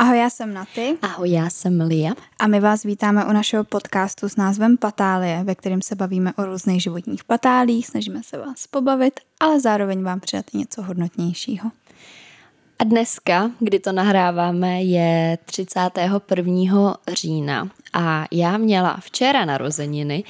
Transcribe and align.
Ahoj, 0.00 0.18
já 0.18 0.30
jsem 0.30 0.54
Naty. 0.54 0.98
Ahoj, 1.02 1.30
já 1.30 1.50
jsem 1.50 1.80
Lia. 1.80 2.12
A 2.38 2.46
my 2.46 2.60
vás 2.60 2.82
vítáme 2.82 3.24
u 3.24 3.32
našeho 3.32 3.64
podcastu 3.64 4.28
s 4.28 4.36
názvem 4.36 4.76
Patálie, 4.76 5.44
ve 5.44 5.54
kterém 5.54 5.82
se 5.82 5.94
bavíme 5.94 6.32
o 6.32 6.44
různých 6.44 6.82
životních 6.82 7.24
patálích, 7.24 7.86
snažíme 7.86 8.22
se 8.22 8.38
vás 8.38 8.66
pobavit, 8.66 9.20
ale 9.40 9.60
zároveň 9.60 10.02
vám 10.02 10.20
přidat 10.20 10.44
něco 10.54 10.82
hodnotnějšího. 10.82 11.70
A 12.78 12.84
dneska, 12.84 13.50
kdy 13.58 13.78
to 13.78 13.92
nahráváme, 13.92 14.82
je 14.82 15.38
31. 15.44 16.96
října 17.08 17.68
a 17.92 18.24
já 18.32 18.56
měla 18.56 18.96
včera 19.00 19.44
narozeniny 19.44 20.24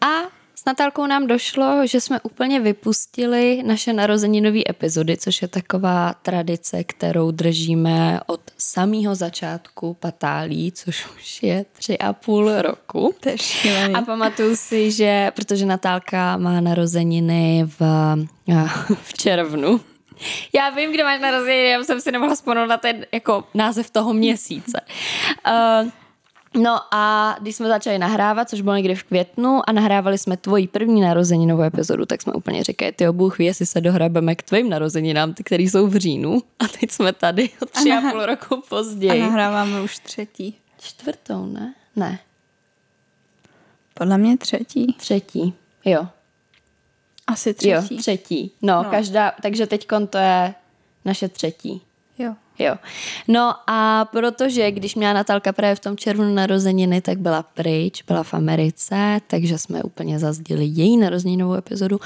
a 0.00 0.37
s 0.58 0.64
Natálkou 0.64 1.06
nám 1.06 1.26
došlo, 1.26 1.86
že 1.86 2.00
jsme 2.00 2.20
úplně 2.20 2.60
vypustili 2.60 3.62
naše 3.66 3.92
narozeninové 3.92 4.60
epizody, 4.70 5.16
což 5.16 5.42
je 5.42 5.48
taková 5.48 6.14
tradice, 6.22 6.84
kterou 6.84 7.30
držíme 7.30 8.20
od 8.26 8.40
samého 8.58 9.14
začátku 9.14 9.94
patálí, 9.94 10.72
což 10.72 11.06
už 11.16 11.42
je 11.42 11.66
tři 11.72 11.98
a 11.98 12.12
půl 12.12 12.62
roku. 12.62 13.14
A 13.94 14.02
pamatuju 14.02 14.56
si, 14.56 14.90
že 14.90 15.30
protože 15.34 15.66
Natálka 15.66 16.36
má 16.36 16.60
narozeniny 16.60 17.64
v, 17.78 17.80
v 19.02 19.14
červnu, 19.14 19.80
já 20.54 20.70
vím, 20.70 20.92
kde 20.92 21.04
máš 21.04 21.20
narozeniny, 21.20 21.68
já 21.68 21.84
jsem 21.84 22.00
si 22.00 22.12
nemohla 22.12 22.34
vzpomenout 22.34 22.66
na 22.66 22.76
ten 22.76 23.06
jako 23.12 23.44
název 23.54 23.90
toho 23.90 24.12
měsíce. 24.12 24.80
Uh, 25.46 25.90
No 26.62 26.80
a 26.90 27.36
když 27.40 27.56
jsme 27.56 27.68
začali 27.68 27.98
nahrávat, 27.98 28.48
což 28.48 28.60
bylo 28.60 28.76
někdy 28.76 28.94
v 28.94 29.02
květnu 29.02 29.60
a 29.66 29.72
nahrávali 29.72 30.18
jsme 30.18 30.36
tvoji 30.36 30.68
první 30.68 31.00
narozeninovou 31.00 31.62
epizodu, 31.62 32.06
tak 32.06 32.22
jsme 32.22 32.32
úplně 32.32 32.64
říkali, 32.64 32.92
ty 32.92 33.10
Bůh 33.10 33.38
ví, 33.38 33.44
jestli 33.44 33.66
se 33.66 33.80
dohrabeme 33.80 34.34
k 34.34 34.42
tvým 34.42 34.68
narozeninám, 34.68 35.34
ty, 35.34 35.44
které 35.44 35.62
jsou 35.62 35.86
v 35.86 35.96
říjnu. 35.96 36.42
A 36.58 36.68
teď 36.80 36.90
jsme 36.90 37.12
tady 37.12 37.50
o 37.62 37.66
tři 37.66 37.90
a, 37.92 37.98
a 37.98 38.10
půl 38.10 38.26
roku 38.26 38.62
později. 38.68 39.22
A 39.22 39.26
nahráváme 39.26 39.82
už 39.82 39.98
třetí. 39.98 40.58
Čtvrtou, 40.80 41.46
ne? 41.46 41.74
Ne. 41.96 42.18
Podle 43.94 44.18
mě 44.18 44.38
třetí. 44.38 44.92
Třetí, 44.98 45.54
jo. 45.84 46.06
Asi 47.26 47.54
třetí. 47.54 47.94
Jo, 47.94 48.00
třetí. 48.00 48.52
No, 48.62 48.82
no. 48.82 48.90
každá, 48.90 49.32
takže 49.42 49.66
teď 49.66 49.86
to 50.10 50.18
je 50.18 50.54
naše 51.04 51.28
třetí. 51.28 51.82
Jo. 52.58 52.74
No 53.28 53.54
a 53.66 54.04
protože, 54.04 54.70
když 54.70 54.94
měla 54.94 55.12
Natálka 55.12 55.52
právě 55.52 55.74
v 55.74 55.80
tom 55.80 55.96
červnu 55.96 56.34
narozeniny, 56.34 57.00
tak 57.00 57.18
byla 57.18 57.42
pryč, 57.42 58.02
byla 58.02 58.22
v 58.22 58.34
Americe, 58.34 59.20
takže 59.26 59.58
jsme 59.58 59.82
úplně 59.82 60.18
zazdili 60.18 60.64
její 60.64 60.96
narozeninovou 60.96 61.54
epizodu 61.54 62.00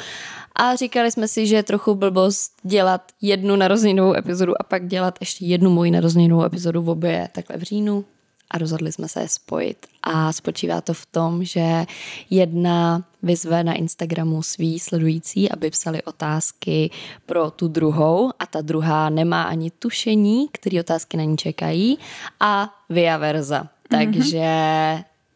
a 0.57 0.77
říkali 0.77 1.11
jsme 1.11 1.29
si, 1.29 1.47
že 1.47 1.57
je 1.57 1.63
trochu 1.63 1.95
blbost 1.95 2.53
dělat 2.63 3.03
jednu 3.23 3.57
narozeninovou 3.57 4.17
epizodu 4.17 4.53
a 4.61 4.65
pak 4.65 4.87
dělat 4.87 5.19
ještě 5.21 5.45
jednu 5.45 5.71
moji 5.71 5.91
narozeninovou 5.91 6.45
epizodu 6.45 6.83
v 6.83 6.89
obě 6.89 7.29
takhle 7.33 7.57
v 7.57 7.63
říjnu, 7.63 8.05
a 8.53 8.59
rozhodli 8.59 8.93
jsme 8.93 9.09
se 9.09 9.21
je 9.21 9.29
spojit. 9.29 9.87
A 10.03 10.33
spočívá 10.33 10.81
to 10.81 10.95
v 10.95 11.07
tom, 11.07 11.45
že 11.45 11.87
jedna 12.31 13.05
vyzve 13.23 13.65
na 13.65 13.75
Instagramu 13.75 14.43
svý 14.43 14.79
sledující, 14.79 15.51
aby 15.51 15.71
psali 15.71 16.03
otázky 16.03 16.91
pro 17.27 17.51
tu 17.51 17.69
druhou 17.69 18.31
a 18.39 18.47
ta 18.47 18.61
druhá 18.61 19.11
nemá 19.11 19.43
ani 19.43 19.71
tušení, 19.71 20.49
které 20.53 20.81
otázky 20.81 21.17
na 21.17 21.25
ní 21.25 21.37
čekají 21.37 21.99
a 22.41 22.75
via 22.91 23.17
versa. 23.17 23.63
Mm-hmm. 23.63 23.69
Takže 23.89 24.51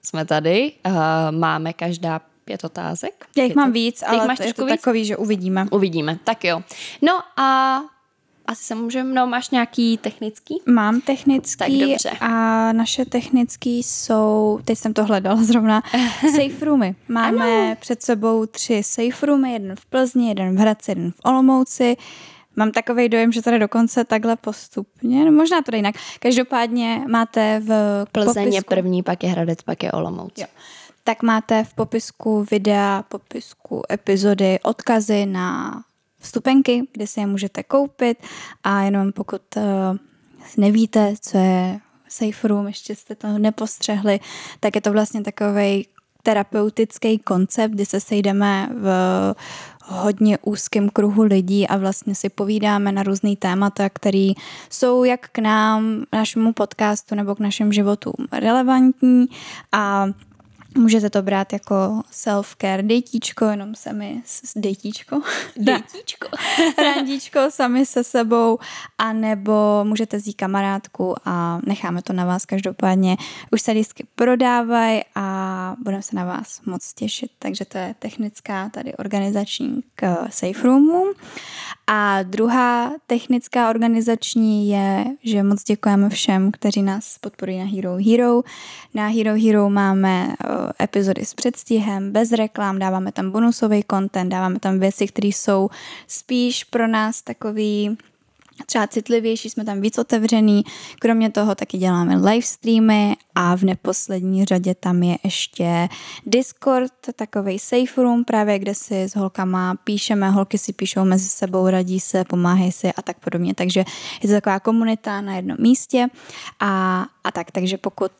jsme 0.02 0.24
tady, 0.24 0.72
uh, 0.86 0.92
máme 1.30 1.72
každá 1.72 2.20
pět 2.44 2.64
otázek. 2.64 3.26
Já 3.36 3.44
jich 3.44 3.54
mám 3.54 3.72
víc, 3.72 4.02
ale 4.06 4.26
máš 4.26 4.38
je 4.38 4.54
to 4.54 4.66
víc? 4.66 4.76
takový, 4.76 5.04
že 5.04 5.16
uvidíme. 5.16 5.66
Uvidíme, 5.70 6.18
tak 6.24 6.44
jo. 6.44 6.62
No 7.02 7.20
a 7.36 7.80
asi 8.46 8.64
se 8.64 8.74
můžeme, 8.74 9.14
no 9.14 9.26
máš 9.26 9.50
nějaký 9.50 9.98
technický? 9.98 10.62
Mám 10.66 11.00
technický 11.00 11.58
tak 11.58 11.88
dobře. 11.88 12.10
a 12.20 12.72
naše 12.72 13.04
technický 13.04 13.82
jsou, 13.82 14.60
teď 14.64 14.78
jsem 14.78 14.92
to 14.92 15.04
hledala 15.04 15.42
zrovna, 15.42 15.82
safe 16.20 16.64
roomy. 16.64 16.94
Máme 17.08 17.66
ano. 17.66 17.76
před 17.80 18.02
sebou 18.02 18.46
tři 18.46 18.82
safe 18.82 19.26
roomy, 19.26 19.52
jeden 19.52 19.76
v 19.76 19.86
Plzni, 19.86 20.28
jeden 20.28 20.56
v 20.56 20.58
Hradci, 20.58 20.90
jeden 20.90 21.10
v 21.10 21.20
Olomouci. 21.24 21.96
Mám 22.56 22.72
takový 22.72 23.08
dojem, 23.08 23.32
že 23.32 23.42
tady 23.42 23.58
dokonce 23.58 24.04
takhle 24.04 24.36
postupně, 24.36 25.24
no 25.24 25.32
možná 25.32 25.62
to 25.62 25.76
jinak. 25.76 25.94
Každopádně 26.18 27.04
máte 27.08 27.60
v 27.60 28.04
Plzeň 28.12 28.34
popisku... 28.34 28.54
je 28.54 28.62
první, 28.62 29.02
pak 29.02 29.22
je 29.22 29.30
Hradec, 29.30 29.62
pak 29.62 29.82
je 29.82 29.92
Olomouc. 29.92 30.32
Jo. 30.36 30.46
Tak 31.04 31.22
máte 31.22 31.64
v 31.64 31.74
popisku 31.74 32.46
videa, 32.50 33.04
popisku 33.08 33.82
epizody 33.92 34.58
odkazy 34.62 35.26
na 35.26 35.82
vstupenky, 36.18 36.82
kde 36.92 37.06
si 37.06 37.20
je 37.20 37.26
můžete 37.26 37.62
koupit. 37.62 38.18
A 38.64 38.82
jenom 38.82 39.12
pokud 39.12 39.42
uh, 39.56 39.62
nevíte, 40.56 41.14
co 41.20 41.38
je 41.38 41.80
safe 42.08 42.48
room, 42.48 42.66
ještě 42.66 42.94
jste 42.94 43.14
to 43.14 43.38
nepostřehli, 43.38 44.20
tak 44.60 44.74
je 44.74 44.80
to 44.80 44.92
vlastně 44.92 45.22
takový 45.22 45.86
terapeutický 46.22 47.18
koncept, 47.18 47.72
kdy 47.72 47.86
se 47.86 48.00
sejdeme 48.00 48.68
v 48.72 48.86
hodně 49.84 50.38
úzkém 50.42 50.88
kruhu 50.88 51.22
lidí 51.22 51.68
a 51.68 51.76
vlastně 51.76 52.14
si 52.14 52.28
povídáme 52.28 52.92
na 52.92 53.02
různý 53.02 53.36
témata, 53.36 53.88
které 53.88 54.32
jsou 54.70 55.04
jak 55.04 55.28
k 55.28 55.38
nám, 55.38 56.04
našemu 56.12 56.52
podcastu 56.52 57.14
nebo 57.14 57.34
k 57.34 57.40
našim 57.40 57.72
životům 57.72 58.14
relevantní. 58.32 59.26
A 59.72 60.06
Můžete 60.76 61.10
to 61.10 61.22
brát 61.22 61.52
jako 61.52 62.02
self-care 62.12 62.86
dejtíčko, 62.86 63.44
jenom 63.44 63.74
sami, 63.74 64.22
dejtíčko? 64.56 65.20
Dejtíčko. 65.56 66.28
Randíčko 66.78 67.40
sami 67.50 67.86
se 67.86 68.04
sebou, 68.04 68.58
anebo 68.98 69.84
můžete 69.84 70.20
zjít 70.20 70.36
kamarádku 70.36 71.14
a 71.24 71.60
necháme 71.66 72.02
to 72.02 72.12
na 72.12 72.24
vás 72.24 72.44
každopádně. 72.44 73.16
Už 73.52 73.62
se 73.62 73.72
lístky 73.72 74.06
prodávají 74.14 75.00
a 75.14 75.76
budeme 75.84 76.02
se 76.02 76.16
na 76.16 76.24
vás 76.24 76.60
moc 76.66 76.92
těšit, 76.92 77.30
takže 77.38 77.64
to 77.64 77.78
je 77.78 77.94
technická 77.98 78.68
tady 78.68 78.94
organizační 78.94 79.82
k 79.94 80.16
Safe 80.30 80.62
Roomu. 80.62 81.04
A 81.86 82.22
druhá 82.22 82.92
technická 83.06 83.70
organizační 83.70 84.68
je, 84.68 85.04
že 85.22 85.42
moc 85.42 85.64
děkujeme 85.64 86.08
všem, 86.08 86.52
kteří 86.52 86.82
nás 86.82 87.18
podporují 87.18 87.58
na 87.58 87.64
Hero 87.64 87.96
Hero. 87.96 88.42
Na 88.94 89.06
Hero 89.06 89.34
Hero 89.34 89.70
máme 89.70 90.28
eh, 90.28 90.84
epizody 90.84 91.24
s 91.24 91.34
předstihem, 91.34 92.12
bez 92.12 92.32
reklam, 92.32 92.78
dáváme 92.78 93.12
tam 93.12 93.30
bonusový 93.30 93.84
content, 93.90 94.30
dáváme 94.30 94.58
tam 94.58 94.78
věci, 94.78 95.06
které 95.06 95.28
jsou 95.28 95.68
spíš 96.06 96.64
pro 96.64 96.86
nás 96.86 97.22
takový 97.22 97.96
třeba 98.66 98.86
citlivější, 98.86 99.50
jsme 99.50 99.64
tam 99.64 99.80
víc 99.80 99.98
otevřený. 99.98 100.64
Kromě 101.00 101.30
toho 101.30 101.54
taky 101.54 101.78
děláme 101.78 102.16
live 102.16 102.42
streamy 102.42 103.16
a 103.34 103.56
v 103.56 103.62
neposlední 103.62 104.44
řadě 104.44 104.74
tam 104.74 105.02
je 105.02 105.18
ještě 105.24 105.88
Discord, 106.26 106.92
takový 107.16 107.58
safe 107.58 108.02
room 108.02 108.24
právě, 108.24 108.58
kde 108.58 108.74
si 108.74 109.02
s 109.02 109.16
holkama 109.16 109.74
píšeme, 109.84 110.30
holky 110.30 110.58
si 110.58 110.72
píšou 110.72 111.04
mezi 111.04 111.28
sebou, 111.28 111.68
radí 111.68 112.00
se, 112.00 112.24
pomáhají 112.24 112.72
si 112.72 112.92
a 112.92 113.02
tak 113.02 113.18
podobně. 113.18 113.54
Takže 113.54 113.84
je 114.22 114.28
to 114.28 114.34
taková 114.34 114.60
komunita 114.60 115.20
na 115.20 115.36
jednom 115.36 115.56
místě 115.60 116.06
a, 116.60 117.02
a 117.24 117.30
tak, 117.30 117.50
takže 117.50 117.78
pokud 117.78 118.12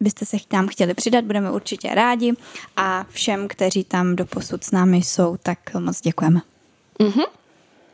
byste 0.00 0.26
se 0.26 0.36
tam 0.48 0.68
chtěli 0.68 0.94
přidat, 0.94 1.24
budeme 1.24 1.50
určitě 1.50 1.94
rádi 1.94 2.32
a 2.76 3.06
všem, 3.10 3.48
kteří 3.48 3.84
tam 3.84 4.16
doposud 4.16 4.64
s 4.64 4.70
námi 4.70 4.96
jsou, 4.96 5.36
tak 5.42 5.58
moc 5.74 6.00
děkujeme. 6.00 6.40
Mm-hmm. 7.00 7.24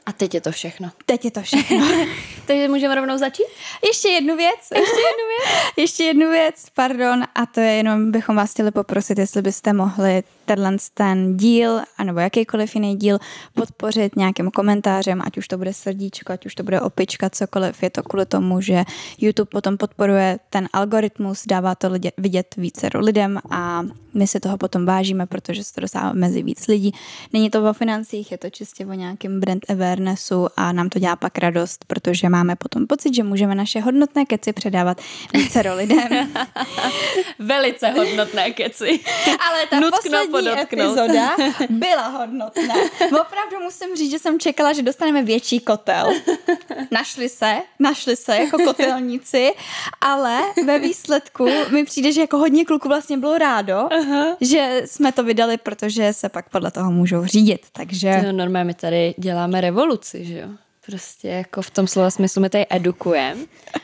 A 0.06 0.12
teď 0.12 0.34
je 0.34 0.40
to 0.40 0.52
všechno. 0.52 0.90
Teď 1.06 1.24
je 1.24 1.30
to 1.30 1.42
všechno. 1.42 1.88
Takže 2.46 2.68
můžeme 2.68 2.94
rovnou 2.94 3.18
začít? 3.18 3.46
Ještě 3.86 4.08
jednu 4.08 4.36
věc. 4.36 4.58
Ještě 4.74 5.00
jednu 5.00 5.26
věc. 5.28 5.72
Ještě 5.76 6.04
jednu 6.04 6.30
věc, 6.30 6.54
pardon. 6.74 7.24
A 7.34 7.46
to 7.46 7.60
je 7.60 7.72
jenom, 7.72 8.10
bychom 8.10 8.36
vás 8.36 8.50
chtěli 8.50 8.70
poprosit, 8.70 9.18
jestli 9.18 9.42
byste 9.42 9.72
mohli 9.72 10.22
tenhle 10.56 10.76
ten 10.94 11.36
díl, 11.36 11.80
anebo 11.98 12.20
jakýkoliv 12.20 12.74
jiný 12.74 12.96
díl 12.96 13.18
podpořit 13.54 14.16
nějakým 14.16 14.50
komentářem, 14.50 15.22
ať 15.24 15.38
už 15.38 15.48
to 15.48 15.58
bude 15.58 15.72
srdíčko, 15.72 16.32
ať 16.32 16.46
už 16.46 16.54
to 16.54 16.62
bude 16.62 16.80
opička, 16.80 17.30
cokoliv. 17.30 17.82
Je 17.82 17.90
to 17.90 18.02
kvůli 18.02 18.26
tomu, 18.26 18.60
že 18.60 18.84
YouTube 19.18 19.50
potom 19.50 19.76
podporuje 19.76 20.38
ten 20.50 20.68
algoritmus, 20.72 21.46
dává 21.46 21.74
to 21.74 21.88
lidě, 21.88 22.12
vidět 22.18 22.54
více 22.56 22.90
lidem 22.94 23.38
a 23.50 23.82
my 24.14 24.26
si 24.26 24.40
toho 24.40 24.58
potom 24.58 24.86
vážíme, 24.86 25.26
protože 25.26 25.64
se 25.64 25.74
to 25.74 25.80
dostává 25.80 26.12
mezi 26.12 26.42
víc 26.42 26.66
lidí. 26.66 26.92
Není 27.32 27.50
to 27.50 27.70
o 27.70 27.72
financích, 27.72 28.32
je 28.32 28.38
to 28.38 28.50
čistě 28.50 28.86
o 28.86 28.92
nějakém 28.92 29.40
brand 29.40 29.70
awarenessu 29.70 30.46
a 30.56 30.72
nám 30.72 30.88
to 30.88 30.98
dělá 30.98 31.16
pak 31.16 31.38
radost, 31.38 31.84
protože 31.84 32.28
máme 32.28 32.56
potom 32.56 32.86
pocit, 32.86 33.14
že 33.14 33.22
můžeme 33.22 33.54
naše 33.54 33.80
hodnotné 33.80 34.24
keci 34.24 34.52
předávat 34.52 35.00
více 35.34 35.60
lidem. 35.60 36.08
Velice 37.38 37.88
hodnotné 37.88 38.50
keci. 38.50 39.00
Ale 39.48 39.66
ta 39.70 39.80
Nutno 39.80 39.98
poslední 40.02 40.32
podotknout. 40.44 40.98
epizoda 40.98 41.36
byla 41.70 42.06
hodnotná. 42.06 42.74
Opravdu 43.04 43.60
musím 43.62 43.96
říct, 43.96 44.10
že 44.10 44.18
jsem 44.18 44.40
čekala, 44.40 44.72
že 44.72 44.82
dostaneme 44.82 45.22
větší 45.22 45.60
kotel. 45.60 46.12
Našli 46.90 47.28
se, 47.28 47.56
našli 47.78 48.16
se 48.16 48.36
jako 48.36 48.58
kotelníci, 48.64 49.52
ale 50.00 50.40
ve 50.66 50.78
výsledku 50.78 51.48
mi 51.70 51.84
přijde, 51.84 52.12
že 52.12 52.20
jako 52.20 52.38
hodně 52.38 52.64
kluků 52.64 52.88
vlastně 52.88 53.18
bylo 53.18 53.38
rádo, 53.38 53.74
uh-huh. 53.74 54.36
že 54.40 54.82
jsme 54.84 55.12
to 55.12 55.24
vydali, 55.24 55.56
protože 55.56 56.12
se 56.12 56.28
pak 56.28 56.48
podle 56.48 56.70
toho 56.70 56.90
můžou 56.90 57.24
řídit, 57.24 57.66
takže... 57.72 58.22
No, 58.22 58.32
normálně 58.32 58.66
my 58.66 58.74
tady 58.74 59.14
děláme 59.18 59.60
revoluci, 59.60 60.24
že 60.24 60.38
jo? 60.38 60.48
prostě 60.90 61.28
jako 61.28 61.62
v 61.62 61.70
tom 61.70 61.86
slova 61.86 62.10
smyslu 62.10 62.42
my 62.42 62.50
tady 62.50 62.66
edukujeme 62.70 63.40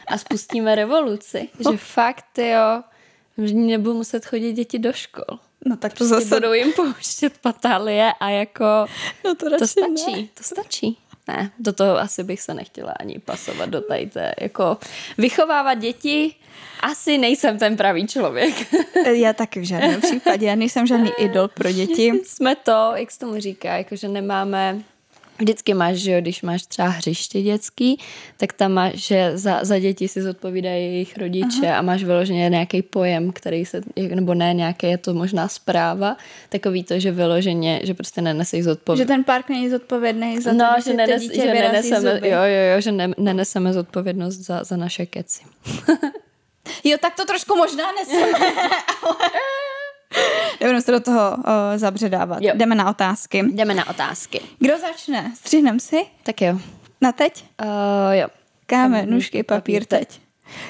a 0.06 0.18
spustíme 0.18 0.74
revoluci. 0.74 1.48
Že 1.58 1.76
fakt, 1.76 2.38
jo, 2.38 2.82
že 3.38 3.54
nebudu 3.54 3.94
muset 3.94 4.26
chodit 4.26 4.52
děti 4.52 4.78
do 4.78 4.92
škol. 4.92 5.38
No 5.64 5.76
tak 5.76 5.92
to 5.92 5.96
Prostě 5.96 6.14
zase... 6.14 6.34
budou 6.34 6.52
jim 6.52 6.72
pouštět 6.72 7.38
patálie 7.38 8.12
a 8.20 8.28
jako 8.28 8.64
No 9.24 9.34
to, 9.34 9.58
to 9.58 9.66
stačí, 9.66 10.12
Ne. 10.22 10.28
to 10.34 10.42
stačí. 10.42 10.98
Ne, 11.28 11.50
do 11.58 11.72
toho 11.72 11.98
asi 11.98 12.24
bych 12.24 12.40
se 12.40 12.54
nechtěla 12.54 12.92
ani 13.00 13.18
pasovat 13.18 13.68
do 13.68 13.80
tady 13.80 14.06
té, 14.06 14.32
jako 14.40 14.78
vychovávat 15.18 15.78
děti, 15.78 16.34
asi 16.80 17.18
nejsem 17.18 17.58
ten 17.58 17.76
pravý 17.76 18.06
člověk. 18.06 18.54
Já 19.12 19.32
taky 19.32 19.60
v 19.60 19.64
žádném 19.64 20.00
případě. 20.00 20.46
Já 20.46 20.54
nejsem 20.54 20.86
žádný 20.86 21.10
idol 21.18 21.48
pro 21.48 21.72
děti. 21.72 22.12
Jsme 22.24 22.54
to, 22.56 22.92
jak 22.94 23.10
se 23.10 23.18
tomu 23.18 23.40
říká, 23.40 23.76
jakože 23.76 24.08
nemáme 24.08 24.82
Vždycky 25.38 25.74
máš, 25.74 25.96
že 25.96 26.12
jo, 26.12 26.20
když 26.20 26.42
máš 26.42 26.62
třeba 26.66 26.88
hřiště 26.88 27.42
dětský, 27.42 28.00
tak 28.36 28.52
tam 28.52 28.72
máš, 28.72 28.92
že 28.94 29.38
za, 29.38 29.64
za 29.64 29.78
děti 29.78 30.08
si 30.08 30.22
zodpovídají 30.22 30.84
jejich 30.84 31.18
rodiče 31.18 31.68
Aha. 31.68 31.78
a 31.78 31.82
máš 31.82 32.04
vyloženě 32.04 32.48
nějaký 32.50 32.82
pojem, 32.82 33.32
který 33.32 33.66
se, 33.66 33.80
nebo 34.14 34.34
ne, 34.34 34.54
nějaké 34.54 34.86
je 34.88 34.98
to 34.98 35.14
možná 35.14 35.48
zpráva, 35.48 36.16
takový 36.48 36.84
to, 36.84 36.98
že 36.98 37.12
vyloženě, 37.12 37.80
že 37.84 37.94
prostě 37.94 38.20
neneseš 38.22 38.58
Že 38.58 38.64
zodpovědnost. 38.64 39.08
ten 39.08 39.24
park 39.24 39.48
není 39.48 39.70
zodpovědný 39.70 40.40
za 40.40 40.50
to, 40.50 40.56
No, 40.56 40.66
že, 40.84 40.92
nenes, 40.94 41.22
dítě 41.22 41.40
že 41.40 41.46
neneseme, 41.54 42.14
zuby. 42.14 42.28
jo, 42.28 42.38
jo, 42.42 42.74
jo, 42.74 42.80
že 42.80 42.92
ne, 42.92 43.08
neneseme 43.18 43.72
zodpovědnost 43.72 44.36
za, 44.36 44.64
za 44.64 44.76
naše 44.76 45.06
keci. 45.06 45.44
Jo, 46.84 46.96
tak 47.00 47.14
to 47.16 47.24
trošku 47.24 47.56
možná 47.56 47.84
neseme, 47.92 48.32
ale... 49.02 49.16
Nebudeme 50.60 50.82
se 50.82 50.92
do 50.92 51.00
toho 51.00 51.36
uh, 51.36 51.42
zabředávat. 51.76 52.42
Jo. 52.42 52.52
Jdeme 52.56 52.74
na 52.74 52.90
otázky. 52.90 53.42
Jdeme 53.52 53.74
na 53.74 53.88
otázky. 53.90 54.40
Kdo 54.58 54.78
začne? 54.78 55.32
Střihnem 55.36 55.80
si? 55.80 56.06
Tak 56.22 56.40
jo. 56.40 56.58
Na 57.00 57.12
teď? 57.12 57.44
Uh, 57.62 58.14
jo. 58.14 58.28
Kámen, 58.66 59.10
nůžky, 59.10 59.42
papír, 59.42 59.84
teď. 59.84 60.20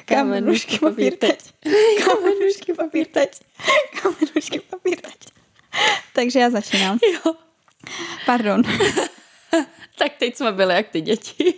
Kámen, 0.05 0.47
nůžky, 0.47 0.79
papír, 0.79 1.17
teď. 1.17 1.53
Kámen, 2.05 2.33
nůžky, 2.43 2.73
papír, 2.73 3.07
teď. 3.07 3.41
Kámen, 4.03 4.29
nůžky, 4.35 4.61
papír, 4.61 5.01
teď. 5.01 5.17
Takže 6.13 6.41
já 6.41 6.51
začínám. 6.51 6.99
Jo. 7.13 7.35
Pardon. 8.27 8.63
Tak 9.99 10.13
teď 10.19 10.37
jsme 10.37 10.53
byli 10.53 10.75
jak 10.75 10.89
ty 10.89 11.01
děti. 11.01 11.55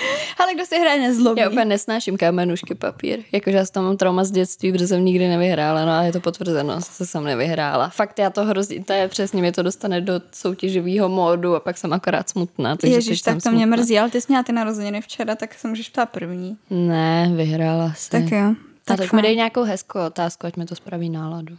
Ale 0.38 0.54
kdo 0.54 0.66
si 0.66 0.78
hraje 0.78 1.00
nezlobí? 1.00 1.40
Já 1.40 1.48
úplně 1.48 1.64
nesnáším 1.64 2.16
kamenušky 2.16 2.74
papír. 2.74 3.20
Jakože 3.32 3.56
já 3.56 3.66
toho 3.66 3.86
mám 3.86 3.96
trauma 3.96 4.24
z 4.24 4.30
dětství, 4.30 4.72
protože 4.72 4.86
jsem 4.86 5.04
nikdy 5.04 5.28
nevyhrála, 5.28 5.84
no 5.84 5.92
a 5.92 6.02
je 6.02 6.12
to 6.12 6.20
potvrzeno, 6.20 6.78
že 6.98 7.06
jsem 7.06 7.24
nevyhrála. 7.24 7.88
Fakt 7.88 8.18
já 8.18 8.30
to 8.30 8.44
hrozí, 8.44 8.84
to 8.84 8.92
je 8.92 9.08
přesně, 9.08 9.40
mě 9.40 9.52
to 9.52 9.62
dostane 9.62 10.00
do 10.00 10.20
soutěživého 10.32 11.08
módu 11.08 11.54
a 11.54 11.60
pak 11.60 11.78
jsem 11.78 11.92
akorát 11.92 12.28
smutná. 12.28 12.76
Takže 12.76 12.96
Ježíš, 12.96 13.22
tak 13.22 13.32
jsem 13.32 13.40
to 13.40 13.56
mě 13.56 13.64
smutná. 13.64 13.76
mrzí, 13.76 13.98
ale 13.98 14.10
ty 14.10 14.20
jsi 14.20 14.26
měla 14.28 14.42
ty 14.42 14.52
narozeniny 14.52 15.00
včera, 15.00 15.34
tak 15.34 15.54
se 15.54 15.68
můžeš 15.68 15.88
ptát 15.88 16.10
první. 16.10 16.56
Ne, 16.70 17.30
vyhrála 17.34 17.92
si. 17.96 18.10
Tak 18.10 18.22
jo. 18.30 18.54
Tak, 18.84 18.98
Tak 18.98 19.12
mi 19.12 19.22
dej 19.22 19.36
nějakou 19.36 19.62
hezkou 19.62 19.98
otázku, 20.06 20.46
ať 20.46 20.56
mi 20.56 20.66
to 20.66 20.74
spraví 20.74 21.10
náladu. 21.10 21.56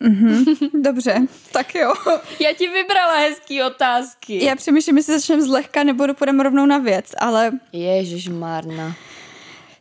Dobře, 0.82 1.26
tak 1.52 1.74
jo. 1.74 1.94
Já 2.40 2.52
ti 2.52 2.68
vybrala 2.68 3.16
hezký 3.16 3.62
otázky. 3.62 4.44
Já 4.44 4.56
přemýšlím, 4.56 4.96
jestli 4.96 5.14
začneme 5.18 5.42
zlehka, 5.42 5.84
nebo 5.84 6.14
půjdeme 6.14 6.42
rovnou 6.42 6.66
na 6.66 6.78
věc, 6.78 7.10
ale 7.18 7.52
Ježíš 7.72 8.28
Marna. 8.28 8.96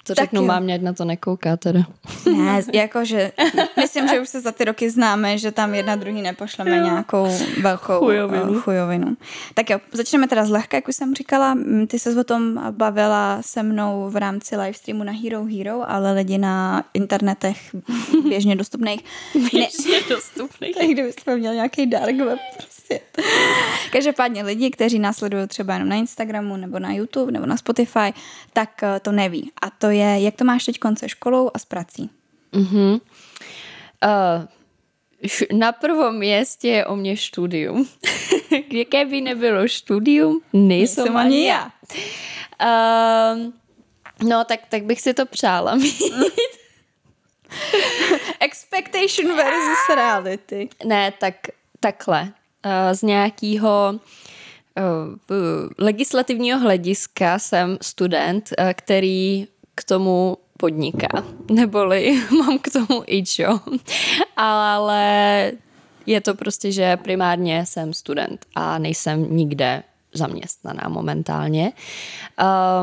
To 0.10 0.16
Tak 0.16 0.24
řeknu 0.26 0.42
jo. 0.42 0.48
mámě, 0.48 0.76
ať 0.76 0.82
na 0.82 0.94
to 0.94 1.06
nekouká 1.06 1.58
teda. 1.58 1.80
ne, 2.38 2.62
jakože 2.74 3.32
myslím, 3.78 4.08
že 4.08 4.20
už 4.20 4.30
se 4.30 4.42
za 4.42 4.52
ty 4.52 4.66
roky 4.66 4.90
známe, 4.90 5.38
že 5.38 5.52
tam 5.52 5.76
jedna 5.76 5.96
druhý 5.96 6.22
nepošleme 6.22 6.72
nějakou 6.80 7.28
velkou 7.62 8.00
Chujovinu. 8.00 8.56
eh, 8.58 8.60
chujovinu. 8.60 9.18
Tak 9.54 9.70
jo, 9.70 9.80
začneme 9.92 10.28
teda 10.28 10.46
zlehka, 10.46 10.78
jak 10.78 10.88
už 10.88 10.96
jsem 10.96 11.16
říkala. 11.16 11.54
Mm, 11.54 11.88
Ty 11.88 12.00
se 12.00 12.20
o 12.20 12.24
tom 12.24 12.62
bavila 12.72 13.38
se 13.42 13.64
mnou 13.64 14.10
v 14.10 14.16
rámci 14.16 14.58
livestreamu 14.58 15.04
na 15.04 15.12
Hero 15.24 15.46
Hero, 15.46 15.92
ale 15.92 16.14
lidi 16.14 16.38
na 16.38 16.84
internetech 16.94 17.76
běžně 18.30 18.56
dostupných 18.56 19.00
Běžně 19.34 20.00
dostupný. 20.10 20.74
Tak 20.74 20.88
kdybyste 20.88 21.36
měl 21.36 21.54
nějaký 21.54 21.86
dark 21.86 22.16
web 22.18 22.40
prostě. 22.58 22.79
Každopádně 23.92 24.44
lidi, 24.44 24.72
kteří 24.72 25.00
nás 25.00 25.18
sledují 25.18 25.48
třeba 25.48 25.74
jenom 25.74 25.90
na 25.90 25.96
Instagramu 25.96 26.58
nebo 26.58 26.80
na 26.80 26.94
YouTube 26.94 27.32
nebo 27.32 27.46
na 27.46 27.58
Spotify, 27.58 28.14
tak 28.54 28.84
eh, 28.84 29.00
to 29.00 29.12
neví. 29.12 29.52
A 29.62 29.70
to 29.70 29.90
je, 29.90 30.22
jak 30.22 30.36
to 30.36 30.46
máš 30.46 30.66
teď 30.66 30.80
konce 30.80 31.10
školou 31.10 31.52
a 31.54 31.60
s 31.60 31.66
prací. 31.66 32.10
Uh-huh. 32.54 33.02
Uh, 34.06 34.46
na 35.52 35.72
prvom 35.72 36.18
městě 36.18 36.68
je 36.68 36.86
o 36.86 36.96
mě 36.96 37.18
studium. 37.18 37.90
Jaké 38.72 39.06
by 39.06 39.22
nebylo 39.22 39.68
studium, 39.68 40.42
nejsem, 40.54 41.04
Nejsem 41.04 41.18
ani 41.18 41.48
já. 41.48 41.72
Um, 43.34 43.54
no, 44.30 44.44
tak, 44.44 44.60
tak 44.70 44.84
bych 44.84 45.02
si 45.02 45.14
to 45.14 45.26
přála 45.26 45.76
mít. 45.76 46.02
Expectation 48.40 49.36
versus 49.36 49.96
reality. 49.96 50.70
ne, 50.86 51.14
tak 51.20 51.36
takhle. 51.80 52.34
Uh, 52.66 52.94
z 52.94 53.02
nějakého 53.02 54.00
uh, 54.80 55.38
legislativního 55.78 56.60
hlediska 56.60 57.40
jsem 57.40 57.78
student, 57.82 58.50
uh, 58.60 58.70
který 58.74 59.48
k 59.76 59.84
tomu 59.84 60.38
podniká. 60.58 61.24
Neboli 61.52 62.24
mám 62.40 62.60
k 62.60 62.72
tomu 62.72 63.04
i 63.08 63.24
čo. 63.24 63.60
Ale 64.36 65.52
je 66.06 66.22
to 66.22 66.36
prostě, 66.36 66.72
že 66.72 66.98
primárně 66.98 67.66
jsem 67.66 67.94
student 67.94 68.46
a 68.56 68.78
nejsem 68.78 69.36
nikde 69.36 69.84
zaměstnaná 70.14 70.90
momentálně. 70.90 71.72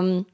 Um, 0.00 0.26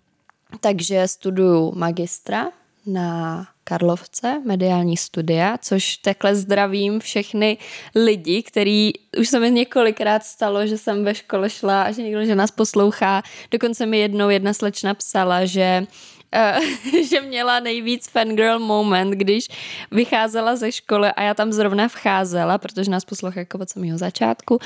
takže 0.60 1.08
studuju 1.08 1.72
magistra 1.74 2.50
na 2.86 3.46
Karlovce, 3.64 4.42
mediální 4.44 4.96
studia, 4.96 5.58
což 5.58 5.96
takhle 5.96 6.34
zdravím 6.34 7.00
všechny 7.00 7.58
lidi, 7.94 8.42
který 8.42 8.92
už 9.18 9.28
se 9.28 9.40
mi 9.40 9.50
několikrát 9.50 10.24
stalo, 10.24 10.66
že 10.66 10.78
jsem 10.78 11.04
ve 11.04 11.14
škole 11.14 11.50
šla 11.50 11.82
a 11.82 11.90
že 11.90 12.02
někdo, 12.02 12.24
že 12.24 12.34
nás 12.34 12.50
poslouchá. 12.50 13.22
Dokonce 13.50 13.86
mi 13.86 13.98
jednou 13.98 14.28
jedna 14.28 14.52
slečna 14.52 14.94
psala, 14.94 15.44
že 15.44 15.86
eh, 16.32 16.60
že 17.10 17.20
měla 17.20 17.60
nejvíc 17.60 18.08
fangirl 18.08 18.58
moment, 18.58 19.10
když 19.10 19.48
vycházela 19.90 20.56
ze 20.56 20.72
školy 20.72 21.08
a 21.08 21.22
já 21.22 21.34
tam 21.34 21.52
zrovna 21.52 21.88
vcházela, 21.88 22.58
protože 22.58 22.90
nás 22.90 23.04
poslouchá 23.04 23.40
jako 23.40 23.58
od 23.58 23.70
samého 23.70 23.98
začátku, 23.98 24.58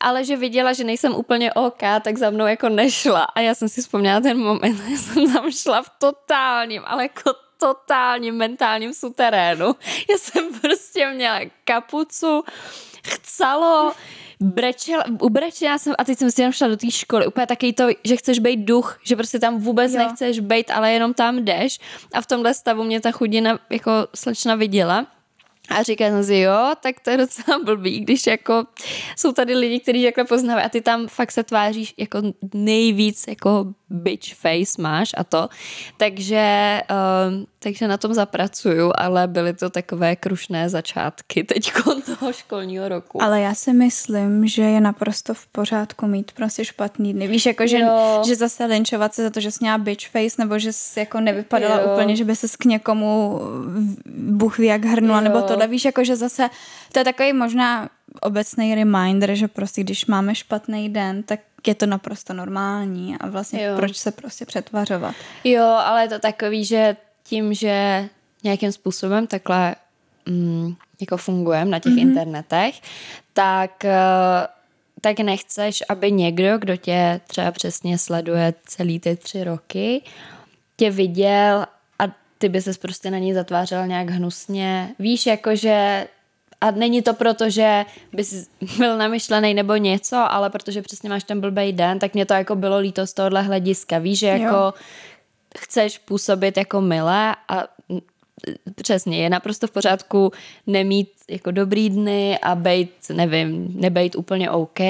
ale 0.00 0.24
že 0.24 0.36
viděla, 0.36 0.72
že 0.72 0.84
nejsem 0.84 1.14
úplně 1.14 1.52
OK, 1.52 1.82
tak 2.02 2.18
za 2.18 2.30
mnou 2.30 2.46
jako 2.46 2.68
nešla 2.68 3.24
a 3.24 3.40
já 3.40 3.54
jsem 3.54 3.68
si 3.68 3.82
vzpomněla 3.82 4.20
ten 4.20 4.38
moment, 4.38 4.80
že 4.88 4.96
jsem 4.98 5.32
tam 5.32 5.50
šla 5.50 5.82
v 5.82 5.90
totálním, 5.98 6.82
ale 6.86 7.02
jako 7.02 7.43
totálním 7.64 8.34
mentálním 8.34 8.92
suterénu. 8.92 9.66
Já 10.10 10.18
jsem 10.18 10.60
prostě 10.60 11.10
měla 11.10 11.40
kapucu, 11.64 12.44
chcalo, 13.06 13.92
brečela, 14.40 15.04
ubrečela 15.20 15.78
jsem 15.78 15.94
a 15.98 16.04
teď 16.04 16.18
jsem 16.18 16.30
si 16.30 16.40
jenom 16.40 16.52
šla 16.52 16.68
do 16.68 16.76
té 16.76 16.90
školy. 16.90 17.26
Úplně 17.26 17.46
taky 17.46 17.72
to, 17.72 17.88
že 18.04 18.16
chceš 18.16 18.38
být 18.38 18.56
duch, 18.56 18.98
že 19.04 19.16
prostě 19.16 19.38
tam 19.38 19.58
vůbec 19.58 19.92
Jo. 19.92 19.98
nechceš 19.98 20.40
být, 20.40 20.70
ale 20.70 20.92
jenom 20.92 21.14
tam 21.14 21.44
jdeš. 21.44 21.78
A 22.12 22.20
v 22.20 22.26
tomhle 22.26 22.54
stavu 22.54 22.84
mě 22.84 23.00
ta 23.00 23.10
chudina 23.10 23.58
jako 23.70 23.92
slečna 24.14 24.54
viděla. 24.54 25.06
A 25.68 25.82
říká 25.82 26.04
jsem 26.04 26.24
si, 26.24 26.36
jo, 26.36 26.72
tak 26.82 27.00
to 27.00 27.10
je 27.10 27.16
docela 27.16 27.58
blbý, 27.64 28.00
když 28.00 28.26
jako 28.26 28.64
jsou 29.16 29.32
tady 29.32 29.54
lidi, 29.54 29.80
kteří 29.80 30.04
takhle 30.04 30.24
poznávají 30.24 30.66
a 30.66 30.68
ty 30.68 30.80
tam 30.80 31.08
fakt 31.08 31.32
se 31.32 31.42
tváříš 31.42 31.94
jako 31.96 32.22
nejvíc 32.54 33.24
jako 33.28 33.66
bitch 33.94 34.34
face 34.34 34.82
máš 34.82 35.10
a 35.16 35.24
to. 35.24 35.48
Takže, 35.96 36.80
um, 37.28 37.46
takže 37.58 37.88
na 37.88 37.96
tom 37.96 38.14
zapracuju, 38.14 38.92
ale 38.94 39.26
byly 39.26 39.52
to 39.54 39.70
takové 39.70 40.16
krušné 40.16 40.68
začátky 40.68 41.44
teď 41.44 41.72
toho 42.06 42.32
školního 42.32 42.88
roku. 42.88 43.22
Ale 43.22 43.40
já 43.40 43.54
si 43.54 43.72
myslím, 43.72 44.46
že 44.46 44.62
je 44.62 44.80
naprosto 44.80 45.34
v 45.34 45.46
pořádku 45.46 46.06
mít 46.06 46.32
prostě 46.32 46.64
špatný 46.64 47.12
dny. 47.12 47.28
Víš, 47.28 47.46
jako 47.46 47.66
že, 47.66 47.78
Jo. 47.78 48.22
že 48.26 48.36
zase 48.36 48.64
linčovat 48.64 49.14
se 49.14 49.22
za 49.22 49.30
to, 49.30 49.40
že 49.40 49.50
jsi 49.50 49.58
měla 49.60 49.78
bitch 49.78 50.08
face, 50.08 50.36
nebo 50.38 50.58
že 50.58 50.72
jsi 50.72 51.00
jako 51.00 51.20
nevypadala 51.20 51.80
Jo. 51.80 51.92
úplně, 51.92 52.16
že 52.16 52.24
by 52.24 52.36
se 52.36 52.46
k 52.58 52.64
někomu 52.64 53.40
Bůh 54.16 54.58
ví 54.58 54.66
jak 54.66 54.84
hrnula, 54.84 55.18
Jo. 55.18 55.24
nebo 55.24 55.42
tohle. 55.42 55.66
Víš, 55.66 55.84
jako 55.84 56.04
že 56.04 56.16
zase 56.16 56.50
to 56.92 56.98
je 56.98 57.04
takový 57.04 57.32
možná 57.32 57.88
obecný 58.20 58.74
reminder, 58.74 59.34
že 59.34 59.48
prostě 59.48 59.80
když 59.80 60.06
máme 60.06 60.34
špatný 60.34 60.88
den, 60.88 61.22
tak 61.22 61.40
je 61.66 61.74
to 61.74 61.86
naprosto 61.86 62.32
normální 62.32 63.16
a 63.20 63.26
vlastně 63.26 63.64
Jo. 63.64 63.76
proč 63.76 63.96
se 63.96 64.12
prostě 64.12 64.46
přetvařovat. 64.46 65.14
Jo, 65.44 65.64
ale 65.64 66.02
je 66.02 66.08
to 66.08 66.18
takový, 66.18 66.64
že 66.64 66.96
tím, 67.22 67.54
že 67.54 68.08
nějakým 68.44 68.72
způsobem 68.72 69.26
takhle 69.26 69.74
mm, 70.26 70.74
jako 71.00 71.16
fungujeme 71.16 71.70
na 71.70 71.78
těch 71.78 71.92
mm-hmm. 71.92 72.00
internetech, 72.00 72.80
tak, 73.32 73.84
eh, 73.84 74.46
tak 75.00 75.20
nechceš, 75.20 75.82
aby 75.88 76.12
někdo, 76.12 76.58
kdo 76.58 76.76
tě 76.76 77.20
třeba 77.26 77.52
přesně 77.52 77.98
sleduje 77.98 78.54
celý 78.66 79.00
ty 79.00 79.16
tři 79.16 79.44
roky, 79.44 80.02
tě 80.76 80.90
viděl 80.90 81.66
a 81.98 82.04
ty 82.38 82.48
by 82.48 82.62
ses 82.62 82.78
prostě 82.78 83.10
na 83.10 83.18
ní 83.18 83.34
zatvářel 83.34 83.86
nějak 83.86 84.10
hnusně. 84.10 84.94
Víš, 84.98 85.26
jakože 85.26 86.06
A 86.64 86.70
není 86.70 87.02
to 87.02 87.14
proto, 87.14 87.50
že 87.50 87.84
bys 88.12 88.48
byl 88.78 88.98
namyšlený 88.98 89.54
nebo 89.54 89.76
něco, 89.76 90.16
ale 90.16 90.50
protože 90.50 90.82
přesně 90.82 91.08
máš 91.08 91.24
ten 91.24 91.40
blbej 91.40 91.72
den, 91.72 91.98
tak 91.98 92.14
mě 92.14 92.26
to 92.26 92.34
jako 92.34 92.56
bylo 92.56 92.78
líto 92.78 93.06
z 93.06 93.12
tohohle 93.12 93.42
hlediska. 93.42 93.98
Víš, 93.98 94.18
že 94.18 94.26
jako 94.26 94.54
jo. 94.54 94.74
chceš 95.58 95.98
působit 95.98 96.56
jako 96.56 96.80
milé 96.80 97.36
a 97.48 97.64
přesně, 98.74 99.22
je 99.22 99.30
naprosto 99.30 99.66
v 99.66 99.70
pořádku 99.70 100.32
nemít 100.66 101.08
jako 101.30 101.50
dobrý 101.50 101.90
dny 101.90 102.38
a 102.38 102.54
být, 102.54 102.90
nevím, 103.12 103.68
nebejt 103.74 104.16
úplně 104.16 104.50
OK, 104.50 104.80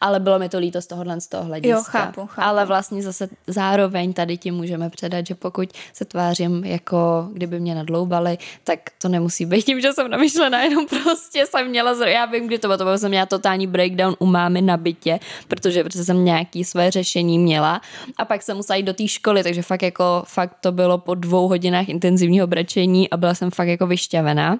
ale 0.00 0.20
bylo 0.20 0.38
mi 0.38 0.48
to 0.48 0.58
líto 0.58 0.82
z 0.82 0.86
tohohle 0.86 1.20
z 1.20 1.26
toho 1.26 1.44
hlediska. 1.44 1.76
Jo, 1.76 1.82
chápu, 1.86 2.26
chápu. 2.26 2.48
Ale 2.48 2.66
vlastně 2.66 3.02
zase 3.02 3.28
zároveň 3.46 4.12
tady 4.12 4.36
ti 4.36 4.50
můžeme 4.50 4.90
předat, 4.90 5.26
že 5.26 5.34
pokud 5.34 5.68
se 5.92 6.04
tvářím 6.04 6.64
jako 6.64 7.28
kdyby 7.32 7.60
mě 7.60 7.74
nadloubali, 7.74 8.38
tak 8.64 8.80
to 9.02 9.08
nemusí 9.08 9.46
být 9.46 9.64
tím, 9.64 9.80
že 9.80 9.92
jsem 9.92 10.10
namyšlená, 10.10 10.62
jenom 10.62 10.86
prostě 10.86 11.46
jsem 11.46 11.68
měla, 11.68 11.94
zro... 11.94 12.06
já 12.06 12.24
vím, 12.24 12.46
kdy 12.46 12.58
to 12.58 12.68
bylo, 12.68 12.78
to 12.78 12.84
bylo, 12.84 12.98
jsem 12.98 13.10
měla 13.10 13.26
totální 13.26 13.66
breakdown 13.66 14.16
u 14.18 14.26
mámy 14.26 14.62
na 14.62 14.76
bytě, 14.76 15.20
protože 15.48 15.84
protože 15.84 16.04
jsem 16.04 16.24
nějaký 16.24 16.64
své 16.64 16.90
řešení 16.90 17.38
měla 17.38 17.80
a 18.16 18.24
pak 18.24 18.42
jsem 18.42 18.56
musela 18.56 18.76
jít 18.76 18.82
do 18.82 18.94
té 18.94 19.08
školy, 19.08 19.42
takže 19.42 19.62
fakt 19.62 19.82
jako, 19.82 20.22
fakt 20.26 20.56
to 20.60 20.72
bylo 20.72 20.98
po 20.98 21.14
dvou 21.14 21.48
hodinách 21.48 21.88
intenzivního 21.88 22.46
brečení 22.46 22.91
a 23.10 23.16
byla 23.16 23.34
jsem 23.34 23.50
fakt 23.50 23.68
jako 23.68 23.86
vyšťavená 23.86 24.58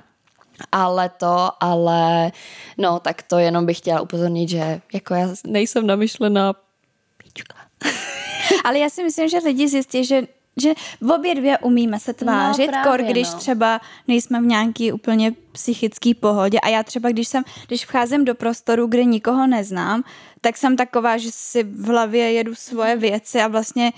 ale 0.73 1.09
to, 1.09 1.51
ale 1.61 2.33
no, 2.79 3.01
tak 3.01 3.23
to 3.23 3.39
jenom 3.39 3.67
bych 3.67 3.79
chtěla 3.79 4.01
upozornit, 4.01 4.49
že 4.49 4.81
jako 4.93 5.15
já 5.15 5.29
nejsem 5.47 5.87
namyšlená 5.87 6.55
píčka. 7.17 7.55
ale 8.65 8.79
já 8.79 8.91
si 8.91 9.03
myslím, 9.03 9.29
že 9.29 9.39
lidi 9.39 9.69
zjistí, 9.69 10.05
že 10.05 10.23
že 10.57 10.75
v 11.01 11.11
obě 11.11 11.35
dvě 11.35 11.59
umíme 11.59 12.01
se 12.01 12.13
tvářit, 12.13 12.67
no, 12.67 12.73
právě, 12.73 12.91
kor, 12.91 13.11
když 13.11 13.33
no. 13.33 13.39
třeba 13.39 13.81
nejsme 14.09 14.41
v 14.41 14.45
nějaký 14.45 14.93
úplně 14.93 15.33
psychický 15.53 16.15
pohodě 16.15 16.61
a 16.61 16.69
já 16.69 16.83
třeba, 16.83 17.11
když 17.11 17.29
jsem, 17.29 17.45
když 17.67 17.85
vcházím 17.87 18.25
do 18.25 18.35
prostoru, 18.35 18.87
kde 18.87 19.05
nikoho 19.05 19.47
neznám, 19.47 20.05
tak 20.41 20.57
jsem 20.57 20.77
taková, 20.77 21.17
že 21.17 21.29
si 21.33 21.63
v 21.63 21.87
hlavě 21.87 22.33
jedu 22.33 22.55
svoje 22.55 22.97
věci 22.97 23.41
a 23.41 23.49
vlastně 23.49 23.93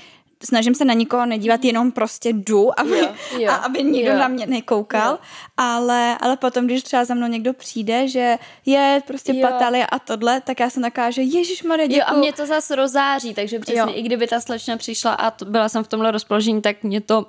snažím 0.45 0.75
se 0.75 0.85
na 0.85 0.95
nikoho 0.95 1.27
nedívat, 1.27 1.65
jenom 1.65 1.93
prostě 1.93 2.29
jdu, 2.33 2.81
aby, 2.81 2.99
jo, 2.99 3.09
jo, 3.39 3.51
a 3.51 3.55
aby 3.55 3.83
nikdo 3.83 4.11
jo. 4.11 4.19
na 4.19 4.29
mě 4.29 4.47
nekoukal, 4.47 5.13
jo. 5.13 5.19
ale, 5.57 6.19
ale 6.21 6.37
potom, 6.37 6.67
když 6.67 6.83
třeba 6.83 7.05
za 7.05 7.15
mnou 7.15 7.27
někdo 7.27 7.53
přijde, 7.53 8.09
že 8.09 8.39
je 8.67 9.03
prostě 9.07 9.33
jo. 9.35 9.49
pataly 9.49 9.83
a 9.83 9.99
tohle, 9.99 10.41
tak 10.41 10.61
já 10.61 10.71
jsem 10.71 10.83
taková, 10.83 11.11
že 11.11 11.23
Ježíš 11.23 11.63
Maria, 11.63 11.87
Jo, 11.91 12.05
a 12.07 12.13
mě 12.15 12.33
to 12.33 12.47
zase 12.47 12.77
rozáří, 12.77 13.35
takže 13.35 13.59
přesně, 13.59 13.81
jo. 13.81 13.93
i 13.95 14.03
kdyby 14.03 14.27
ta 14.27 14.41
slečna 14.41 14.77
přišla 14.77 15.13
a 15.13 15.31
to, 15.31 15.45
byla 15.45 15.69
jsem 15.69 15.85
v 15.85 15.89
tomhle 15.89 16.11
rozpoložení, 16.11 16.63
tak 16.63 16.83
mě 16.83 17.01
to 17.01 17.27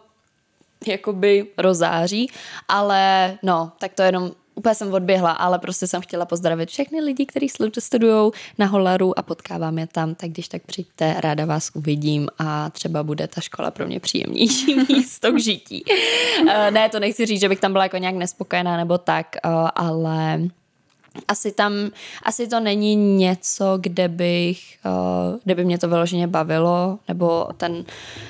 jakoby 0.87 1.47
rozáří, 1.57 2.31
ale 2.67 3.37
no, 3.43 3.71
tak 3.79 3.93
to 3.93 4.01
jenom 4.01 4.31
úplně 4.55 4.75
jsem 4.75 4.93
odběhla, 4.93 5.31
ale 5.31 5.59
prostě 5.59 5.87
jsem 5.87 6.01
chtěla 6.01 6.25
pozdravit 6.25 6.69
všechny 6.69 7.01
lidi, 7.01 7.25
kteří 7.25 7.49
studují 7.79 8.31
na 8.57 8.65
Holaru 8.65 9.19
a 9.19 9.21
potkávám 9.21 9.79
je 9.79 9.87
tam, 9.87 10.15
tak 10.15 10.29
když 10.29 10.47
tak 10.47 10.61
přijďte, 10.65 11.15
ráda 11.17 11.45
vás 11.45 11.71
uvidím 11.73 12.27
a 12.39 12.69
třeba 12.69 13.03
bude 13.03 13.27
ta 13.27 13.41
škola 13.41 13.71
pro 13.71 13.87
mě 13.87 13.99
příjemnější 13.99 14.75
místo 14.89 15.31
k 15.31 15.39
žití. 15.39 15.83
Eh, 16.49 16.71
ne, 16.71 16.89
to 16.89 16.99
nechci 16.99 17.25
říct, 17.25 17.41
že 17.41 17.49
bych 17.49 17.59
tam 17.59 17.71
byla 17.71 17.83
jako 17.83 17.97
nějak 17.97 18.15
nespokojená 18.15 18.77
nebo 18.77 18.97
tak, 18.97 19.35
eh, 19.35 19.49
ale 19.75 20.39
asi 21.27 21.51
tam, 21.51 21.73
asi 22.23 22.47
to 22.47 22.59
není 22.59 22.95
něco, 22.95 23.77
kde 23.81 24.07
bych, 24.07 24.77
uh, 24.85 25.39
kde 25.43 25.55
by 25.55 25.65
mě 25.65 25.77
to 25.77 25.87
vyloženě 25.87 26.27
bavilo, 26.27 26.99
nebo 27.07 27.47
ten, 27.57 27.85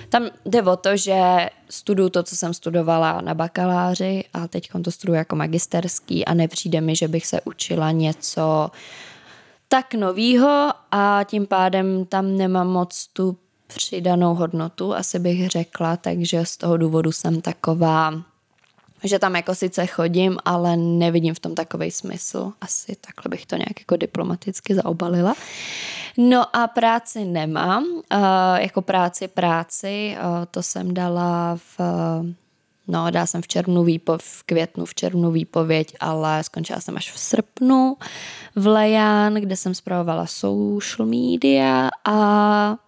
tam 0.10 0.24
jde 0.46 0.64
o 0.64 0.76
to, 0.76 0.98
že 0.98 1.50
studuju 1.70 2.10
to, 2.10 2.24
co 2.24 2.36
jsem 2.36 2.54
studovala 2.54 3.22
na 3.22 3.34
bakaláři 3.34 4.24
a 4.34 4.48
teď 4.48 4.70
to 4.84 4.92
studuju 4.92 5.18
jako 5.18 5.36
magisterský 5.36 6.26
a 6.26 6.34
nepřijde 6.34 6.82
mi, 6.82 6.96
že 6.96 7.08
bych 7.08 7.26
se 7.26 7.42
učila 7.42 7.92
něco 7.92 8.72
tak 9.68 9.94
novýho 9.94 10.70
a 10.92 11.24
tím 11.24 11.48
pádem 11.48 12.06
tam 12.06 12.38
nemám 12.38 12.68
moc 12.68 13.08
tu 13.14 13.38
přidanou 13.68 14.36
hodnotu, 14.36 14.96
asi 14.96 15.20
bych 15.20 15.50
řekla, 15.50 15.98
takže 15.98 16.46
z 16.46 16.58
toho 16.58 16.78
důvodu 16.78 17.12
jsem 17.12 17.42
taková 17.42 18.14
že 19.06 19.20
tam 19.20 19.36
jako 19.36 19.56
sice 19.56 19.86
chodím, 19.86 20.38
ale 20.46 20.78
nevidím 20.78 21.34
v 21.34 21.40
tom 21.40 21.56
takový 21.56 21.92
smysl. 21.92 22.52
Asi 22.62 22.96
takhle 22.96 23.30
bych 23.30 23.46
to 23.46 23.56
nějak 23.56 23.80
jako 23.80 23.96
diplomaticky 23.96 24.76
zaobalila. 24.76 25.34
No 26.18 26.56
a 26.56 26.68
práci 26.68 27.26
nemám. 27.26 27.84
Uh, 27.84 28.02
jako 28.58 28.82
práci 28.82 29.28
práci, 29.28 30.18
uh, 30.20 30.46
to 30.52 30.64
jsem 30.64 30.94
dala 30.94 31.58
v 31.78 31.80
No, 32.88 33.12
dala 33.12 33.26
jsem 33.26 33.42
v 33.42 33.48
červnu 33.48 33.84
výpo, 33.84 34.18
v 34.18 34.44
květnu, 34.44 34.86
v 34.86 34.96
červnu 34.96 35.32
výpověď, 35.32 35.96
ale 36.00 36.44
skončila 36.44 36.80
jsem 36.80 36.98
až 36.98 37.12
v 37.12 37.20
srpnu 37.20 37.98
v 38.56 38.68
Lejan, 38.68 39.34
kde 39.34 39.56
jsem 39.56 39.76
zpravovala 39.76 40.26
social 40.26 41.08
media 41.08 41.90
a, 42.06 42.14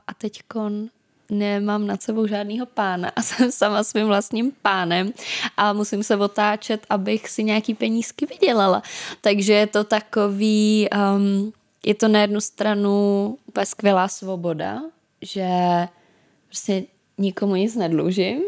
a 0.07 0.13
teďkon 0.17 0.87
nemám 1.29 1.87
nad 1.87 2.01
sebou 2.01 2.27
žádného 2.27 2.65
pána 2.65 3.09
a 3.15 3.21
jsem 3.21 3.51
sama 3.51 3.83
svým 3.83 4.07
vlastním 4.07 4.51
pánem 4.61 5.13
a 5.57 5.73
musím 5.73 6.03
se 6.03 6.15
otáčet, 6.15 6.85
abych 6.89 7.29
si 7.29 7.43
nějaký 7.43 7.73
penízky 7.73 8.25
vydělala. 8.25 8.83
Takže 9.21 9.53
je 9.53 9.67
to 9.67 9.83
takový, 9.83 10.87
um, 11.15 11.53
je 11.85 11.95
to 11.95 12.07
na 12.07 12.21
jednu 12.21 12.41
stranu 12.41 13.37
úplně 13.45 13.65
skvělá 13.65 14.07
svoboda, 14.07 14.81
že 15.21 15.47
prostě 16.47 16.83
nikomu 17.17 17.55
nic 17.55 17.75
nedlužím. 17.75 18.41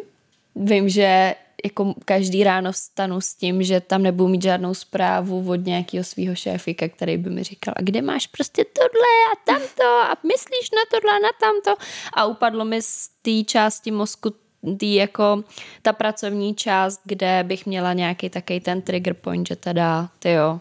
Vím, 0.56 0.90
že 0.90 1.36
jako 1.66 1.94
každý 2.06 2.44
ráno 2.44 2.72
vstanu 2.72 3.22
s 3.22 3.36
tím, 3.36 3.64
že 3.64 3.82
tam 3.82 4.04
nebudu 4.04 4.28
mít 4.28 4.42
žádnou 4.42 4.74
zprávu 4.74 5.50
od 5.50 5.66
nějakého 5.66 6.04
svého 6.04 6.36
šéfika, 6.36 6.90
který 6.90 7.18
by 7.18 7.30
mi 7.30 7.44
říkal, 7.44 7.74
a 7.78 7.82
kde 7.82 8.02
máš 8.02 8.28
prostě 8.28 8.66
tohle 8.66 9.10
a 9.34 9.36
tamto 9.46 9.84
a 9.84 10.18
myslíš 10.28 10.72
na 10.72 10.82
tohle 10.92 11.12
a 11.12 11.20
na 11.20 11.30
tamto 11.40 11.84
a 12.14 12.26
upadlo 12.26 12.66
mi 12.66 12.82
z 12.82 13.10
té 13.22 13.44
části 13.44 13.92
mozku 13.92 14.30
tý 14.78 14.96
jako 14.96 15.44
ta 15.82 15.94
pracovní 15.94 16.56
část, 16.56 17.02
kde 17.04 17.44
bych 17.48 17.66
měla 17.66 17.94
nějaký 17.94 18.30
takový 18.30 18.60
ten 18.60 18.82
trigger 18.82 19.14
point, 19.14 19.48
že 19.48 19.56
teda, 19.56 20.10
ty 20.20 20.32
jo, 20.32 20.60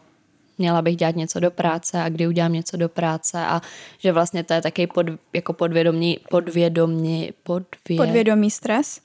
měla 0.58 0.82
bych 0.82 0.96
dělat 0.96 1.16
něco 1.16 1.40
do 1.40 1.50
práce 1.50 2.02
a 2.02 2.08
kdy 2.08 2.26
udělám 2.26 2.52
něco 2.52 2.76
do 2.76 2.88
práce 2.88 3.38
a 3.38 3.62
že 3.98 4.12
vlastně 4.12 4.44
to 4.44 4.54
je 4.54 4.62
taky 4.62 4.86
pod, 4.86 5.06
jako 5.32 5.52
podvědomí, 5.52 6.18
podvědomí, 6.30 7.30
podvě... 7.42 7.96
podvědomí 7.96 8.50
stres. 8.50 9.00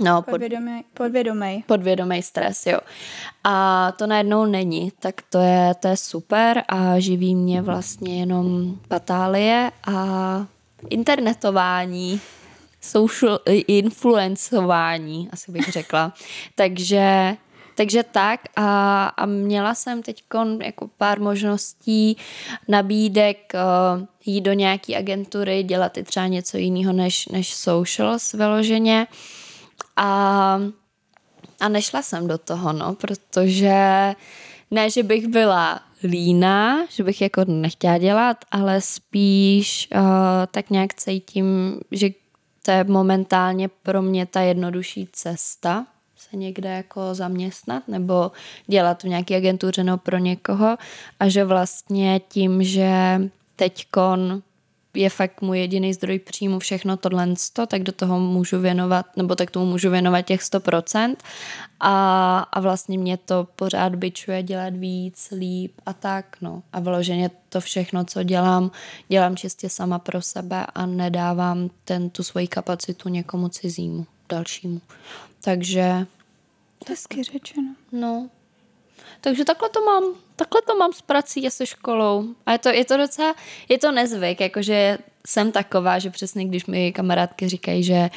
No, 0.00 0.22
pod, 0.22 0.30
podvědomý, 0.30 0.84
podvědomý. 0.94 1.64
Podvědomý 1.66 2.22
stres, 2.22 2.66
jo. 2.66 2.78
A 3.44 3.92
to 3.92 4.06
najednou 4.06 4.44
není, 4.44 4.92
tak 4.98 5.22
to 5.30 5.38
je, 5.38 5.74
to 5.80 5.88
je 5.88 5.96
super 5.96 6.62
a 6.68 6.98
živí 6.98 7.34
mě 7.34 7.62
vlastně 7.62 8.20
jenom 8.20 8.76
patálie 8.88 9.72
a 9.86 10.46
internetování, 10.90 12.20
social 12.80 13.38
influencování, 13.66 15.28
asi 15.32 15.52
bych 15.52 15.68
řekla. 15.68 16.12
takže 16.54 17.36
takže 17.74 18.02
tak 18.02 18.40
a, 18.56 19.06
a 19.06 19.26
měla 19.26 19.74
jsem 19.74 20.02
teď 20.02 20.22
jako 20.62 20.88
pár 20.98 21.20
možností, 21.20 22.16
nabídek 22.68 23.52
uh, 23.54 24.04
jít 24.26 24.40
do 24.40 24.52
nějaké 24.52 24.96
agentury, 24.96 25.62
dělat 25.62 25.98
i 25.98 26.02
třeba 26.02 26.26
něco 26.26 26.56
jiného 26.56 26.92
než, 26.92 27.28
než 27.28 27.54
socials 27.54 28.32
vyloženě. 28.32 29.06
A, 29.96 30.60
a 31.60 31.68
nešla 31.68 32.02
jsem 32.02 32.28
do 32.28 32.38
toho, 32.38 32.72
no, 32.72 32.94
protože 32.94 34.14
ne, 34.70 34.90
že 34.90 35.02
bych 35.02 35.26
byla 35.26 35.80
líná, 36.02 36.86
že 36.90 37.04
bych 37.04 37.20
jako 37.20 37.44
nechtěla 37.44 37.98
dělat, 37.98 38.36
ale 38.50 38.80
spíš 38.80 39.88
uh, 39.94 40.00
tak 40.50 40.70
nějak 40.70 40.94
cítím, 40.94 41.80
že 41.90 42.08
to 42.62 42.70
je 42.70 42.84
momentálně 42.84 43.68
pro 43.68 44.02
mě 44.02 44.26
ta 44.26 44.40
jednodušší 44.40 45.08
cesta 45.12 45.86
se 46.30 46.36
někde 46.36 46.68
jako 46.68 47.14
zaměstnat 47.14 47.88
nebo 47.88 48.32
dělat 48.66 49.02
v 49.02 49.08
nějaké 49.08 49.36
agentuře 49.36 49.84
no 49.84 49.98
pro 49.98 50.18
někoho. 50.18 50.76
A 51.20 51.28
že 51.28 51.44
vlastně 51.44 52.20
tím, 52.28 52.62
že 52.62 53.20
teďkon 53.56 54.42
je 54.96 55.10
fakt 55.10 55.42
můj 55.42 55.58
jediný 55.58 55.94
zdroj 55.94 56.18
příjmu 56.18 56.58
všechno 56.58 56.96
tohle, 56.96 57.28
tak 57.68 57.82
do 57.82 57.92
toho 57.92 58.20
můžu 58.20 58.60
věnovat, 58.60 59.06
nebo 59.16 59.34
tak 59.34 59.50
tomu 59.50 59.66
můžu 59.66 59.90
věnovat 59.90 60.22
těch 60.22 60.40
100% 60.40 61.16
a, 61.80 62.38
a 62.38 62.60
vlastně 62.60 62.98
mě 62.98 63.16
to 63.16 63.48
pořád 63.56 63.94
byčuje 63.94 64.42
dělat 64.42 64.76
víc, 64.76 65.28
líp 65.30 65.72
a 65.86 65.92
tak, 65.92 66.36
no. 66.40 66.62
A 66.72 66.80
vyloženě 66.80 67.30
to 67.48 67.60
všechno, 67.60 68.04
co 68.04 68.22
dělám, 68.22 68.70
dělám 69.08 69.36
čistě 69.36 69.68
sama 69.68 69.98
pro 69.98 70.22
sebe 70.22 70.66
a 70.74 70.86
nedávám 70.86 71.70
ten, 71.84 72.10
tu 72.10 72.22
svoji 72.22 72.48
kapacitu 72.48 73.08
někomu 73.08 73.48
cizímu, 73.48 74.06
dalšímu. 74.28 74.80
Takže... 75.44 76.06
Hezky 76.88 77.22
řečeno. 77.22 77.74
No, 77.92 78.28
takže 79.20 79.44
takhle 79.44 79.68
to 79.68 79.84
mám, 79.84 80.04
takhle 80.36 80.62
to 80.66 80.76
mám 80.76 80.92
s 80.92 81.02
prací 81.02 81.46
a 81.46 81.50
se 81.50 81.66
školou. 81.66 82.24
A 82.46 82.52
je 82.52 82.58
to, 82.58 82.68
je 82.68 82.84
to 82.84 82.96
docela, 82.96 83.34
je 83.68 83.78
to 83.78 83.92
nezvyk, 83.92 84.40
jakože 84.40 84.98
jsem 85.26 85.52
taková, 85.52 85.98
že 85.98 86.10
přesně 86.10 86.44
když 86.44 86.66
mi 86.66 86.92
kamarádky 86.92 87.48
říkají, 87.48 87.82
že, 87.82 88.10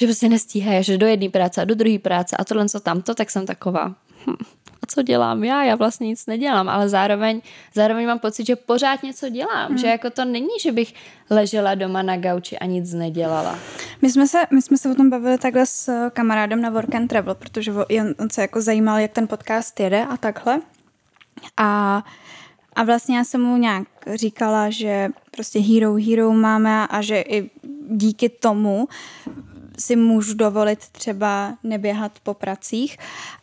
že 0.00 0.06
prostě 0.06 0.28
nestíhají, 0.28 0.84
že 0.84 0.98
do 0.98 1.06
jedné 1.06 1.28
práce 1.28 1.62
a 1.62 1.64
do 1.64 1.74
druhé 1.74 1.98
práce 1.98 2.36
a 2.36 2.44
tohle 2.44 2.68
co 2.68 2.80
tamto, 2.80 3.14
tak 3.14 3.30
jsem 3.30 3.46
taková, 3.46 3.94
hm, 4.26 4.36
a 4.82 4.86
co 4.86 5.02
dělám 5.02 5.44
já, 5.44 5.64
já 5.64 5.74
vlastně 5.74 6.06
nic 6.06 6.26
nedělám, 6.26 6.68
ale 6.68 6.88
zároveň, 6.88 7.40
zároveň 7.74 8.06
mám 8.06 8.18
pocit, 8.18 8.46
že 8.46 8.56
pořád 8.56 9.02
něco 9.02 9.28
dělám, 9.28 9.68
hmm. 9.68 9.78
že 9.78 9.86
jako 9.86 10.10
to 10.10 10.24
není, 10.24 10.60
že 10.62 10.72
bych 10.72 10.94
ležela 11.30 11.74
doma 11.74 12.02
na 12.02 12.16
gauči 12.16 12.58
a 12.58 12.66
nic 12.66 12.92
nedělala. 12.92 13.58
My 14.02 14.10
jsme 14.10 14.26
se, 14.26 14.38
my 14.50 14.62
jsme 14.62 14.78
se 14.78 14.90
o 14.90 14.94
tom 14.94 15.10
bavili 15.10 15.38
takhle 15.38 15.66
s 15.66 16.10
kamarádem 16.10 16.60
na 16.60 16.70
Work 16.70 16.94
and 16.94 17.08
Travel, 17.08 17.34
protože 17.34 17.72
on, 17.72 18.14
on 18.18 18.30
se 18.30 18.40
jako 18.40 18.62
zajímal, 18.62 18.98
jak 18.98 19.12
ten 19.12 19.28
podcast 19.28 19.80
jede 19.80 20.04
a 20.04 20.16
takhle. 20.16 20.60
A 21.56 22.04
a 22.78 22.82
vlastně 22.82 23.16
já 23.16 23.24
jsem 23.24 23.42
mu 23.42 23.56
nějak 23.56 23.88
říkala, 24.14 24.70
že 24.70 25.08
prostě 25.30 25.60
Hero 25.60 25.94
Hero 25.94 26.32
máme 26.32 26.86
a 26.86 27.02
že 27.02 27.20
i 27.20 27.50
díky 27.90 28.28
tomu 28.28 28.88
si 29.78 29.96
můžu 29.96 30.34
dovolit 30.34 30.78
třeba 30.78 31.58
neběhat 31.62 32.12
po 32.22 32.34
pracích. 32.34 32.98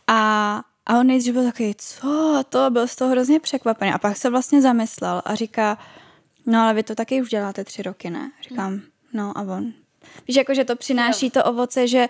A, 0.06 0.62
a 0.86 0.98
on 0.98 1.06
nejdřív 1.06 1.34
byl 1.34 1.44
takový, 1.44 1.74
co 1.78 2.42
to, 2.48 2.70
byl 2.70 2.88
z 2.88 2.96
toho 2.96 3.10
hrozně 3.10 3.40
překvapený. 3.40 3.92
A 3.92 3.98
pak 3.98 4.16
se 4.16 4.30
vlastně 4.30 4.62
zamyslel 4.62 5.22
a 5.24 5.34
říká, 5.34 5.78
no 6.46 6.60
ale 6.60 6.74
vy 6.74 6.82
to 6.82 6.94
taky 6.94 7.22
už 7.22 7.30
děláte 7.30 7.64
tři 7.64 7.82
roky, 7.82 8.10
ne? 8.10 8.30
Říkám, 8.48 8.80
no 9.12 9.38
a 9.38 9.40
on. 9.42 9.72
Víš, 10.28 10.36
jako, 10.36 10.54
že 10.54 10.64
to 10.64 10.76
přináší 10.76 11.30
to 11.30 11.44
ovoce, 11.44 11.88
že 11.88 12.08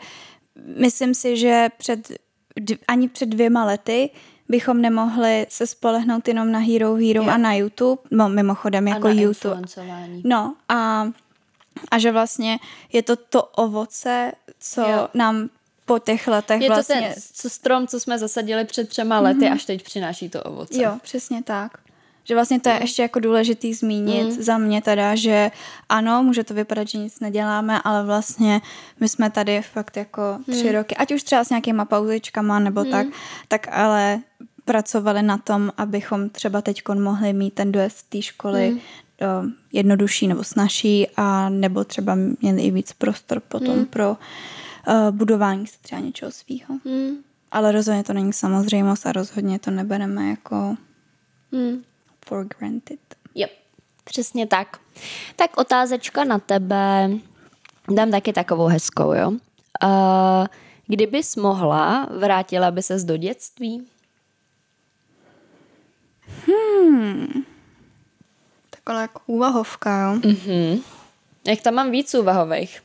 myslím 0.79 1.15
si, 1.15 1.37
že 1.37 1.69
před, 1.77 2.13
ani 2.89 3.09
před 3.09 3.29
dvěma 3.29 3.65
lety 3.65 4.11
bychom 4.49 4.81
nemohli 4.81 5.47
se 5.51 5.67
spolehnout 5.67 6.29
jenom 6.29 6.53
na 6.53 6.59
Hero 6.59 6.95
Hero 6.95 7.23
jo. 7.23 7.31
a 7.31 7.37
na 7.37 7.55
YouTube, 7.55 8.03
no 8.11 8.29
mimochodem 8.29 8.89
jako 8.89 9.09
YouTube. 9.09 9.63
No 10.25 10.55
a, 10.69 11.09
a 11.91 11.99
že 11.99 12.13
vlastně 12.13 12.59
je 12.93 13.03
to 13.03 13.17
to 13.17 13.43
ovoce, 13.43 14.33
co 14.61 14.81
jo. 14.81 15.09
nám 15.15 15.49
po 15.85 15.99
těch 15.99 16.29
letech 16.29 16.63
je 16.63 16.69
vlastně... 16.69 16.97
Je 16.97 17.09
to 17.09 17.15
ten 17.15 17.23
co 17.33 17.51
strom, 17.51 17.87
co 17.87 18.01
jsme 18.01 18.19
zasadili 18.19 18.65
před 18.65 18.89
třema 18.89 19.21
lety, 19.21 19.41
mm-hmm. 19.41 19.53
až 19.53 19.65
teď 19.65 19.83
přináší 19.83 20.29
to 20.29 20.43
ovoce. 20.43 20.83
Jo, 20.83 20.99
přesně 21.03 21.43
tak. 21.43 21.86
Že 22.29 22.35
vlastně 22.35 22.61
to 22.61 22.69
je 22.69 22.75
mm. 22.75 22.83
ještě 22.83 23.03
jako 23.03 23.21
důležitý 23.21 23.75
zmínit 23.75 24.25
mm. 24.25 24.43
za 24.43 24.59
mě 24.59 24.83
teda, 24.83 25.15
že 25.15 25.51
ano, 25.89 26.23
může 26.23 26.45
to 26.45 26.55
vypadat, 26.55 26.89
že 26.89 26.99
nic 26.99 27.21
neděláme, 27.21 27.81
ale 27.85 28.05
vlastně 28.05 28.61
my 29.01 29.09
jsme 29.09 29.31
tady 29.31 29.63
fakt 29.63 29.97
jako 29.97 30.39
tři 30.51 30.65
mm. 30.65 30.75
roky, 30.75 30.97
ať 30.97 31.13
už 31.13 31.23
třeba 31.23 31.45
s 31.45 31.51
nějakýma 31.51 31.85
pauzičkama 31.85 32.59
nebo 32.59 32.85
mm. 32.85 32.91
tak, 32.91 33.07
tak 33.49 33.69
ale 33.71 34.21
pracovali 34.65 35.23
na 35.23 35.39
tom, 35.39 35.73
abychom 35.77 36.31
třeba 36.31 36.63
teď 36.63 36.83
mohli 36.95 37.33
mít 37.33 37.55
ten 37.55 37.73
dojezd 37.73 38.09
té 38.09 38.23
školy 38.23 38.71
mm. 38.71 39.53
jednodušší 39.73 40.29
nebo 40.29 40.45
snažší 40.45 41.07
a 41.17 41.49
nebo 41.49 41.85
třeba 41.85 42.15
měli 42.15 42.63
i 42.63 42.71
víc 42.71 42.93
prostor 42.93 43.41
potom 43.41 43.79
mm. 43.79 43.87
pro 43.87 44.11
uh, 44.11 44.95
budování 45.11 45.67
se 45.67 45.77
třeba 45.83 46.01
něčeho 46.01 46.31
svýho. 46.31 46.75
Mm. 46.85 47.17
Ale 47.51 47.73
rozhodně 47.73 48.05
to 48.05 48.13
není 48.13 48.33
samozřejmost 48.33 49.07
a 49.07 49.13
rozhodně 49.13 49.59
to 49.59 49.71
nebereme 49.71 50.29
jako 50.29 50.77
mm. 51.53 51.83
For 52.29 52.45
granted. 52.45 53.01
Yep, 53.35 53.51
přesně 54.05 54.47
tak. 54.47 54.81
Tak 55.37 55.57
otázečka 55.57 56.25
na 56.25 56.39
tebe. 56.39 57.11
Dám 57.95 58.11
taky 58.11 58.33
takovou 58.33 58.67
hezkou, 58.67 59.13
jo. 59.13 59.31
Uh, 59.31 60.47
kdybys 60.87 61.37
mohla, 61.37 62.09
vrátila 62.19 62.71
by 62.71 62.83
ses 62.83 63.05
do 63.05 63.17
dětství? 63.17 63.87
Hmm. 66.47 67.45
Taková 68.71 69.01
jako 69.01 69.21
úvahovka, 69.27 70.01
jo. 70.01 70.19
Mm-hmm. 70.21 70.83
Jak 71.47 71.61
tam 71.61 71.75
mám 71.75 71.91
víc 71.91 72.15
úvahových. 72.15 72.83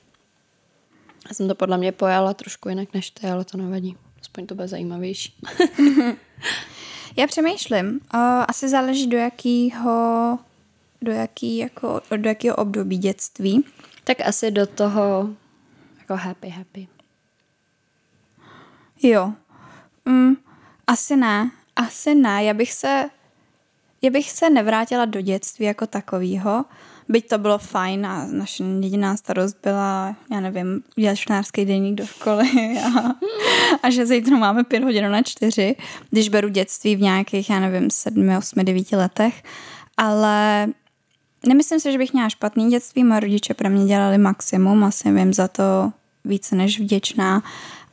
Já 1.29 1.33
jsem 1.33 1.47
to 1.47 1.55
podle 1.55 1.77
mě 1.77 1.91
pojala 1.91 2.33
trošku 2.33 2.69
jinak 2.69 2.93
než 2.93 3.09
ty, 3.11 3.27
ale 3.27 3.45
to 3.45 3.57
nevadí. 3.57 3.97
Aspoň 4.21 4.47
to 4.47 4.55
bude 4.55 4.67
zajímavější. 4.67 5.35
Já 7.17 7.27
přemýšlím. 7.27 7.99
O, 8.13 8.17
asi 8.47 8.69
záleží 8.69 9.07
do 9.07 9.17
jakého 9.17 10.39
do, 11.01 11.11
jaký, 11.11 11.57
jako, 11.57 12.01
do 12.17 12.29
jakého 12.29 12.55
období 12.55 12.97
dětství. 12.97 13.65
Tak 14.03 14.21
asi 14.21 14.51
do 14.51 14.67
toho 14.67 15.29
jako 15.99 16.15
happy, 16.15 16.49
happy. 16.49 16.87
Jo. 19.03 19.33
Mm, 20.05 20.35
asi 20.87 21.15
ne. 21.15 21.51
Asi 21.75 22.15
ne. 22.15 22.43
Já 22.43 22.53
bych 22.53 22.73
se 22.73 23.09
já 24.01 24.09
bych 24.09 24.31
se 24.31 24.49
nevrátila 24.49 25.05
do 25.05 25.21
dětství 25.21 25.65
jako 25.65 25.87
takového, 25.87 26.65
byť 27.11 27.27
to 27.27 27.37
bylo 27.37 27.57
fajn 27.57 28.05
a 28.05 28.27
naše 28.31 28.63
jediná 28.63 29.17
starost 29.17 29.57
byla, 29.63 30.15
já 30.31 30.39
nevím, 30.39 30.83
udělat 30.97 31.15
čtenářský 31.15 31.65
denník 31.65 31.95
do 31.95 32.05
školy 32.05 32.49
a, 32.79 33.15
a 33.83 33.89
že 33.89 34.05
zítra 34.05 34.37
máme 34.37 34.63
pět 34.63 34.83
hodin 34.83 35.11
na 35.11 35.21
čtyři, 35.21 35.75
když 36.09 36.29
beru 36.29 36.49
dětství 36.49 36.95
v 36.95 37.01
nějakých, 37.01 37.49
já 37.49 37.59
nevím, 37.59 37.89
sedmi, 37.89 38.37
osmi, 38.37 38.63
devíti 38.63 38.95
letech, 38.95 39.43
ale 39.97 40.67
nemyslím 41.47 41.79
si, 41.79 41.91
že 41.91 41.97
bych 41.97 42.13
měla 42.13 42.29
špatný 42.29 42.69
dětství, 42.69 43.03
moje 43.03 43.19
rodiče 43.19 43.53
pro 43.53 43.69
mě 43.69 43.85
dělali 43.85 44.17
maximum, 44.17 44.83
asi 44.83 45.11
vím 45.11 45.33
za 45.33 45.47
to 45.47 45.91
více 46.25 46.55
než 46.55 46.79
vděčná, 46.79 47.43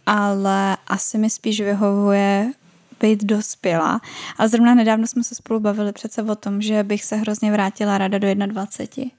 ale 0.06 0.76
asi 0.86 1.18
mi 1.18 1.30
spíš 1.30 1.60
vyhovuje 1.60 2.52
být 3.00 3.24
dospělá. 3.24 4.00
Ale 4.38 4.48
zrovna 4.48 4.74
nedávno 4.74 5.06
jsme 5.06 5.24
se 5.24 5.34
spolu 5.34 5.60
bavili 5.60 5.92
přece 5.92 6.22
o 6.22 6.34
tom, 6.34 6.62
že 6.62 6.82
bych 6.82 7.04
se 7.04 7.16
hrozně 7.16 7.52
vrátila 7.52 7.98
rada 7.98 8.18
do 8.18 8.34
21. 8.34 9.10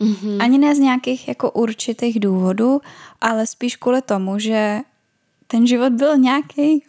Mm-hmm. 0.00 0.42
Ani 0.42 0.58
ne 0.58 0.74
z 0.74 0.78
nějakých 0.78 1.28
jako 1.28 1.50
určitých 1.50 2.20
důvodů, 2.20 2.80
ale 3.20 3.46
spíš 3.46 3.76
kvůli 3.76 4.02
tomu, 4.02 4.38
že 4.38 4.80
ten 5.46 5.66
život 5.66 5.92
byl 5.92 6.16
nějaký 6.16 6.84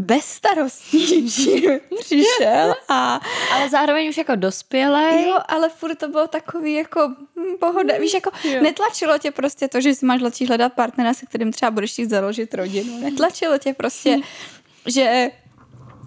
bezstarostní 0.00 1.22
přišel 2.00 2.74
a... 2.88 3.20
Ale 3.52 3.68
zároveň 3.70 4.08
už 4.08 4.16
jako 4.16 4.36
dospělej. 4.36 5.24
Jo, 5.24 5.38
ale 5.48 5.68
furt 5.68 5.94
to 5.94 6.08
bylo 6.08 6.26
takový 6.26 6.74
jako 6.74 7.14
pohoda. 7.60 7.98
Víš, 7.98 8.14
jako 8.14 8.30
jo. 8.44 8.62
netlačilo 8.62 9.18
tě 9.18 9.30
prostě 9.30 9.68
to, 9.68 9.80
že 9.80 9.94
si 9.94 10.06
máš 10.06 10.20
začít 10.20 10.46
hledat 10.46 10.72
partnera, 10.72 11.14
se 11.14 11.26
kterým 11.26 11.52
třeba 11.52 11.70
budeš 11.70 11.92
chtít 11.92 12.10
založit 12.10 12.54
rodinu. 12.54 13.00
Netlačilo 13.00 13.58
tě 13.58 13.74
prostě 13.74 14.18
že 14.86 15.30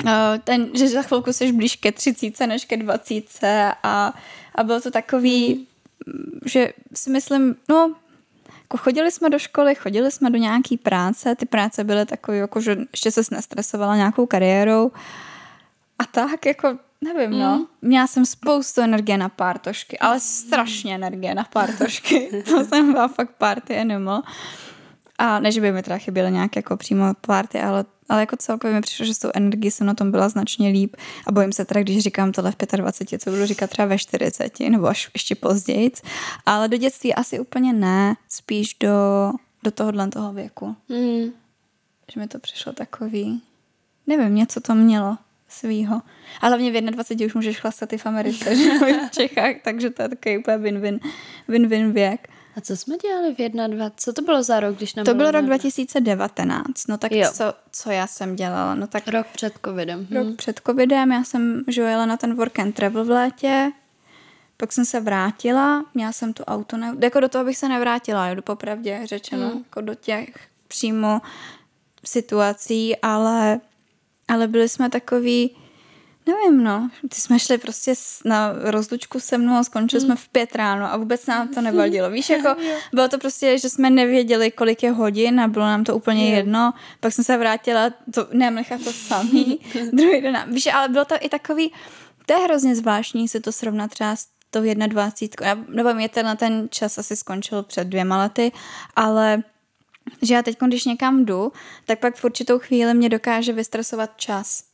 eh, 0.08 0.40
ten, 0.44 0.70
že 0.74 0.88
za 0.88 1.02
chvilku 1.02 1.34
jsi 1.34 1.52
blíž 1.52 1.76
ke 1.76 1.92
třicíce 1.92 2.48
než 2.48 2.66
ke 2.66 2.78
dvacíce 2.78 3.74
a, 3.84 4.14
a 4.56 4.64
bylo 4.64 4.82
to 4.82 4.92
takový, 4.92 5.68
že 6.46 6.74
si 6.94 7.10
myslím, 7.10 7.56
no, 7.70 7.96
jako 8.62 8.78
chodili 8.78 9.12
jsme 9.12 9.30
do 9.30 9.40
školy, 9.40 9.76
chodili 9.76 10.12
jsme 10.12 10.30
do 10.30 10.38
nějaký 10.38 10.78
práce, 10.78 11.36
ty 11.36 11.46
práce 11.46 11.84
byly 11.84 12.06
takové, 12.06 12.38
jako, 12.38 12.62
že 12.62 12.78
ještě 12.92 13.12
se 13.12 13.22
nestresovala 13.32 13.96
nějakou 13.96 14.26
kariérou 14.26 14.92
a 16.00 16.06
tak, 16.06 16.46
jako 16.46 16.78
nevím, 17.02 17.32
no. 17.32 17.38
mm. 17.38 17.42
no. 17.42 17.68
Měla 17.82 18.08
jsem 18.08 18.26
spoustu 18.26 18.82
energie 18.82 19.18
na 19.18 19.30
pártošky, 19.30 20.00
ale 20.00 20.20
strašně 20.20 20.96
energie 20.96 21.36
na 21.36 21.44
pártošky. 21.44 22.44
to 22.50 22.66
jsem 22.66 22.94
byla 22.94 23.08
fakt 23.08 23.32
party 23.38 23.78
animal. 23.78 24.22
A 25.24 25.40
než 25.40 25.60
by 25.60 25.72
mi 25.72 25.84
teda 25.84 25.98
chyběly 25.98 26.32
nějaké 26.32 26.58
jako 26.58 26.78
přímo 26.78 27.14
party, 27.22 27.60
ale 27.60 27.86
ale 28.10 28.22
jako 28.22 28.38
celkově 28.38 28.76
mi 28.76 28.82
přišlo, 28.82 29.06
že 29.06 29.14
s 29.14 29.20
tou 29.20 29.30
energií 29.34 29.72
jsem 29.72 29.88
na 29.88 29.94
tom 29.94 30.12
byla 30.12 30.30
značně 30.30 30.70
líp 30.70 30.96
a 31.28 31.32
bojím 31.32 31.52
se 31.52 31.66
teda, 31.66 31.82
když 31.82 32.00
říkám 32.00 32.32
tohle 32.32 32.52
v 32.52 32.56
25, 32.76 33.22
co 33.22 33.30
budu 33.30 33.46
říkat 33.46 33.70
třeba 33.70 33.86
ve 33.86 33.98
40 33.98 34.60
nebo 34.60 34.88
až 34.88 35.10
ještě 35.14 35.36
později, 35.36 35.92
ale 36.46 36.68
do 36.68 36.78
dětství 36.78 37.14
asi 37.14 37.40
úplně 37.40 37.74
ne, 37.74 38.16
spíš 38.30 38.76
do, 38.80 38.90
do 39.64 39.72
tohohle 39.72 40.08
toho 40.08 40.34
věku. 40.34 40.76
Mm. 40.90 41.32
Že 42.14 42.20
mi 42.20 42.28
to 42.28 42.40
přišlo 42.40 42.74
takový, 42.74 43.42
nevím, 44.08 44.36
něco 44.36 44.62
to 44.62 44.76
mělo 44.76 45.18
svýho. 45.48 46.02
A 46.42 46.48
hlavně 46.48 46.72
v 46.72 46.92
21 46.92 47.26
už 47.26 47.34
můžeš 47.34 47.60
chlastat 47.60 47.94
i 47.94 47.98
v 47.98 48.06
Americe, 48.06 48.56
že 48.56 48.70
v 49.08 49.12
Čechách, 49.12 49.56
takže 49.64 49.90
to 49.90 50.02
je 50.02 50.10
takový 50.10 50.38
úplně 50.38 50.58
win-win, 50.58 51.00
win-win 51.50 51.92
věk. 51.92 52.30
A 52.58 52.62
co 52.62 52.78
jsme 52.78 52.98
dělali 52.98 53.36
v 53.36 53.38
21? 53.38 53.92
Co 53.98 54.13
to 54.13 54.22
bylo 54.22 54.44
za 54.44 54.60
rok, 54.60 54.78
když 54.78 54.96
nám 54.96 55.06
To 55.06 55.13
byl 55.13 55.32
rok 55.32 55.46
2019. 55.46 56.88
No 56.88 56.98
tak 56.98 57.12
co, 57.34 57.54
co 57.72 57.92
já 57.92 58.08
jsem 58.08 58.36
dělala? 58.36 58.76
No 58.76 58.88
tak 58.88 59.08
rok 59.08 59.28
před 59.28 59.54
covidem. 59.66 60.08
Rok 60.12 60.26
hmm. 60.26 60.36
před 60.36 60.62
covidem. 60.66 61.12
Já 61.12 61.24
jsem 61.24 61.63
žojela 61.68 62.06
na 62.06 62.18
ten 62.18 62.36
work 62.36 62.60
and 62.60 62.76
travel 62.76 63.06
v 63.06 63.10
létě. 63.10 63.72
Pak 64.58 64.72
jsem 64.72 64.86
se 64.86 65.00
vrátila. 65.00 65.86
Měla 65.94 66.12
jsem 66.12 66.34
tu 66.34 66.44
auto. 66.44 66.78
Ne... 66.78 66.96
Jako 67.00 67.20
do 67.20 67.30
toho 67.30 67.46
bych 67.46 67.58
se 67.58 67.70
nevrátila, 67.70 68.28
jo, 68.28 68.36
do 68.36 68.42
popravdě 68.42 69.02
řečeno. 69.04 69.48
Hmm. 69.48 69.58
Jako 69.58 69.82
do 69.82 69.96
těch 69.96 70.30
přímo 70.68 71.22
situací, 72.06 72.96
ale, 72.98 73.60
ale 74.28 74.48
byli 74.48 74.70
jsme 74.70 74.89
takový 74.89 75.56
Nevím, 76.26 76.64
no. 76.64 76.90
Ty 77.10 77.22
jsme 77.22 77.40
šli 77.40 77.58
prostě 77.58 77.94
na 78.26 78.54
rozlučku 78.58 79.20
se 79.20 79.38
mnou 79.38 79.54
a 79.54 79.64
skončili 79.64 80.00
mm. 80.00 80.06
jsme 80.06 80.16
v 80.16 80.28
pět 80.28 80.56
ráno 80.56 80.94
a 80.94 80.98
vůbec 80.98 81.26
nám 81.26 81.48
to 81.48 81.62
nevadilo. 81.62 82.10
Víš, 82.10 82.30
jako 82.30 82.56
bylo 82.94 83.08
to 83.08 83.18
prostě, 83.18 83.58
že 83.58 83.70
jsme 83.70 83.90
nevěděli, 83.90 84.52
kolik 84.52 84.84
je 84.84 84.92
hodin 84.92 85.40
a 85.40 85.48
bylo 85.48 85.66
nám 85.66 85.84
to 85.84 85.96
úplně 85.96 86.30
je. 86.30 86.36
jedno. 86.36 86.74
Pak 87.00 87.14
jsem 87.14 87.24
se 87.24 87.38
vrátila, 87.38 87.90
to 88.14 88.28
nechat 88.32 88.84
to 88.84 88.94
samý. 88.94 89.60
Druhý 89.94 90.22
den. 90.22 90.44
Víš, 90.48 90.68
ale 90.68 90.90
bylo 90.90 91.06
to 91.06 91.16
i 91.20 91.30
takový, 91.30 91.72
to 92.26 92.34
je 92.34 92.40
hrozně 92.40 92.76
zvláštní 92.76 93.28
si 93.28 93.40
to 93.40 93.52
srovnat 93.52 93.92
třeba 93.92 94.16
s 94.16 94.28
tou 94.50 94.62
21. 94.88 95.66
Nebo 95.68 95.94
mě 95.94 96.10
ten, 96.10 96.38
ten 96.38 96.68
čas 96.72 96.98
asi 96.98 97.16
skončil 97.16 97.64
před 97.64 97.88
dvěma 97.88 98.18
lety, 98.18 98.52
ale 98.96 99.44
že 100.22 100.34
já 100.34 100.42
teď, 100.42 100.58
když 100.68 100.86
někam 100.86 101.26
jdu, 101.26 101.52
tak 101.86 102.00
pak 102.00 102.16
v 102.16 102.24
určitou 102.24 102.60
chvíli 102.60 102.94
mě 102.94 103.10
dokáže 103.10 103.54
vystresovat 103.54 104.10
čas 104.18 104.73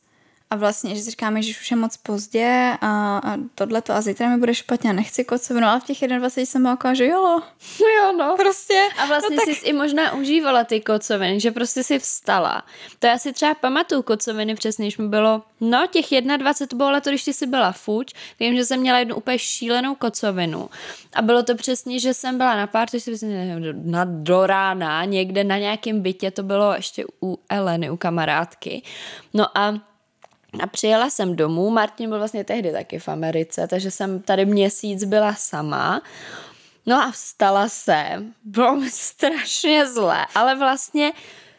a 0.51 0.55
vlastně, 0.55 0.95
že 0.95 1.01
si 1.01 1.11
říkáme, 1.11 1.41
že 1.41 1.51
už 1.61 1.71
je 1.71 1.77
moc 1.77 1.97
pozdě 1.97 2.77
a, 2.81 3.17
a 3.17 3.37
tohle 3.55 3.81
to 3.81 3.93
a 3.93 4.01
zítra 4.01 4.29
mi 4.29 4.37
bude 4.37 4.55
špatně 4.55 4.89
a 4.89 4.93
nechci 4.93 5.25
kocovinu, 5.25 5.67
ale 5.67 5.79
v 5.79 5.83
těch 5.83 5.97
21 5.99 6.45
jsem 6.45 6.61
byla 6.61 6.71
jako, 6.71 6.95
že 6.95 7.07
jo, 7.07 7.41
jo, 7.79 8.11
no. 8.17 8.35
prostě. 8.37 8.89
A 8.97 9.05
vlastně 9.05 9.35
no 9.35 9.41
tak... 9.45 9.55
jsi 9.55 9.65
i 9.65 9.73
možná 9.73 10.13
užívala 10.13 10.63
ty 10.63 10.81
kocoviny, 10.81 11.39
že 11.39 11.51
prostě 11.51 11.83
si 11.83 11.99
vstala. 11.99 12.63
To 12.99 13.07
já 13.07 13.17
si 13.17 13.33
třeba 13.33 13.55
pamatuju 13.55 14.01
kocoviny 14.01 14.55
přesně, 14.55 14.85
když 14.85 14.97
mi 14.97 15.07
bylo, 15.07 15.43
no 15.61 15.87
těch 15.91 16.05
21 16.37 16.67
to 16.67 16.75
bylo 16.75 16.91
leto, 16.91 17.09
když 17.09 17.23
ty 17.23 17.33
jsi 17.33 17.47
byla 17.47 17.71
fuč, 17.71 18.13
vím, 18.39 18.55
že 18.55 18.65
jsem 18.65 18.79
měla 18.79 18.99
jednu 18.99 19.15
úplně 19.15 19.39
šílenou 19.39 19.95
kocovinu. 19.95 20.69
A 21.13 21.21
bylo 21.21 21.43
to 21.43 21.55
přesně, 21.55 21.99
že 21.99 22.13
jsem 22.13 22.37
byla 22.37 22.55
na 22.55 22.67
pár, 22.67 22.89
si 22.89 23.15
na 23.83 24.05
do 24.05 24.45
rána, 24.45 25.05
někde 25.05 25.43
na 25.43 25.57
nějakém 25.57 26.01
bytě, 26.01 26.31
to 26.31 26.43
bylo 26.43 26.73
ještě 26.73 27.05
u 27.23 27.39
Eleny, 27.49 27.89
u 27.89 27.97
kamarádky. 27.97 28.81
No 29.33 29.57
a 29.57 29.88
a 30.59 30.67
přijela 30.67 31.09
jsem 31.09 31.35
domů, 31.35 31.69
Martin 31.69 32.09
byl 32.09 32.17
vlastně 32.17 32.43
tehdy 32.43 32.71
taky 32.71 32.99
v 32.99 33.07
Americe, 33.07 33.67
takže 33.67 33.91
jsem 33.91 34.21
tady 34.21 34.45
měsíc 34.45 35.03
byla 35.03 35.33
sama. 35.33 36.01
No 36.85 36.95
a 37.03 37.11
vstala 37.11 37.69
jsem, 37.69 38.33
bylo 38.43 38.75
mi 38.75 38.91
strašně 38.91 39.87
zlé, 39.87 40.25
ale 40.35 40.55
vlastně 40.55 41.11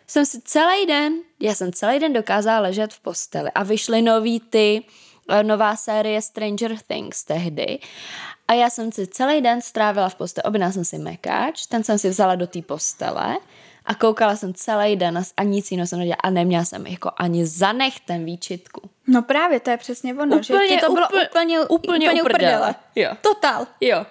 jsem 0.07 0.27
si 0.27 0.41
celý 0.45 0.87
den, 0.87 1.13
já 1.41 1.55
jsem 1.55 1.73
celý 1.73 1.99
den 1.99 2.13
dokázala 2.13 2.61
ležet 2.61 2.93
v 2.93 3.01
posteli 3.01 3.51
a 3.51 3.63
vyšly 3.63 4.03
nový 4.03 4.41
ty, 4.41 4.85
eh, 5.29 5.43
nová 5.43 5.77
série 5.77 6.23
Stranger 6.23 6.77
Things 6.87 7.25
tehdy 7.25 7.79
a 8.49 8.53
já 8.53 8.71
jsem 8.71 8.93
si 8.93 9.07
celý 9.07 9.41
den 9.41 9.63
strávila 9.63 10.09
v 10.09 10.15
posteli, 10.15 10.43
objednala 10.43 10.73
jsem 10.73 10.85
si 10.85 10.99
mekáč, 10.99 11.67
ten 11.67 11.85
jsem 11.85 11.99
si 11.99 12.09
vzala 12.09 12.35
do 12.35 12.47
té 12.47 12.63
postele 12.63 13.37
a 13.91 13.95
koukala 13.95 14.37
jsem 14.37 14.55
celý 14.55 14.97
den 14.97 15.23
a 15.37 15.43
nic 15.43 15.71
jiného 15.71 15.87
jsem 15.87 15.99
nedělala 15.99 16.21
a 16.23 16.31
neměla 16.31 16.65
jsem 16.65 16.87
jako 16.87 17.11
ani 17.17 17.47
zanech 17.47 18.01
ten 18.01 18.25
výčitku. 18.25 18.91
No 19.07 19.23
právě, 19.23 19.61
to 19.61 19.71
je 19.71 19.77
přesně 19.77 20.15
ono, 20.15 20.37
úplně, 20.37 20.69
že 20.69 20.75
ti 20.75 20.81
to 20.81 20.93
bylo 20.93 21.07
úplně, 21.07 21.29
úplně, 21.29 21.61
úplně, 21.61 22.11
úplně 22.11 22.23
uprdele. 22.23 22.75
Jo. 22.95 23.11
Total. 23.21 23.67
Jo. 23.81 24.07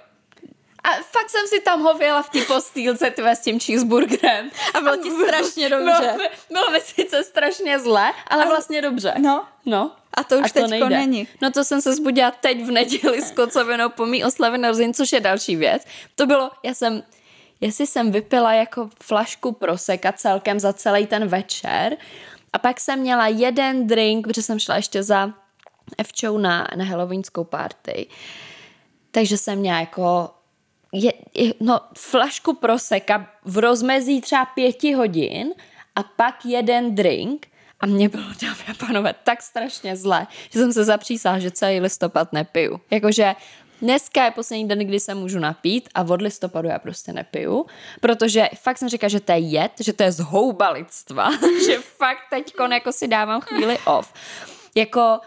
A 0.84 0.90
fakt 0.90 1.30
jsem 1.30 1.48
si 1.48 1.62
tam 1.62 1.82
hověla 1.82 2.22
v 2.22 2.30
té 2.30 2.42
postýlce 2.42 3.12
tyhle 3.12 3.36
s 3.36 3.40
tím 3.40 3.60
cheeseburgerem. 3.60 4.50
A 4.74 4.82
bylo 4.82 4.96
ti 4.96 5.12
strašně 5.28 5.70
dobře. 5.70 6.14
Bylo, 6.16 6.30
bylo 6.50 6.72
mi 6.72 6.80
sice 6.80 7.24
strašně 7.24 7.80
zle, 7.80 8.14
ale, 8.28 8.44
ale 8.44 8.46
vlastně 8.46 8.82
dobře. 8.82 9.14
No. 9.18 9.46
No. 9.66 9.92
A 10.14 10.24
to 10.24 10.36
už 10.40 10.46
a 10.46 10.62
to 10.62 10.68
teďko 10.68 10.90
není. 10.90 11.28
No 11.42 11.52
to 11.52 11.64
jsem 11.64 11.82
se 11.82 11.94
zbudila 11.94 12.32
teď 12.32 12.64
v 12.64 12.72
neděli 12.72 13.22
s 13.22 13.32
kocovinou 13.32 13.90
po 13.90 14.06
mý 14.06 14.24
oslavě 14.24 14.58
narozenin, 14.58 14.94
což 14.94 15.12
je 15.12 15.20
další 15.20 15.56
věc. 15.56 15.84
To 16.16 16.26
bylo, 16.26 16.52
já 16.64 16.74
jsem 16.74 17.04
jestli 17.62 17.88
jsem 17.88 18.12
vypila 18.12 18.54
jako 18.54 18.90
flašku 19.04 19.52
proseka 19.52 20.12
celkem 20.12 20.60
za 20.60 20.74
celý 20.74 21.08
ten 21.08 21.28
večer 21.28 21.98
a 22.54 22.60
pak 22.60 22.80
jsem 22.80 23.00
měla 23.00 23.28
jeden 23.28 23.88
drink, 23.88 24.28
protože 24.28 24.42
jsem 24.42 24.60
šla 24.60 24.76
ještě 24.76 25.04
za 25.04 25.34
Evčou 25.98 26.38
na, 26.38 26.68
na 26.76 26.86
halloweenskou 26.86 27.44
party. 27.44 28.08
Takže 29.12 29.38
jsem 29.38 29.60
měla 29.60 29.80
jako 29.80 30.30
je, 30.94 31.14
je, 31.34 31.54
no, 31.60 31.80
flašku 31.98 32.54
proseka 32.54 33.30
v 33.46 33.58
rozmezí 33.58 34.22
třeba 34.22 34.46
pěti 34.46 34.94
hodin 34.94 35.54
a 35.96 36.04
pak 36.04 36.46
jeden 36.46 36.96
drink 36.96 37.48
a 37.80 37.86
mě 37.86 38.10
bylo, 38.10 38.24
dámy 38.42 39.10
a 39.10 39.14
tak 39.24 39.42
strašně 39.42 39.96
zle, 39.96 40.28
že 40.50 40.60
jsem 40.60 40.74
se 40.74 40.84
zapřísala, 40.84 41.40
že 41.40 41.52
celý 41.52 41.80
listopad 41.80 42.34
nepiju. 42.34 42.82
Jakože 42.92 43.36
Dneska 43.82 44.26
je 44.26 44.32
poslední 44.32 44.68
den, 44.68 44.80
kdy 44.80 45.00
se 45.00 45.16
můžu 45.16 45.40
napít 45.40 45.90
a 45.96 46.02
od 46.02 46.22
listopadu 46.22 46.68
já 46.68 46.80
prostě 46.80 47.14
nepiju, 47.14 47.66
protože 48.02 48.50
fakt 48.56 48.78
jsem 48.78 48.90
říkala, 48.90 49.10
že 49.10 49.20
to 49.20 49.32
je 49.32 49.40
jed, 49.40 49.72
že 49.80 49.94
to 49.94 50.04
je 50.04 50.12
zhouba 50.12 50.70
lidstva, 50.70 51.30
že 51.66 51.78
fakt 51.80 52.20
teď 52.30 52.54
jako 52.72 52.92
si 52.92 53.08
dávám 53.08 53.42
chvíli 53.42 53.78
off. 53.86 54.14
Jako 54.76 55.20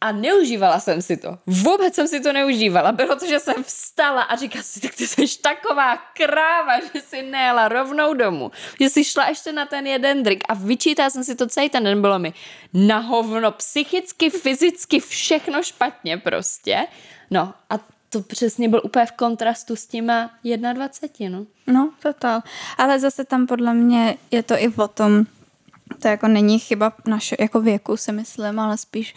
a 0.00 0.12
neužívala 0.12 0.80
jsem 0.80 1.02
si 1.02 1.16
to. 1.16 1.38
Vůbec 1.46 1.94
jsem 1.94 2.08
si 2.08 2.20
to 2.20 2.32
neužívala. 2.32 2.92
Bylo 2.92 3.16
to, 3.16 3.26
že 3.26 3.40
jsem 3.40 3.64
vstala 3.64 4.22
a 4.22 4.36
říkala 4.36 4.62
si, 4.62 4.80
tak 4.80 4.94
ty 4.94 5.06
jsi 5.06 5.38
taková 5.42 5.96
kráva, 5.96 6.80
že 6.80 7.00
si 7.00 7.22
nejela 7.22 7.68
rovnou 7.68 8.14
domů. 8.14 8.50
Že 8.80 8.90
jsi 8.90 9.04
šla 9.04 9.28
ještě 9.28 9.52
na 9.52 9.66
ten 9.66 9.86
jeden 9.86 10.22
drink 10.22 10.44
a 10.48 10.54
vyčítala 10.54 11.10
jsem 11.10 11.24
si 11.24 11.34
to 11.34 11.46
celý 11.46 11.68
ten 11.68 11.84
den. 11.84 12.00
Bylo 12.00 12.18
mi 12.18 12.34
na 12.74 12.98
hovno, 12.98 13.52
psychicky, 13.52 14.30
fyzicky, 14.30 15.00
všechno 15.00 15.62
špatně 15.62 16.16
prostě. 16.16 16.86
No 17.30 17.54
a 17.70 17.78
to 18.08 18.22
přesně 18.22 18.68
byl 18.68 18.80
úplně 18.84 19.06
v 19.06 19.12
kontrastu 19.12 19.76
s 19.76 19.86
těma 19.86 20.30
21, 20.72 21.38
no. 21.38 21.46
No, 21.66 21.90
total. 22.02 22.42
Ale 22.78 23.00
zase 23.00 23.24
tam 23.24 23.46
podle 23.46 23.74
mě 23.74 24.16
je 24.30 24.42
to 24.42 24.54
i 24.58 24.68
o 24.68 24.88
tom, 24.88 25.24
to 25.98 26.08
jako 26.08 26.28
není 26.28 26.58
chyba 26.58 26.92
naše 27.06 27.36
jako 27.38 27.60
věku, 27.60 27.96
si 27.96 28.12
myslím, 28.12 28.60
ale 28.60 28.78
spíš 28.78 29.14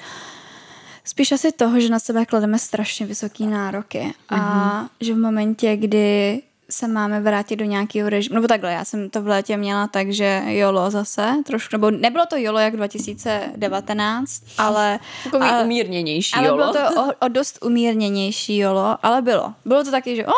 spíš 1.04 1.32
asi 1.32 1.52
toho, 1.52 1.80
že 1.80 1.90
na 1.90 2.00
sebe 2.00 2.26
klademe 2.26 2.60
strašně 2.60 3.06
vysoké 3.06 3.44
nároky 3.44 4.00
mm-hmm. 4.00 4.36
a 4.42 4.80
mhm. 4.80 4.90
že 5.02 5.14
v 5.14 5.18
momentě, 5.18 5.78
kdy 5.78 6.42
se 6.70 6.88
máme 6.88 7.20
vrátit 7.22 7.56
do 7.56 7.66
nějakého 7.66 8.10
režimu, 8.10 8.36
nebo 8.36 8.48
takhle, 8.48 8.72
já 8.72 8.86
jsem 8.86 9.10
to 9.10 9.22
v 9.22 9.28
létě 9.28 9.58
měla 9.58 9.88
tak, 9.88 10.12
že 10.12 10.42
jolo 10.48 10.92
zase, 10.92 11.36
trošku, 11.46 11.70
nebo 11.76 11.92
nebylo 11.92 12.26
to 12.26 12.36
jolo 12.38 12.60
jak 12.60 12.76
2019, 12.76 14.44
ale... 14.58 15.00
Takový 15.24 15.50
ale, 15.50 15.64
umírněnější 15.64 16.36
ale 16.36 16.48
jolo. 16.48 16.58
bylo 16.58 16.74
to 16.74 17.02
o, 17.02 17.14
o 17.26 17.28
dost 17.28 17.60
umírněnější 17.66 18.58
jolo, 18.58 18.98
ale 19.04 19.22
bylo. 19.22 19.54
Bylo 19.66 19.84
to 19.84 19.92
taky, 19.92 20.16
že 20.16 20.26
o, 20.28 20.32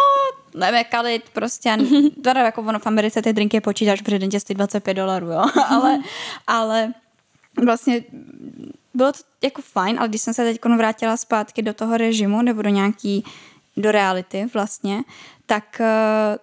nevím, 0.55 0.83
kalit 0.89 1.23
prostě, 1.33 1.77
teda 2.23 2.41
jako 2.41 2.61
ono 2.61 2.79
v 2.79 2.87
Americe 2.87 3.21
ty 3.21 3.33
drinky 3.33 3.61
počítáš, 3.61 4.01
protože 4.01 4.19
den 4.19 4.29
tě 4.29 4.39
25 4.53 4.93
dolarů, 4.93 5.27
jo, 5.27 5.45
ale, 5.69 5.99
ale 6.47 6.93
vlastně 7.63 8.03
bylo 8.93 9.11
to 9.11 9.19
jako 9.43 9.61
fajn, 9.61 9.99
ale 9.99 10.07
když 10.07 10.21
jsem 10.21 10.33
se 10.33 10.43
teď 10.43 10.65
vrátila 10.77 11.17
zpátky 11.17 11.61
do 11.61 11.73
toho 11.73 11.97
režimu 11.97 12.41
nebo 12.41 12.61
do 12.61 12.69
nějaký, 12.69 13.23
do 13.77 13.91
reality 13.91 14.47
vlastně, 14.53 15.01
tak, 15.45 15.81
eh, 15.81 16.37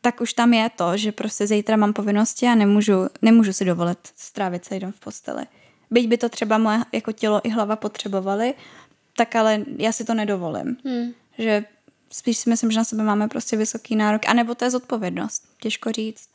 tak 0.00 0.20
už 0.20 0.32
tam 0.32 0.54
je 0.54 0.70
to, 0.70 0.96
že 0.96 1.12
prostě 1.12 1.46
zítra 1.46 1.76
mám 1.76 1.92
povinnosti 1.92 2.46
a 2.46 2.54
nemůžu, 2.54 3.08
nemůžu 3.22 3.52
si 3.52 3.64
dovolit 3.64 3.98
strávit 4.16 4.64
celý 4.64 4.80
den 4.80 4.92
v 4.92 5.00
posteli. 5.00 5.46
Byť 5.90 6.08
by 6.08 6.18
to 6.18 6.28
třeba 6.28 6.58
moje 6.58 6.78
jako 6.92 7.12
tělo 7.12 7.40
i 7.44 7.50
hlava 7.50 7.76
potřebovaly, 7.76 8.54
tak 9.16 9.36
ale 9.36 9.64
já 9.78 9.92
si 9.92 10.04
to 10.04 10.14
nedovolím. 10.14 10.76
Hmm. 10.84 11.12
Že 11.38 11.64
spíš 12.10 12.38
si 12.38 12.50
myslím, 12.50 12.70
že 12.70 12.78
na 12.78 12.84
sebe 12.84 13.02
máme 13.02 13.28
prostě 13.28 13.56
vysoký 13.56 13.96
nárok. 13.96 14.22
A 14.28 14.32
nebo 14.32 14.54
to 14.54 14.64
je 14.64 14.70
zodpovědnost. 14.70 15.42
Těžko 15.60 15.92
říct. 15.92 16.28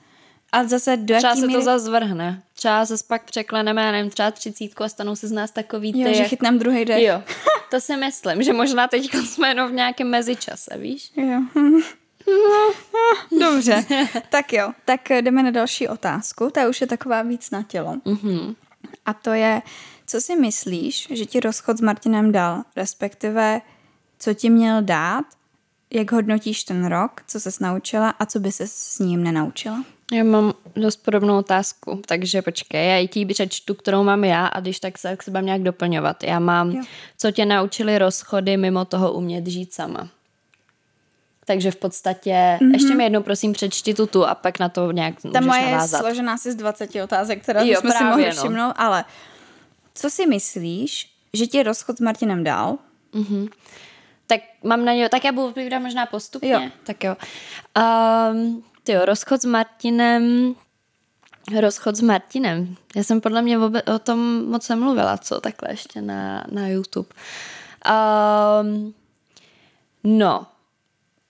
A 0.51 0.63
zase 0.63 0.97
do 0.97 1.15
Třeba 1.17 1.35
se 1.35 1.47
míry... 1.47 1.53
to 1.53 1.61
zase 1.61 1.85
zvrhne. 1.85 2.43
Třeba 2.53 2.85
se 2.85 2.95
pak 3.07 3.23
překleneme, 3.23 3.81
já 3.81 3.91
nevím, 3.91 4.11
třeba 4.11 4.31
třicítku 4.31 4.83
a 4.83 4.89
stanou 4.89 5.15
se 5.15 5.27
z 5.27 5.31
nás 5.31 5.51
takový 5.51 5.93
ty... 5.93 6.01
Jo, 6.01 6.13
že 6.13 6.23
chytneme 6.23 6.57
druhý 6.57 6.85
den. 6.85 6.99
Jo, 6.99 7.23
to 7.71 7.79
si 7.79 7.97
myslím, 7.97 8.43
že 8.43 8.53
možná 8.53 8.87
teď 8.87 9.13
jsme 9.13 9.47
jenom 9.47 9.69
v 9.69 9.73
nějakém 9.73 10.09
mezičase, 10.09 10.77
víš? 10.77 11.11
Jo. 11.15 11.41
Dobře, 13.39 13.85
tak 14.29 14.53
jo, 14.53 14.71
tak 14.85 15.09
jdeme 15.09 15.43
na 15.43 15.51
další 15.51 15.87
otázku, 15.87 16.49
ta 16.49 16.69
už 16.69 16.81
je 16.81 16.87
taková 16.87 17.21
víc 17.21 17.51
na 17.51 17.63
tělo. 17.63 17.93
Mm-hmm. 17.93 18.55
A 19.05 19.13
to 19.13 19.33
je, 19.33 19.61
co 20.07 20.21
si 20.21 20.35
myslíš, 20.35 21.07
že 21.11 21.25
ti 21.25 21.39
rozchod 21.39 21.77
s 21.77 21.81
Martinem 21.81 22.31
dal, 22.31 22.63
respektive 22.75 23.61
co 24.19 24.33
ti 24.33 24.49
měl 24.49 24.81
dát, 24.81 25.25
jak 25.93 26.11
hodnotíš 26.11 26.63
ten 26.63 26.85
rok, 26.85 27.21
co 27.27 27.39
ses 27.39 27.59
naučila 27.59 28.09
a 28.09 28.25
co 28.25 28.39
by 28.39 28.51
se 28.51 28.67
s 28.67 28.99
ním 28.99 29.23
nenaučila? 29.23 29.83
Já 30.13 30.23
mám 30.23 30.53
dost 30.75 30.95
podobnou 30.95 31.37
otázku, 31.37 32.01
takže 32.05 32.41
počkej, 32.41 32.89
já 32.89 32.97
i 32.97 33.07
ti 33.07 33.25
přečtu, 33.25 33.73
kterou 33.73 34.03
mám 34.03 34.23
já 34.23 34.47
a 34.47 34.59
když 34.59 34.79
tak 34.79 34.97
se 34.97 35.17
k 35.17 35.23
sebe 35.23 35.41
nějak 35.41 35.61
doplňovat. 35.61 36.23
Já 36.23 36.39
mám, 36.39 36.71
jo. 36.71 36.83
co 37.17 37.31
tě 37.31 37.45
naučili 37.45 37.97
rozchody 37.97 38.57
mimo 38.57 38.85
toho 38.85 39.13
umět 39.13 39.47
žít 39.47 39.73
sama. 39.73 40.09
Takže 41.51 41.71
v 41.71 41.75
podstatě, 41.75 42.31
mm-hmm. 42.31 42.73
ještě 42.73 42.95
mi 42.95 43.03
jednou 43.03 43.23
prosím 43.23 43.53
přečti 43.53 43.93
tu 43.93 44.05
tu 44.07 44.25
a 44.25 44.35
pak 44.35 44.59
na 44.59 44.69
to 44.69 44.91
nějak 44.91 45.15
Ta 45.33 45.41
moje 45.41 45.71
navázat. 45.71 45.99
je 45.99 46.03
složená 46.03 46.33
asi 46.33 46.51
z 46.51 46.55
20 46.55 46.95
otázek, 46.95 47.43
které 47.43 47.67
jo, 47.67 47.79
jsme 47.79 47.91
si 47.91 48.03
mohli 48.03 48.25
no. 48.25 48.31
všimnout, 48.31 48.73
ale 48.75 49.05
co 49.93 50.09
si 50.09 50.27
myslíš, 50.27 51.11
že 51.33 51.47
ti 51.47 51.63
rozchod 51.63 51.97
s 51.97 51.99
Martinem 51.99 52.43
dal? 52.43 52.77
Mm-hmm. 53.13 53.49
Tak 54.27 54.41
mám 54.63 54.85
na 54.85 54.93
něj, 54.93 55.09
tak 55.09 55.23
já 55.23 55.31
budu 55.31 55.47
vypovídat 55.47 55.79
možná 55.79 56.05
postupně. 56.05 56.51
Jo. 56.51 56.61
Tak 56.83 57.03
jo. 57.03 57.15
Um, 58.31 58.63
ty 58.83 58.91
jo, 58.91 59.05
rozchod 59.05 59.41
s 59.41 59.45
Martinem, 59.45 60.55
rozchod 61.59 61.95
s 61.95 62.01
Martinem. 62.01 62.75
Já 62.95 63.03
jsem 63.03 63.21
podle 63.21 63.41
mě 63.41 63.57
o 63.95 63.99
tom 63.99 64.45
moc 64.45 64.69
nemluvila, 64.69 65.17
co 65.17 65.41
takhle 65.41 65.71
ještě 65.71 66.01
na, 66.01 66.43
na 66.51 66.67
YouTube. 66.67 67.09
Um, 68.61 68.93
no, 70.03 70.45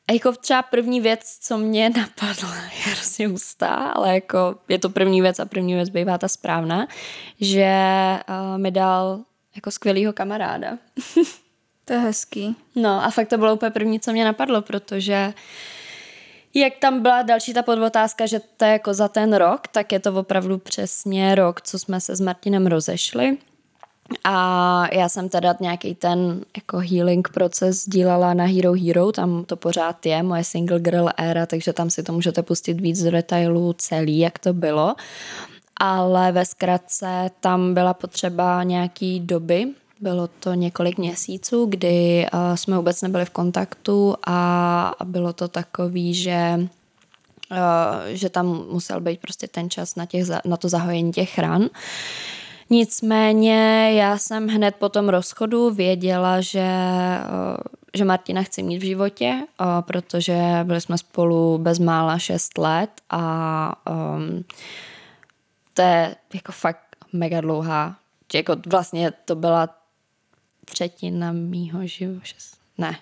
a 0.07 0.13
jako 0.13 0.31
třeba 0.31 0.61
první 0.61 1.01
věc, 1.01 1.37
co 1.41 1.57
mě 1.57 1.89
napadla, 1.97 2.55
je 2.55 2.93
hrozně 2.93 3.27
hustá, 3.27 3.67
ale 3.67 4.13
jako 4.13 4.55
je 4.69 4.79
to 4.79 4.89
první 4.89 5.21
věc 5.21 5.39
a 5.39 5.45
první 5.45 5.73
věc 5.73 5.89
bývá 5.89 6.17
ta 6.17 6.27
správná, 6.27 6.87
že 7.39 7.73
uh, 8.29 8.57
mi 8.57 8.71
dal 8.71 9.19
jako 9.55 9.71
skvělýho 9.71 10.13
kamaráda. 10.13 10.77
to 11.85 11.93
je 11.93 11.99
hezký. 11.99 12.55
No 12.75 13.03
a 13.03 13.09
fakt 13.09 13.27
to 13.27 13.37
bylo 13.37 13.53
úplně 13.53 13.71
první, 13.71 13.99
co 13.99 14.11
mě 14.11 14.25
napadlo, 14.25 14.61
protože 14.61 15.33
jak 16.53 16.73
tam 16.79 17.01
byla 17.01 17.21
další 17.21 17.53
ta 17.53 17.63
podotázka, 17.63 18.25
že 18.25 18.41
to 18.57 18.65
je 18.65 18.71
jako 18.71 18.93
za 18.93 19.07
ten 19.07 19.33
rok, 19.33 19.67
tak 19.67 19.91
je 19.91 19.99
to 19.99 20.13
opravdu 20.13 20.57
přesně 20.57 21.35
rok, 21.35 21.61
co 21.61 21.79
jsme 21.79 22.01
se 22.01 22.15
s 22.15 22.21
Martinem 22.21 22.67
rozešli. 22.67 23.37
A 24.23 24.95
já 24.95 25.09
jsem 25.09 25.29
teda 25.29 25.55
nějaký 25.59 25.95
ten 25.95 26.41
jako 26.57 26.77
healing 26.77 27.29
proces 27.29 27.85
dílala 27.85 28.33
na 28.33 28.45
Hero 28.45 28.73
Hero, 28.73 29.11
tam 29.11 29.45
to 29.45 29.55
pořád 29.55 30.05
je, 30.05 30.23
moje 30.23 30.43
single 30.43 30.79
girl 30.79 31.09
era, 31.17 31.45
takže 31.45 31.73
tam 31.73 31.89
si 31.89 32.03
to 32.03 32.13
můžete 32.13 32.43
pustit 32.43 32.81
víc 32.81 33.03
do 33.03 33.11
detailů 33.11 33.73
celý, 33.73 34.19
jak 34.19 34.39
to 34.39 34.53
bylo. 34.53 34.95
Ale 35.77 36.31
ve 36.31 36.45
zkratce 36.45 37.31
tam 37.39 37.73
byla 37.73 37.93
potřeba 37.93 38.63
nějaký 38.63 39.19
doby, 39.19 39.67
bylo 40.01 40.29
to 40.39 40.53
několik 40.53 40.97
měsíců, 40.97 41.65
kdy 41.65 42.25
uh, 42.33 42.55
jsme 42.55 42.77
vůbec 42.77 43.01
nebyli 43.01 43.25
v 43.25 43.29
kontaktu 43.29 44.15
a 44.27 44.95
bylo 45.03 45.33
to 45.33 45.47
takový, 45.47 46.13
že 46.13 46.59
uh, 47.51 47.57
že 48.07 48.29
tam 48.29 48.65
musel 48.71 49.01
být 49.01 49.19
prostě 49.19 49.47
ten 49.47 49.69
čas 49.69 49.95
na, 49.95 50.05
těch, 50.05 50.27
na 50.45 50.57
to 50.57 50.69
zahojení 50.69 51.11
těch 51.11 51.39
ran. 51.39 51.69
Nicméně 52.71 53.91
já 53.95 54.17
jsem 54.17 54.47
hned 54.47 54.75
po 54.75 54.89
tom 54.89 55.09
rozchodu 55.09 55.69
věděla, 55.69 56.41
že, 56.41 56.69
uh, 57.29 57.57
že 57.93 58.05
Martina 58.05 58.43
chci 58.43 58.63
mít 58.63 58.77
v 58.77 58.85
životě, 58.85 59.33
uh, 59.61 59.81
protože 59.81 60.35
byli 60.63 60.81
jsme 60.81 60.97
spolu 60.97 61.57
bezmála 61.57 62.19
6 62.19 62.57
let 62.57 62.89
a 63.09 63.91
um, 63.91 64.43
to 65.73 65.81
je 65.81 66.15
jako 66.33 66.51
fakt 66.51 66.95
mega 67.13 67.41
dlouhá 67.41 67.95
jako 68.33 68.55
vlastně 68.67 69.11
to 69.11 69.35
byla 69.35 69.69
třetina 70.65 71.31
mýho 71.31 71.87
života. 71.87 72.21
Ne. 72.77 72.95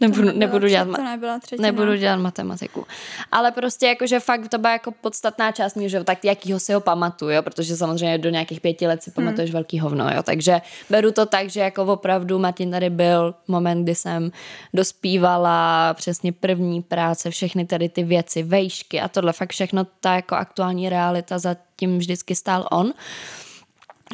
Nebudu, 0.00 0.38
nebudu, 0.38 0.68
dělat, 0.68 0.88
to 0.96 1.02
nebyla 1.02 1.38
třetina. 1.38 1.68
nebudu 1.68 1.96
dělat 1.96 2.16
matematiku. 2.16 2.86
Ale 3.32 3.52
prostě 3.52 3.86
jakože 3.86 4.20
fakt 4.20 4.48
to 4.48 4.58
byla 4.58 4.72
jako 4.72 4.90
podstatná 4.90 5.52
část 5.52 5.76
mého 5.76 5.88
života, 5.88 6.14
tak 6.14 6.24
jakýho 6.24 6.60
si 6.60 6.72
ho 6.72 6.80
pamatuju, 6.80 7.30
jo? 7.30 7.42
protože 7.42 7.76
samozřejmě 7.76 8.18
do 8.18 8.30
nějakých 8.30 8.60
pěti 8.60 8.86
let 8.86 9.02
si 9.02 9.10
hmm. 9.10 9.14
pamatuješ 9.14 9.50
hmm. 9.50 9.54
velký 9.54 9.78
hovno, 9.78 10.10
jo? 10.14 10.22
takže 10.22 10.60
beru 10.90 11.12
to 11.12 11.26
tak, 11.26 11.50
že 11.50 11.60
jako 11.60 11.84
opravdu 11.84 12.38
Martin 12.38 12.70
tady 12.70 12.90
byl 12.90 13.34
moment, 13.48 13.82
kdy 13.82 13.94
jsem 13.94 14.32
dospívala 14.74 15.94
přesně 15.94 16.32
první 16.32 16.82
práce, 16.82 17.30
všechny 17.30 17.66
tady 17.66 17.88
ty 17.88 18.02
věci, 18.02 18.42
vejšky 18.42 19.00
a 19.00 19.08
tohle, 19.08 19.32
fakt 19.32 19.52
všechno 19.52 19.86
ta 20.00 20.14
jako 20.14 20.34
aktuální 20.34 20.88
realita 20.88 21.38
za 21.38 21.56
tím 21.76 21.98
vždycky 21.98 22.36
stál 22.36 22.68
on. 22.70 22.92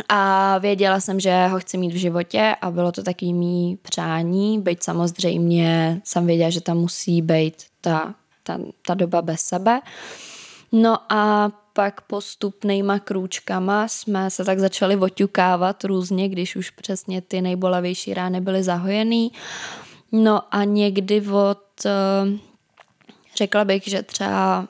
A 0.09 0.59
věděla 0.59 1.01
jsem, 1.01 1.21
že 1.21 1.47
ho 1.47 1.61
chci 1.61 1.79
mít 1.79 1.93
v 1.93 1.97
životě 1.97 2.57
a 2.61 2.71
bylo 2.71 2.93
to 2.93 3.03
taky 3.03 3.33
mý 3.33 3.79
přání, 3.83 4.61
byť 4.61 4.83
samozřejmě 4.83 6.01
jsem 6.05 6.27
věděla, 6.27 6.51
že 6.51 6.61
tam 6.61 6.77
musí 6.77 7.23
být 7.23 7.55
ta, 7.81 8.15
ta, 8.43 8.59
ta 8.87 8.95
doba 8.95 9.23
bez 9.23 9.41
sebe. 9.41 9.81
No 10.73 11.13
a 11.13 11.51
pak 11.73 12.01
postupnýma 12.01 12.99
krůčkama 12.99 13.89
jsme 13.89 14.31
se 14.31 14.45
tak 14.45 14.59
začali 14.59 14.97
oťukávat 14.97 15.85
různě, 15.85 16.29
když 16.29 16.57
už 16.57 16.71
přesně 16.71 17.21
ty 17.21 17.43
nejbolavější 17.43 18.15
rány 18.15 18.41
byly 18.41 18.63
zahojený. 18.63 19.33
No 20.13 20.55
a 20.55 20.65
někdy 20.65 21.21
od, 21.21 21.87
eh, 21.87 22.39
řekla 23.37 23.65
bych, 23.65 23.85
že 23.85 24.03
třeba 24.03 24.69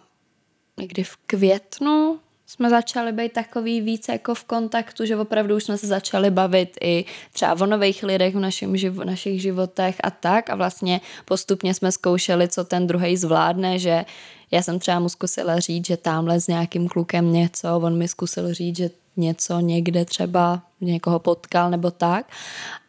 někdy 0.78 1.04
v 1.04 1.16
květnu 1.16 2.18
jsme 2.50 2.70
začali 2.70 3.12
být 3.12 3.32
takový 3.32 3.80
víc 3.80 4.08
jako 4.08 4.34
v 4.34 4.44
kontaktu, 4.44 5.04
že 5.04 5.16
opravdu 5.16 5.56
už 5.56 5.64
jsme 5.64 5.78
se 5.78 5.86
začali 5.86 6.30
bavit 6.30 6.76
i 6.80 7.04
třeba 7.32 7.52
o 7.60 7.66
nových 7.66 8.02
lidech 8.02 8.34
v 8.34 8.40
našim 8.40 8.76
živo, 8.76 9.04
našich 9.04 9.42
životech 9.42 9.96
a 10.02 10.10
tak. 10.10 10.50
A 10.50 10.54
vlastně 10.54 11.00
postupně 11.24 11.74
jsme 11.74 11.92
zkoušeli, 11.92 12.48
co 12.48 12.64
ten 12.64 12.86
druhý 12.86 13.16
zvládne, 13.16 13.78
že 13.78 14.04
já 14.50 14.62
jsem 14.62 14.78
třeba 14.78 15.00
mu 15.00 15.08
zkusila 15.08 15.58
říct, 15.58 15.86
že 15.86 15.96
tamhle 15.96 16.40
s 16.40 16.46
nějakým 16.46 16.88
klukem 16.88 17.32
něco, 17.32 17.76
on 17.76 17.98
mi 17.98 18.08
zkusil 18.08 18.54
říct, 18.54 18.76
že 18.76 18.90
něco 19.16 19.60
někde 19.60 20.04
třeba 20.04 20.62
někoho 20.80 21.18
potkal 21.18 21.70
nebo 21.70 21.90
tak. 21.90 22.26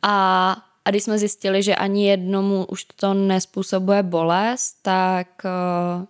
A 0.01 0.57
a 0.85 0.89
když 0.89 1.03
jsme 1.03 1.19
zjistili, 1.19 1.63
že 1.63 1.75
ani 1.75 2.07
jednomu 2.07 2.65
už 2.65 2.83
to 2.83 3.13
nespůsobuje 3.13 4.03
bolest, 4.03 4.77
tak 4.81 5.27
uh, 5.45 6.05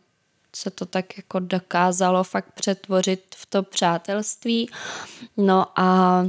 se 0.55 0.69
to 0.69 0.85
tak 0.85 1.17
jako 1.17 1.39
dokázalo 1.39 2.23
fakt 2.23 2.51
přetvořit 2.55 3.21
v 3.35 3.45
to 3.45 3.63
přátelství. 3.63 4.69
No 5.37 5.79
a, 5.79 6.25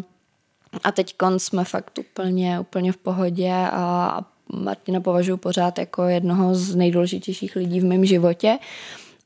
a 0.84 0.92
teď 0.92 1.14
jsme 1.36 1.64
fakt 1.64 1.98
úplně, 1.98 2.60
úplně 2.60 2.92
v 2.92 2.96
pohodě 2.96 3.52
a 3.72 4.20
Martina 4.52 5.00
považuji 5.00 5.36
pořád 5.36 5.78
jako 5.78 6.02
jednoho 6.02 6.54
z 6.54 6.74
nejdůležitějších 6.74 7.56
lidí 7.56 7.80
v 7.80 7.84
mém 7.84 8.04
životě 8.04 8.58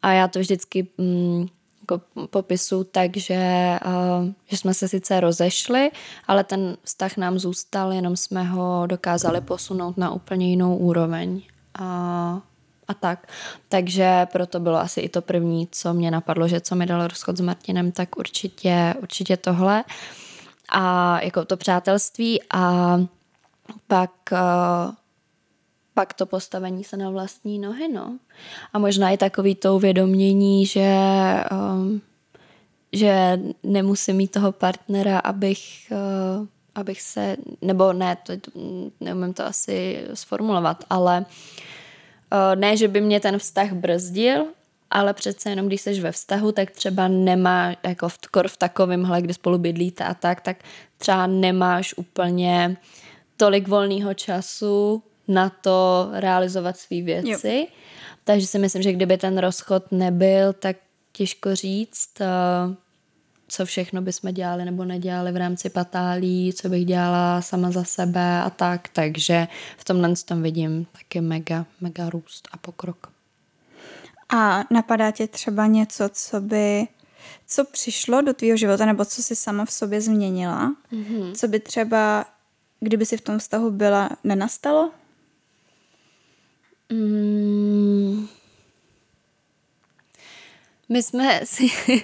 a 0.02 0.12
já 0.12 0.28
to 0.28 0.38
vždycky 0.38 0.88
mm, 0.98 1.46
jako 1.80 2.00
popisu 2.30 2.84
tak, 2.84 3.16
že, 3.16 3.78
uh, 3.86 4.28
že 4.46 4.56
jsme 4.56 4.74
se 4.74 4.88
sice 4.88 5.20
rozešli, 5.20 5.90
ale 6.26 6.44
ten 6.44 6.76
vztah 6.82 7.16
nám 7.16 7.38
zůstal, 7.38 7.92
jenom 7.92 8.16
jsme 8.16 8.44
ho 8.44 8.86
dokázali 8.86 9.40
posunout 9.40 9.96
na 9.96 10.10
úplně 10.10 10.50
jinou 10.50 10.76
úroveň. 10.76 11.42
A 11.78 12.42
a 12.88 12.94
tak. 12.94 13.26
Takže 13.68 14.26
proto 14.32 14.60
bylo 14.60 14.76
asi 14.76 15.00
i 15.00 15.08
to 15.08 15.22
první, 15.22 15.68
co 15.72 15.94
mě 15.94 16.10
napadlo, 16.10 16.48
že 16.48 16.60
co 16.60 16.74
mi 16.74 16.86
dalo 16.86 17.08
rozchod 17.08 17.36
s 17.36 17.40
Martinem, 17.40 17.92
tak 17.92 18.16
určitě, 18.18 18.94
určitě 19.02 19.36
tohle. 19.36 19.84
A 20.68 21.20
jako 21.22 21.44
to 21.44 21.56
přátelství 21.56 22.40
a 22.50 22.96
pak, 23.86 24.10
uh, 24.32 24.94
pak 25.94 26.14
to 26.14 26.26
postavení 26.26 26.84
se 26.84 26.96
na 26.96 27.10
vlastní 27.10 27.58
nohy, 27.58 27.88
no. 27.88 28.18
A 28.72 28.78
možná 28.78 29.10
i 29.10 29.16
takový 29.16 29.54
to 29.54 29.76
uvědomění, 29.76 30.66
že, 30.66 30.94
um, 31.52 32.00
že 32.92 33.40
nemusím 33.62 34.16
mít 34.16 34.30
toho 34.30 34.52
partnera, 34.52 35.18
abych, 35.18 35.92
uh, 36.40 36.46
abych 36.74 37.02
se, 37.02 37.36
nebo 37.62 37.92
ne, 37.92 38.16
to, 38.16 38.32
neumím 39.00 39.34
to 39.34 39.46
asi 39.46 40.04
sformulovat, 40.14 40.84
ale 40.90 41.20
uh, 41.20 41.26
Eh, 41.28 41.75
ne, 42.54 42.76
že 42.76 42.88
by 42.88 43.00
mě 43.00 43.20
ten 43.20 43.38
vztah 43.38 43.72
brzdil, 43.72 44.46
ale 44.90 45.14
přece 45.14 45.50
jenom 45.50 45.66
když 45.66 45.80
jsi 45.80 46.00
ve 46.00 46.12
vztahu, 46.12 46.52
tak 46.52 46.70
třeba 46.70 47.08
nemá, 47.08 47.74
jako 47.82 48.08
v, 48.08 48.18
v 48.46 48.56
takovémhle, 48.56 49.22
kde 49.22 49.34
spolu 49.34 49.58
bydlíte 49.58 50.04
a 50.04 50.14
tak, 50.14 50.40
tak 50.40 50.56
třeba 50.98 51.26
nemáš 51.26 51.94
úplně 51.96 52.76
tolik 53.36 53.68
volného 53.68 54.14
času 54.14 55.02
na 55.28 55.50
to 55.50 56.08
realizovat 56.12 56.76
své 56.76 57.02
věci. 57.02 57.56
Jo. 57.58 57.66
Takže 58.24 58.46
si 58.46 58.58
myslím, 58.58 58.82
že 58.82 58.92
kdyby 58.92 59.18
ten 59.18 59.38
rozchod 59.38 59.92
nebyl, 59.92 60.52
tak 60.52 60.76
těžko 61.12 61.54
říct, 61.54 62.10
uh, 62.20 62.74
co 63.48 63.66
všechno 63.66 64.02
bychom 64.02 64.34
dělali 64.34 64.64
nebo 64.64 64.84
nedělali 64.84 65.32
v 65.32 65.36
rámci 65.36 65.70
patálí, 65.70 66.52
co 66.52 66.68
bych 66.68 66.84
dělala 66.84 67.42
sama 67.42 67.70
za 67.70 67.84
sebe 67.84 68.42
a 68.42 68.50
tak, 68.50 68.88
takže 68.88 69.48
v 69.76 69.84
tomhle 69.84 70.14
tom 70.24 70.42
vidím 70.42 70.86
taky 70.92 71.20
mega, 71.20 71.66
mega 71.80 72.10
růst 72.10 72.48
a 72.52 72.56
pokrok. 72.56 73.12
A 74.28 74.64
napadá 74.70 75.10
tě 75.10 75.26
třeba 75.26 75.66
něco, 75.66 76.08
co 76.12 76.40
by, 76.40 76.86
co 77.46 77.64
přišlo 77.64 78.20
do 78.20 78.34
tvýho 78.34 78.56
života, 78.56 78.86
nebo 78.86 79.04
co 79.04 79.22
si 79.22 79.36
sama 79.36 79.64
v 79.64 79.72
sobě 79.72 80.00
změnila, 80.00 80.76
mm-hmm. 80.92 81.34
co 81.34 81.48
by 81.48 81.60
třeba, 81.60 82.24
kdyby 82.80 83.06
si 83.06 83.16
v 83.16 83.20
tom 83.20 83.38
vztahu 83.38 83.70
byla, 83.70 84.10
nenastalo? 84.24 84.90
Mm, 86.92 88.28
my 90.88 91.02
jsme 91.02 91.40
si 91.44 91.68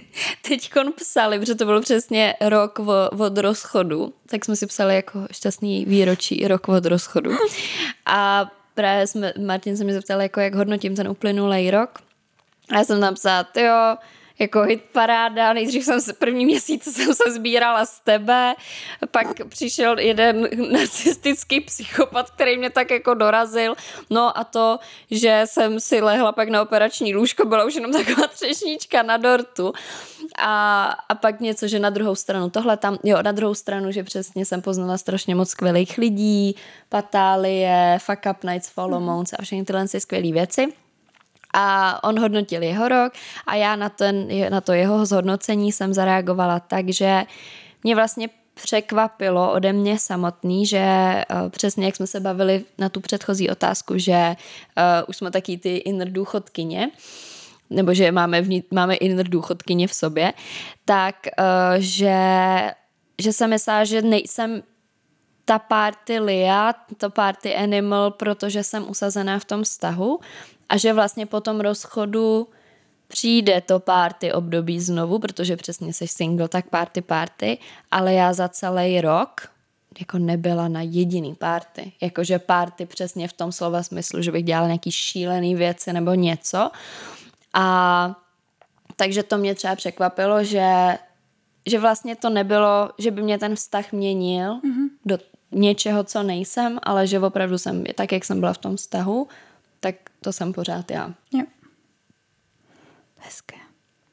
teď 0.48 0.70
psali, 0.96 1.38
protože 1.38 1.54
to 1.54 1.64
byl 1.64 1.80
přesně 1.80 2.34
rok 2.40 2.78
od 3.18 3.38
rozchodu, 3.38 4.14
tak 4.26 4.44
jsme 4.44 4.56
si 4.56 4.66
psali 4.66 4.94
jako 4.94 5.26
šťastný 5.32 5.84
výročí 5.84 6.48
rok 6.48 6.68
od 6.68 6.86
rozchodu. 6.86 7.30
A 8.06 8.50
právě 8.74 9.06
jsme, 9.06 9.32
Martin 9.46 9.76
se 9.76 9.84
mi 9.84 9.92
zeptal, 9.92 10.20
jako 10.20 10.40
jak 10.40 10.54
hodnotím 10.54 10.96
ten 10.96 11.08
uplynulý 11.08 11.70
rok. 11.70 11.98
A 12.70 12.78
já 12.78 12.84
jsem 12.84 13.00
tam 13.00 13.14
psala, 13.14 13.46
jo, 13.56 13.96
jako 14.38 14.62
hit 14.62 14.84
paráda. 14.92 15.52
Nejdřív 15.52 15.84
jsem 15.84 16.00
se 16.00 16.12
první 16.12 16.44
měsíc 16.44 16.84
jsem 16.84 17.14
se 17.14 17.32
sbírala 17.32 17.86
z 17.86 18.00
tebe, 18.00 18.54
pak 19.10 19.26
přišel 19.48 19.98
jeden 19.98 20.48
narcistický 20.72 21.60
psychopat, 21.60 22.30
který 22.30 22.58
mě 22.58 22.70
tak 22.70 22.90
jako 22.90 23.14
dorazil. 23.14 23.74
No 24.10 24.38
a 24.38 24.44
to, 24.44 24.78
že 25.10 25.42
jsem 25.44 25.80
si 25.80 26.00
lehla 26.00 26.32
pak 26.32 26.48
na 26.48 26.62
operační 26.62 27.14
lůžko, 27.14 27.44
byla 27.44 27.64
už 27.64 27.74
jenom 27.74 27.92
taková 27.92 28.26
třešnička 28.26 29.02
na 29.02 29.16
dortu. 29.16 29.72
A, 30.38 30.84
a 31.08 31.14
pak 31.14 31.40
něco, 31.40 31.68
že 31.68 31.78
na 31.78 31.90
druhou 31.90 32.14
stranu 32.14 32.50
tohle 32.50 32.76
tam, 32.76 32.98
jo, 33.04 33.22
na 33.22 33.32
druhou 33.32 33.54
stranu, 33.54 33.92
že 33.92 34.04
přesně 34.04 34.44
jsem 34.44 34.62
poznala 34.62 34.98
strašně 34.98 35.34
moc 35.34 35.50
skvělých 35.50 35.98
lidí, 35.98 36.56
Patálie, 36.88 37.98
Fuck 37.98 38.20
Up 38.30 38.44
Nights, 38.44 38.68
Follow 38.68 39.02
mm. 39.02 39.24
a 39.38 39.42
všechny 39.42 39.64
tyhle 39.64 39.88
skvělé 39.88 40.32
věci 40.32 40.81
a 41.52 41.98
on 42.04 42.20
hodnotil 42.20 42.62
jeho 42.62 42.88
rok 42.88 43.12
a 43.46 43.54
já 43.54 43.76
na, 43.76 43.88
ten, 43.88 44.28
na 44.50 44.60
to 44.60 44.72
jeho 44.72 45.06
zhodnocení 45.06 45.72
jsem 45.72 45.94
zareagovala 45.94 46.60
tak, 46.60 46.88
že 46.88 47.24
mě 47.84 47.94
vlastně 47.94 48.28
překvapilo 48.54 49.52
ode 49.52 49.72
mě 49.72 49.98
samotný, 49.98 50.66
že 50.66 50.84
uh, 51.30 51.48
přesně 51.48 51.86
jak 51.86 51.96
jsme 51.96 52.06
se 52.06 52.20
bavili 52.20 52.64
na 52.78 52.88
tu 52.88 53.00
předchozí 53.00 53.50
otázku, 53.50 53.98
že 53.98 54.36
uh, 54.76 55.08
už 55.08 55.16
jsme 55.16 55.30
taky 55.30 55.58
ty 55.58 55.76
inner 55.76 56.12
důchodkyně, 56.12 56.90
nebo 57.70 57.94
že 57.94 58.12
máme, 58.12 58.42
vní, 58.42 58.64
máme 58.70 58.94
inner 58.94 59.28
důchodkyně 59.28 59.88
v 59.88 59.94
sobě, 59.94 60.32
tak 60.84 61.16
uh, 61.38 61.44
že 61.78 62.20
že 63.22 63.32
jsem 63.32 63.50
myslela, 63.50 63.84
že 63.84 64.02
nejsem 64.02 64.62
ta 65.44 65.58
party 65.58 66.18
Lia, 66.18 66.74
to 66.96 67.10
party 67.10 67.54
animal, 67.54 68.10
protože 68.10 68.62
jsem 68.62 68.90
usazená 68.90 69.38
v 69.38 69.44
tom 69.44 69.62
vztahu 69.62 70.20
a 70.72 70.76
že 70.76 70.92
vlastně 70.92 71.26
po 71.26 71.40
tom 71.40 71.60
rozchodu 71.60 72.48
přijde 73.08 73.60
to 73.60 73.80
party 73.80 74.32
období 74.32 74.80
znovu, 74.80 75.18
protože 75.18 75.56
přesně 75.56 75.92
jsi 75.92 76.08
single, 76.08 76.48
tak 76.48 76.68
party 76.68 77.02
party, 77.02 77.58
ale 77.90 78.14
já 78.14 78.32
za 78.32 78.48
celý 78.48 79.00
rok 79.00 79.48
jako 80.00 80.18
nebyla 80.18 80.68
na 80.68 80.82
jediný 80.82 81.34
party. 81.34 81.92
Jakože 82.02 82.38
party 82.38 82.86
přesně 82.86 83.28
v 83.28 83.32
tom 83.32 83.52
slova 83.52 83.82
smyslu, 83.82 84.22
že 84.22 84.32
bych 84.32 84.44
dělala 84.44 84.66
nějaký 84.66 84.90
šílený 84.90 85.54
věci 85.54 85.92
nebo 85.92 86.14
něco. 86.14 86.70
A 87.54 88.16
takže 88.96 89.22
to 89.22 89.38
mě 89.38 89.54
třeba 89.54 89.76
překvapilo, 89.76 90.44
že, 90.44 90.98
že 91.66 91.78
vlastně 91.78 92.16
to 92.16 92.30
nebylo, 92.30 92.90
že 92.98 93.10
by 93.10 93.22
mě 93.22 93.38
ten 93.38 93.54
vztah 93.54 93.92
měnil 93.92 94.54
mm-hmm. 94.54 94.88
do 95.04 95.18
něčeho, 95.50 96.04
co 96.04 96.22
nejsem, 96.22 96.78
ale 96.82 97.06
že 97.06 97.20
opravdu 97.20 97.58
jsem, 97.58 97.84
tak 97.94 98.12
jak 98.12 98.24
jsem 98.24 98.40
byla 98.40 98.52
v 98.52 98.58
tom 98.58 98.76
vztahu, 98.76 99.28
tak 99.82 99.94
to 100.20 100.32
jsem 100.32 100.52
pořád 100.52 100.90
já. 100.90 101.14
Jo. 101.32 101.44
Hezké. 103.16 103.56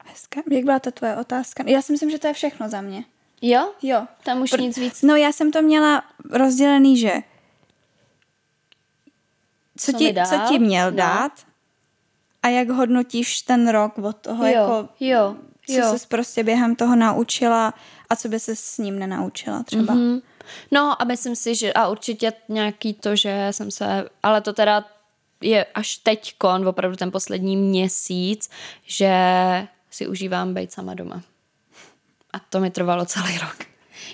Hezké. 0.04 0.40
Jak 0.50 0.64
byla 0.64 0.78
to 0.78 0.90
tvoje 0.90 1.16
otázka? 1.16 1.64
Já 1.66 1.82
si 1.82 1.92
myslím, 1.92 2.10
že 2.10 2.18
to 2.18 2.26
je 2.26 2.32
všechno 2.34 2.68
za 2.68 2.80
mě. 2.80 3.04
Jo? 3.42 3.72
Jo. 3.82 4.06
Tam 4.24 4.42
už 4.42 4.52
Pr- 4.52 4.60
nic 4.60 4.76
víc. 4.78 5.02
No 5.02 5.16
já 5.16 5.32
jsem 5.32 5.52
to 5.52 5.62
měla 5.62 6.02
rozdělený, 6.30 6.96
že 6.96 7.12
co, 9.76 9.92
Co 9.92 9.98
ti, 9.98 10.12
dál? 10.12 10.26
co 10.26 10.38
ti 10.48 10.58
měl 10.58 10.90
No. 10.90 10.96
dát 10.96 11.32
a 12.42 12.48
jak 12.48 12.68
hodnotíš 12.70 13.42
ten 13.42 13.68
rok 13.68 13.98
od 13.98 14.16
toho, 14.16 14.46
Jo, 14.46 14.52
jako 14.52 14.88
jo, 15.00 15.36
co 15.66 15.72
jo. 15.72 15.98
jsi 15.98 16.06
prostě 16.06 16.44
během 16.44 16.76
toho 16.76 16.96
naučila 16.96 17.74
a 18.10 18.16
co 18.16 18.28
by 18.28 18.40
se 18.40 18.56
s 18.56 18.78
ním 18.78 18.98
nenaučila 18.98 19.62
třeba. 19.62 19.94
Mm-hmm. 19.94 20.10
Mhm. 20.10 20.20
No 20.70 21.02
a 21.02 21.04
myslím 21.04 21.36
si, 21.36 21.54
že 21.54 21.72
a 21.72 21.88
určitě 21.88 22.32
nějaký 22.48 22.94
to, 22.94 23.16
že 23.16 23.48
jsem 23.50 23.70
se, 23.70 24.08
ale 24.22 24.40
to 24.40 24.52
teda 24.52 24.84
je 25.40 25.64
až 25.64 25.96
teď 25.96 26.34
kon, 26.38 26.68
opravdu 26.68 26.96
ten 26.96 27.10
poslední 27.10 27.56
měsíc, 27.56 28.50
že 28.82 29.12
si 29.90 30.06
užívám 30.06 30.54
být 30.54 30.72
sama 30.72 30.94
doma. 30.94 31.22
A 32.32 32.38
to 32.38 32.60
mi 32.60 32.70
trvalo 32.70 33.04
celý 33.04 33.38
rok. 33.38 33.56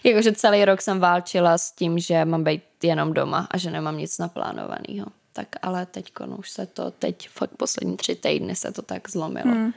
Jakože 0.04 0.32
celý 0.32 0.64
rok 0.64 0.82
jsem 0.82 1.00
válčila 1.00 1.58
s 1.58 1.72
tím, 1.72 1.98
že 1.98 2.24
mám 2.24 2.44
být 2.44 2.62
jenom 2.82 3.12
doma 3.12 3.48
a 3.50 3.58
že 3.58 3.70
nemám 3.70 3.98
nic 3.98 4.18
naplánovaného. 4.18 5.06
Tak 5.32 5.48
ale 5.62 5.86
teď 5.86 6.12
už 6.36 6.50
se 6.50 6.66
to, 6.66 6.90
teď 6.90 7.28
fakt 7.28 7.50
poslední 7.56 7.96
tři 7.96 8.14
týdny 8.14 8.56
se 8.56 8.72
to 8.72 8.82
tak 8.82 9.10
zlomilo. 9.10 9.52
Hmm. 9.52 9.72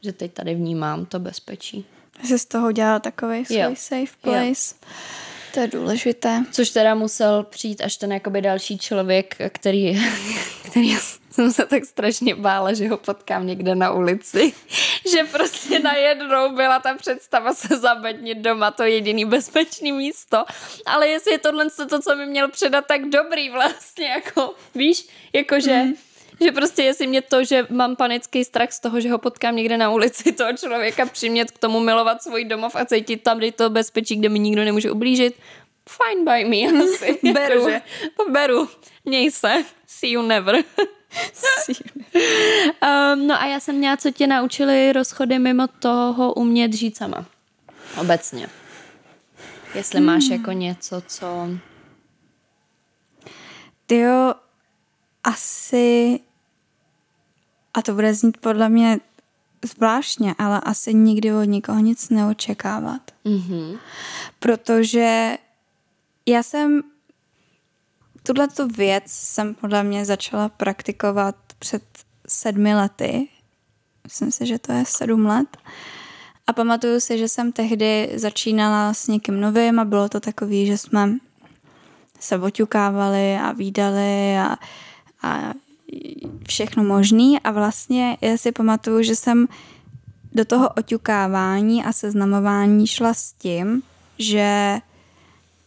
Že 0.00 0.12
teď 0.12 0.32
tady 0.32 0.54
vnímám 0.54 1.06
to 1.06 1.18
bezpečí. 1.18 1.86
Jsi 2.22 2.38
z 2.38 2.44
toho 2.44 2.72
dělala 2.72 2.98
takový 2.98 3.44
svůj 3.44 3.58
Jo. 3.58 3.70
safe 3.74 4.16
place. 4.20 4.74
To 5.54 5.60
je 5.60 5.66
důležité. 5.66 6.44
Což 6.50 6.70
teda 6.70 6.94
musel 6.94 7.42
přijít 7.42 7.80
až 7.80 7.96
ten 7.96 8.12
jakoby 8.12 8.42
další 8.42 8.78
člověk, 8.78 9.36
který, 9.52 10.02
který 10.66 10.96
jsem 11.30 11.52
se 11.52 11.66
tak 11.66 11.84
strašně 11.84 12.34
bála, 12.34 12.72
že 12.72 12.88
ho 12.88 12.96
potkám 12.96 13.46
někde 13.46 13.74
na 13.74 13.92
ulici. 13.92 14.52
Že 15.12 15.24
prostě 15.24 15.78
najednou 15.78 16.54
byla 16.54 16.78
ta 16.78 16.94
představa 16.94 17.54
se 17.54 17.76
zabednit 17.76 18.38
doma, 18.38 18.70
to 18.70 18.82
jediný 18.82 19.24
bezpečný 19.24 19.92
místo. 19.92 20.44
Ale 20.86 21.08
jestli 21.08 21.32
je 21.32 21.38
tohle 21.38 21.66
to, 21.88 22.02
co 22.02 22.16
mi 22.16 22.26
měl 22.26 22.48
předat, 22.48 22.86
tak 22.86 23.04
dobrý 23.04 23.50
vlastně, 23.50 24.08
jako 24.08 24.54
víš, 24.74 25.08
jakože... 25.32 25.82
Mm. 25.82 25.94
Že 26.40 26.52
prostě 26.52 26.82
jestli 26.82 27.06
mě 27.06 27.22
to, 27.22 27.44
že 27.44 27.66
mám 27.70 27.96
panický 27.96 28.44
strach 28.44 28.72
z 28.72 28.80
toho, 28.80 29.00
že 29.00 29.10
ho 29.10 29.18
potkám 29.18 29.56
někde 29.56 29.78
na 29.78 29.90
ulici, 29.90 30.32
toho 30.32 30.52
člověka 30.52 31.06
přimět 31.06 31.50
k 31.50 31.58
tomu 31.58 31.80
milovat 31.80 32.22
svůj 32.22 32.44
domov 32.44 32.76
a 32.76 32.84
cítit 32.84 33.22
tam, 33.22 33.38
kde 33.38 33.52
to 33.52 33.70
bezpečí, 33.70 34.16
kde 34.16 34.28
mi 34.28 34.38
nikdo 34.38 34.64
nemůže 34.64 34.90
ublížit, 34.90 35.34
fine 35.88 36.24
by 36.24 36.44
me 36.44 36.56
asi. 36.84 37.18
Beru. 37.32 37.68
Jakože, 37.68 37.82
beru. 38.30 38.68
Měj 39.04 39.30
se. 39.30 39.64
See 39.86 40.10
you 40.10 40.22
never. 40.22 40.56
um, 42.82 43.26
no 43.26 43.42
a 43.42 43.46
já 43.46 43.60
jsem 43.60 43.76
měla, 43.76 43.96
co 43.96 44.10
tě 44.10 44.26
naučili 44.26 44.92
rozchody 44.92 45.38
mimo 45.38 45.66
toho 45.66 46.32
umět 46.32 46.72
žít 46.72 46.96
sama. 46.96 47.26
Obecně. 48.00 48.48
Jestli 49.74 49.98
hmm. 49.98 50.06
máš 50.06 50.24
jako 50.30 50.52
něco, 50.52 51.02
co... 51.06 51.26
Ty 53.86 53.98
jo, 53.98 54.34
asi, 55.24 56.20
a 57.74 57.82
to 57.82 57.94
bude 57.94 58.14
znít 58.14 58.36
podle 58.36 58.68
mě 58.68 59.00
zvláštně, 59.64 60.34
ale 60.38 60.60
asi 60.60 60.94
nikdy 60.94 61.32
od 61.32 61.44
nikoho 61.44 61.80
nic 61.80 62.10
neočekávat. 62.10 63.00
Mm-hmm. 63.24 63.78
Protože 64.38 65.38
já 66.26 66.42
jsem 66.42 66.82
tuhle 68.22 68.48
tu 68.48 68.68
věc 68.68 69.04
jsem 69.06 69.54
podle 69.54 69.82
mě 69.82 70.04
začala 70.04 70.48
praktikovat 70.48 71.36
před 71.58 71.82
sedmi 72.28 72.74
lety. 72.74 73.28
Myslím 74.04 74.32
si, 74.32 74.46
že 74.46 74.58
to 74.58 74.72
je 74.72 74.84
sedm 74.86 75.26
let. 75.26 75.56
A 76.46 76.52
pamatuju 76.52 77.00
si, 77.00 77.18
že 77.18 77.28
jsem 77.28 77.52
tehdy 77.52 78.12
začínala 78.14 78.94
s 78.94 79.08
někým 79.08 79.40
novým 79.40 79.78
a 79.78 79.84
bylo 79.84 80.08
to 80.08 80.20
takový, 80.20 80.66
že 80.66 80.78
jsme 80.78 81.10
se 82.20 82.38
oťukávali 82.38 83.36
a 83.36 83.52
výdali 83.52 84.38
a, 84.38 84.56
a 85.24 85.54
všechno 86.48 86.84
možný 86.84 87.40
a 87.40 87.50
vlastně 87.50 88.16
já 88.20 88.36
si 88.36 88.52
pamatuju, 88.52 89.02
že 89.02 89.16
jsem 89.16 89.48
do 90.32 90.44
toho 90.44 90.68
oťukávání 90.68 91.84
a 91.84 91.92
seznamování 91.92 92.86
šla 92.86 93.14
s 93.14 93.32
tím, 93.32 93.82
že 94.18 94.78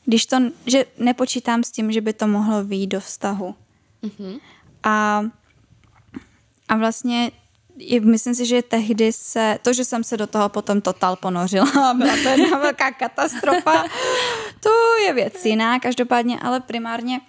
když 0.05 0.25
to, 0.25 0.37
že 0.65 0.85
nepočítám 0.99 1.63
s 1.63 1.71
tím, 1.71 1.91
že 1.91 2.01
by 2.01 2.13
to 2.13 2.27
mohlo 2.27 2.63
výjít 2.63 2.89
do 2.89 2.99
vztahu. 2.99 3.55
Mm-hmm. 4.03 4.39
A, 4.83 5.23
a 6.69 6.77
vlastně 6.77 7.31
myslím 8.01 8.35
si, 8.35 8.45
že 8.45 8.61
tehdy 8.61 9.11
se, 9.11 9.59
to, 9.61 9.73
že 9.73 9.85
jsem 9.85 10.03
se 10.03 10.17
do 10.17 10.27
toho 10.27 10.49
potom 10.49 10.81
total 10.81 11.15
ponořila, 11.15 11.93
byla 11.97 12.13
to 12.23 12.29
jedna 12.29 12.57
velká 12.57 12.91
katastrofa, 12.91 13.83
to 14.59 14.69
je 15.05 15.13
věc 15.13 15.45
jiná, 15.45 15.79
každopádně, 15.79 16.39
ale 16.39 16.59
primárně 16.59 17.21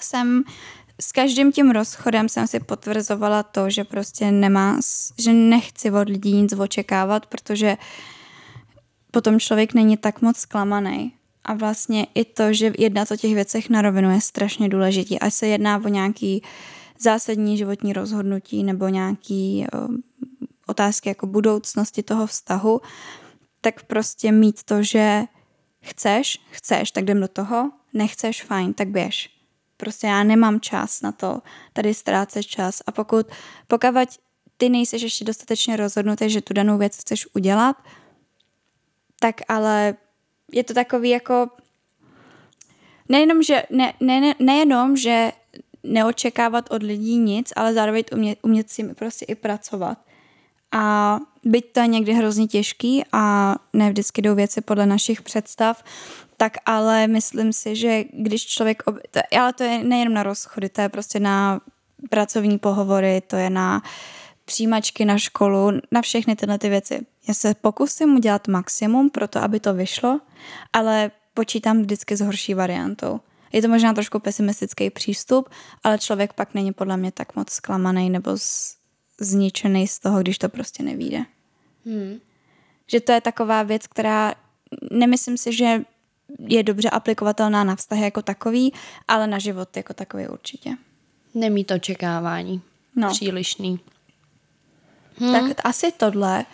jsem 0.00 0.44
s 1.00 1.12
každým 1.12 1.52
tím 1.52 1.70
rozchodem 1.70 2.28
jsem 2.28 2.46
si 2.46 2.60
potvrzovala 2.60 3.42
to, 3.42 3.70
že 3.70 3.84
prostě 3.84 4.30
nemá, 4.30 4.80
že 5.18 5.32
nechci 5.32 5.90
od 5.90 6.08
lidí 6.08 6.32
nic 6.42 6.52
očekávat, 6.52 7.26
protože 7.26 7.76
potom 9.10 9.40
člověk 9.40 9.74
není 9.74 9.96
tak 9.96 10.22
moc 10.22 10.36
zklamaný. 10.36 11.12
A 11.44 11.54
vlastně 11.54 12.06
i 12.14 12.24
to, 12.24 12.52
že 12.52 12.72
jednat 12.78 13.10
o 13.10 13.16
těch 13.16 13.34
věcech 13.34 13.70
na 13.70 13.82
rovinu 13.82 14.10
je 14.10 14.20
strašně 14.20 14.68
důležitý. 14.68 15.18
Ať 15.20 15.34
se 15.34 15.46
jedná 15.46 15.76
o 15.84 15.88
nějaký 15.88 16.42
zásadní 16.98 17.58
životní 17.58 17.92
rozhodnutí 17.92 18.64
nebo 18.64 18.88
nějaký 18.88 19.66
o, 19.72 19.88
otázky 20.66 21.08
jako 21.08 21.26
budoucnosti 21.26 22.02
toho 22.02 22.26
vztahu, 22.26 22.80
tak 23.60 23.82
prostě 23.82 24.32
mít 24.32 24.62
to, 24.62 24.82
že 24.82 25.22
chceš, 25.80 26.38
chceš, 26.50 26.90
tak 26.90 27.04
jdem 27.04 27.20
do 27.20 27.28
toho, 27.28 27.70
nechceš, 27.94 28.44
fajn, 28.44 28.74
tak 28.74 28.88
běž. 28.88 29.39
Prostě 29.80 30.06
já 30.06 30.24
nemám 30.24 30.60
čas 30.60 31.02
na 31.02 31.12
to 31.12 31.40
tady 31.72 31.94
ztrácet 31.94 32.46
čas 32.46 32.82
a 32.86 32.92
pokud, 32.92 33.26
pokud 33.66 34.08
ty 34.56 34.68
nejseš 34.68 35.02
ještě 35.02 35.24
dostatečně 35.24 35.76
rozhodnutý, 35.76 36.30
že 36.30 36.40
tu 36.40 36.54
danou 36.54 36.78
věc 36.78 36.96
chceš 36.96 37.26
udělat, 37.34 37.76
tak 39.20 39.40
ale 39.48 39.94
je 40.52 40.64
to 40.64 40.74
takový 40.74 41.08
jako 41.08 41.48
nejenom, 43.08 43.42
že, 43.42 43.62
ne, 43.70 43.92
ne, 44.00 44.34
nejenom, 44.38 44.96
že 44.96 45.32
neočekávat 45.82 46.70
od 46.70 46.82
lidí 46.82 47.16
nic, 47.16 47.52
ale 47.56 47.74
zároveň 47.74 48.04
umět, 48.12 48.38
umět 48.42 48.70
si 48.70 48.94
prostě 48.94 49.24
i 49.24 49.34
pracovat. 49.34 49.98
A 50.72 51.18
byť 51.44 51.72
to 51.72 51.80
je 51.80 51.86
někdy 51.86 52.12
hrozně 52.12 52.46
těžký 52.46 53.04
a 53.12 53.54
ne 53.72 53.90
vždycky 53.90 54.22
jdou 54.22 54.34
věci 54.34 54.60
podle 54.60 54.86
našich 54.86 55.22
představ, 55.22 55.84
tak 56.40 56.56
ale 56.66 57.06
myslím 57.06 57.52
si, 57.52 57.76
že 57.76 58.04
když 58.12 58.46
člověk, 58.46 58.82
ob... 58.86 58.96
to, 59.10 59.20
ale 59.38 59.52
to 59.52 59.64
je 59.64 59.84
nejenom 59.84 60.14
na 60.14 60.22
rozchody, 60.22 60.68
to 60.68 60.80
je 60.80 60.88
prostě 60.88 61.20
na 61.20 61.60
pracovní 62.10 62.58
pohovory, 62.58 63.22
to 63.26 63.36
je 63.36 63.50
na 63.50 63.82
přijímačky 64.44 65.04
na 65.04 65.18
školu, 65.18 65.70
na 65.90 66.02
všechny 66.02 66.36
tyhle 66.36 66.58
ty 66.58 66.68
věci. 66.68 67.06
Já 67.28 67.34
se 67.34 67.54
pokusím 67.54 68.16
udělat 68.16 68.48
maximum 68.48 69.10
pro 69.10 69.28
to, 69.28 69.42
aby 69.42 69.60
to 69.60 69.74
vyšlo, 69.74 70.20
ale 70.72 71.10
počítám 71.34 71.82
vždycky 71.82 72.16
s 72.16 72.20
horší 72.20 72.54
variantou. 72.54 73.20
Je 73.52 73.62
to 73.62 73.68
možná 73.68 73.92
trošku 73.92 74.18
pesimistický 74.18 74.90
přístup, 74.90 75.48
ale 75.84 75.98
člověk 75.98 76.32
pak 76.32 76.54
není 76.54 76.72
podle 76.72 76.96
mě 76.96 77.12
tak 77.12 77.36
moc 77.36 77.50
zklamaný 77.50 78.10
nebo 78.10 78.38
z, 78.38 78.76
zničený 79.20 79.88
z 79.88 79.98
toho, 79.98 80.20
když 80.20 80.38
to 80.38 80.48
prostě 80.48 80.82
nevíde. 80.82 81.24
Hmm. 81.86 82.18
Že 82.86 83.00
to 83.00 83.12
je 83.12 83.20
taková 83.20 83.62
věc, 83.62 83.86
která 83.86 84.34
nemyslím 84.90 85.36
si, 85.36 85.52
že 85.52 85.84
je 86.38 86.62
dobře 86.62 86.90
aplikovatelná 86.90 87.64
na 87.64 87.76
vztahy 87.76 88.02
jako 88.02 88.22
takový, 88.22 88.72
ale 89.08 89.26
na 89.26 89.38
život 89.38 89.76
jako 89.76 89.94
takový 89.94 90.28
určitě. 90.28 90.76
Nemít 91.34 91.70
očekávání. 91.70 92.62
No. 92.96 93.10
Přílišný. 93.10 93.80
Hmm. 95.16 95.32
Tak 95.32 95.60
asi 95.64 95.92
tohle. 95.92 96.44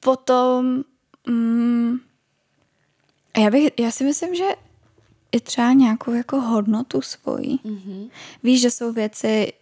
Potom 0.00 0.82
mm, 1.26 1.96
já, 3.38 3.50
bych, 3.50 3.70
já 3.78 3.90
si 3.90 4.04
myslím, 4.04 4.34
že 4.34 4.44
i 5.32 5.40
třeba 5.40 5.72
nějakou 5.72 6.12
jako 6.12 6.40
hodnotu 6.40 7.02
svoji. 7.02 7.58
Mhm. 7.64 8.08
Víš, 8.42 8.60
že 8.60 8.70
jsou 8.70 8.92
věci, 8.92 9.52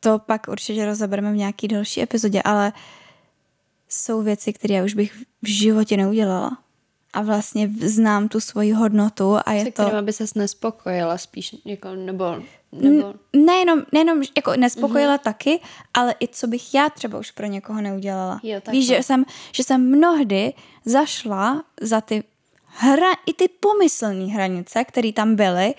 to 0.00 0.18
pak 0.18 0.48
určitě 0.48 0.86
rozebereme 0.86 1.32
v 1.32 1.36
nějaký 1.36 1.68
další 1.68 2.02
epizodě, 2.02 2.42
ale 2.42 2.72
jsou 3.88 4.22
věci, 4.22 4.52
které 4.52 4.74
já 4.74 4.84
už 4.84 4.94
bych 4.94 5.14
v 5.42 5.48
životě 5.48 5.96
neudělala. 5.96 6.63
A 7.14 7.22
vlastně 7.22 7.70
znám 7.80 8.28
tu 8.28 8.40
svoji 8.40 8.72
hodnotu 8.72 9.36
a 9.46 9.52
je 9.52 9.64
Se 9.64 9.70
to... 9.70 9.84
kterým 9.84 10.04
by 10.04 10.12
ses 10.12 10.34
nespokojila 10.34 11.18
spíš, 11.18 11.56
jako, 11.64 11.94
nebo, 11.94 12.24
nebo 12.72 13.14
Nejenom, 13.32 13.82
nejenom 13.92 14.22
jako 14.36 14.56
nespokojila 14.56 15.16
mm-hmm. 15.16 15.22
taky, 15.22 15.60
ale 15.94 16.14
i 16.20 16.28
co 16.28 16.46
bych 16.46 16.74
já 16.74 16.88
třeba 16.90 17.18
už 17.18 17.30
pro 17.30 17.46
někoho 17.46 17.80
neudělala. 17.80 18.40
Jo, 18.42 18.54
takhle. 18.54 18.72
Víš, 18.72 18.86
že 18.86 19.02
jsem, 19.02 19.24
že 19.52 19.62
jsem 19.62 19.90
mnohdy 19.90 20.52
zašla 20.84 21.64
za 21.80 22.00
ty 22.00 22.24
hra, 22.66 23.12
i 23.26 23.32
ty 23.32 23.48
pomyslné 23.48 24.24
hranice, 24.24 24.84
které 24.84 25.12
tam 25.12 25.36
byly 25.36 25.74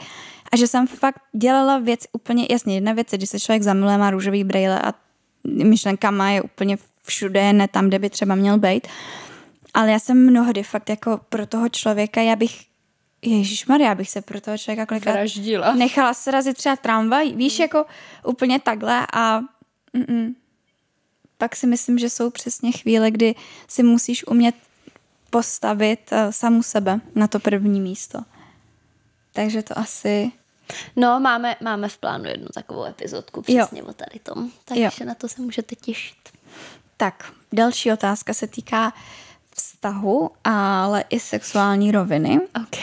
a 0.51 0.57
že 0.57 0.67
jsem 0.67 0.87
fakt 0.87 1.21
dělala 1.33 1.79
věc 1.79 1.99
úplně, 2.11 2.47
jasně, 2.49 2.75
jedna 2.75 2.93
věc 2.93 3.11
je, 3.11 3.17
když 3.17 3.29
se 3.29 3.39
člověk 3.39 3.63
zamiluje, 3.63 3.97
má 3.97 4.09
růžový 4.09 4.43
brýle 4.43 4.81
a 4.81 4.93
myšlenkama 5.43 6.29
je 6.29 6.41
úplně 6.41 6.77
všude, 7.03 7.53
ne 7.53 7.67
tam, 7.67 7.87
kde 7.87 7.99
by 7.99 8.09
třeba 8.09 8.35
měl 8.35 8.57
být. 8.57 8.87
Ale 9.75 9.91
já 9.91 9.99
jsem 9.99 10.25
mnohdy 10.25 10.63
fakt 10.63 10.89
jako 10.89 11.19
pro 11.29 11.47
toho 11.47 11.69
člověka, 11.69 12.21
já 12.21 12.35
bych 12.35 12.65
Ježíš 13.21 13.65
já 13.79 13.95
bych 13.95 14.09
se 14.09 14.21
pro 14.21 14.41
toho 14.41 14.57
člověka 14.57 14.85
kolikrát 14.85 15.13
Vraždila. 15.13 15.75
nechala 15.75 16.13
srazit 16.13 16.57
třeba 16.57 16.75
tramvaj, 16.75 17.31
víš, 17.31 17.59
jako 17.59 17.85
úplně 18.25 18.59
takhle 18.59 19.07
a 19.13 19.41
mm-mm. 19.93 20.35
pak 21.37 21.55
si 21.55 21.67
myslím, 21.67 21.99
že 21.99 22.09
jsou 22.09 22.29
přesně 22.29 22.71
chvíle, 22.71 23.11
kdy 23.11 23.35
si 23.67 23.83
musíš 23.83 24.27
umět 24.27 24.55
postavit 25.29 26.11
uh, 26.11 26.17
samu 26.29 26.63
sebe 26.63 26.99
na 27.15 27.27
to 27.27 27.39
první 27.39 27.81
místo. 27.81 28.19
Takže 29.33 29.63
to 29.63 29.77
asi... 29.77 30.31
No, 30.95 31.19
máme, 31.19 31.55
máme 31.61 31.89
v 31.89 31.97
plánu 31.97 32.25
jednu 32.25 32.47
takovou 32.53 32.85
epizodku 32.85 33.41
přesně 33.41 33.79
jo. 33.79 33.85
o 33.85 33.93
tady 33.93 34.19
tom, 34.23 34.51
takže 34.65 34.83
jo. 34.83 35.05
na 35.05 35.15
to 35.15 35.27
se 35.27 35.41
můžete 35.41 35.75
těšit. 35.75 36.17
Tak, 36.97 37.33
další 37.51 37.91
otázka 37.91 38.33
se 38.33 38.47
týká 38.47 38.93
vztahu, 39.85 40.29
ale 40.43 41.03
i 41.09 41.19
sexuální 41.19 41.91
roviny. 41.91 42.39
OK. 42.63 42.77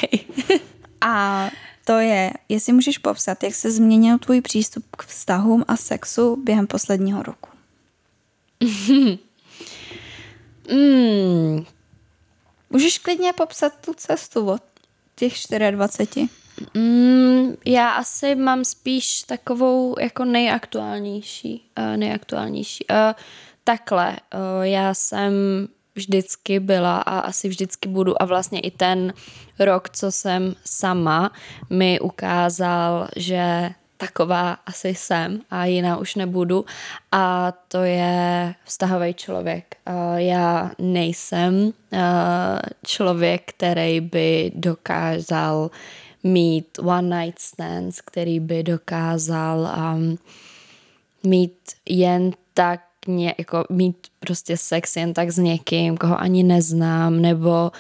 a 1.01 1.51
to 1.85 1.99
je, 1.99 2.33
jestli 2.49 2.73
můžeš 2.73 2.99
popsat, 2.99 3.43
jak 3.43 3.55
se 3.55 3.71
změnil 3.71 4.19
tvůj 4.19 4.41
přístup 4.41 4.85
k 4.97 5.07
vztahům 5.07 5.65
a 5.69 5.77
sexu 5.77 6.37
během 6.45 6.67
posledního 6.67 7.23
roku. 7.23 7.51
mm. 10.73 11.65
Můžeš 12.71 12.99
klidně 12.99 13.33
popsat 13.33 13.73
tu 13.85 13.95
cestu 13.95 14.51
od 14.51 14.63
těch 15.17 15.35
24. 15.71 16.29
Mm, 16.75 17.55
já 17.65 17.91
asi 17.91 18.35
mám 18.35 18.65
spíš 18.65 19.23
takovou 19.23 19.95
jako 20.01 20.25
nejaktuálnější. 20.25 21.65
Uh, 21.79 21.97
nejaktuálnější. 21.97 22.85
Uh, 22.91 22.97
takhle, 23.65 24.17
uh, 24.35 24.63
já 24.63 24.95
jsem 24.95 25.33
vždycky 25.95 26.61
byla 26.61 27.01
a 27.01 27.19
asi 27.19 27.49
vždycky 27.49 27.89
budu 27.89 28.23
a 28.23 28.25
vlastně 28.25 28.61
i 28.61 28.71
ten 28.71 29.13
rok, 29.59 29.91
co 29.91 30.13
jsem 30.13 30.55
sama, 30.65 31.33
mi 31.71 32.01
ukázal, 32.01 33.09
že 33.17 33.71
taková 33.97 34.53
asi 34.53 34.89
jsem 34.89 35.41
a 35.51 35.65
jiná 35.65 35.97
už 35.97 36.15
nebudu 36.15 36.65
a 37.13 37.53
to 37.69 37.79
je 37.83 38.55
vztahový 38.65 39.15
člověk. 39.15 39.77
Já 40.17 40.71
nejsem 40.79 41.73
člověk, 42.87 43.43
který 43.47 44.01
by 44.01 44.53
dokázal 44.55 45.71
mít 46.23 46.79
one 46.79 47.25
night 47.25 47.39
stands, 47.39 48.01
který 48.01 48.41
by 48.41 48.63
dokázal 48.63 49.71
mít 51.25 51.59
jen 51.89 52.31
tak 52.55 52.81
ně, 53.07 53.35
jako 53.39 53.65
mít 53.71 53.97
prostě 54.21 54.57
sex 54.57 54.97
jen 54.97 55.15
tak 55.15 55.31
s 55.31 55.39
někým, 55.39 55.97
koho 55.97 56.21
ani 56.21 56.43
neznám, 56.43 57.23
nebo 57.23 57.73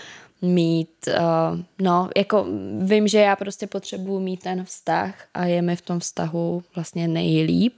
mít, 0.43 1.09
uh, 1.09 1.59
no, 1.79 2.09
jako 2.17 2.47
vím, 2.79 3.09
že 3.09 3.19
já 3.19 3.37
prostě 3.37 3.67
potřebuju 3.67 4.21
mít 4.21 4.43
ten 4.43 4.65
vztah 4.65 5.15
a 5.35 5.45
je 5.45 5.63
mi 5.63 5.77
v 5.77 5.83
tom 5.83 6.01
vztahu 6.01 6.63
vlastně 6.75 7.09
nejlíp. 7.09 7.75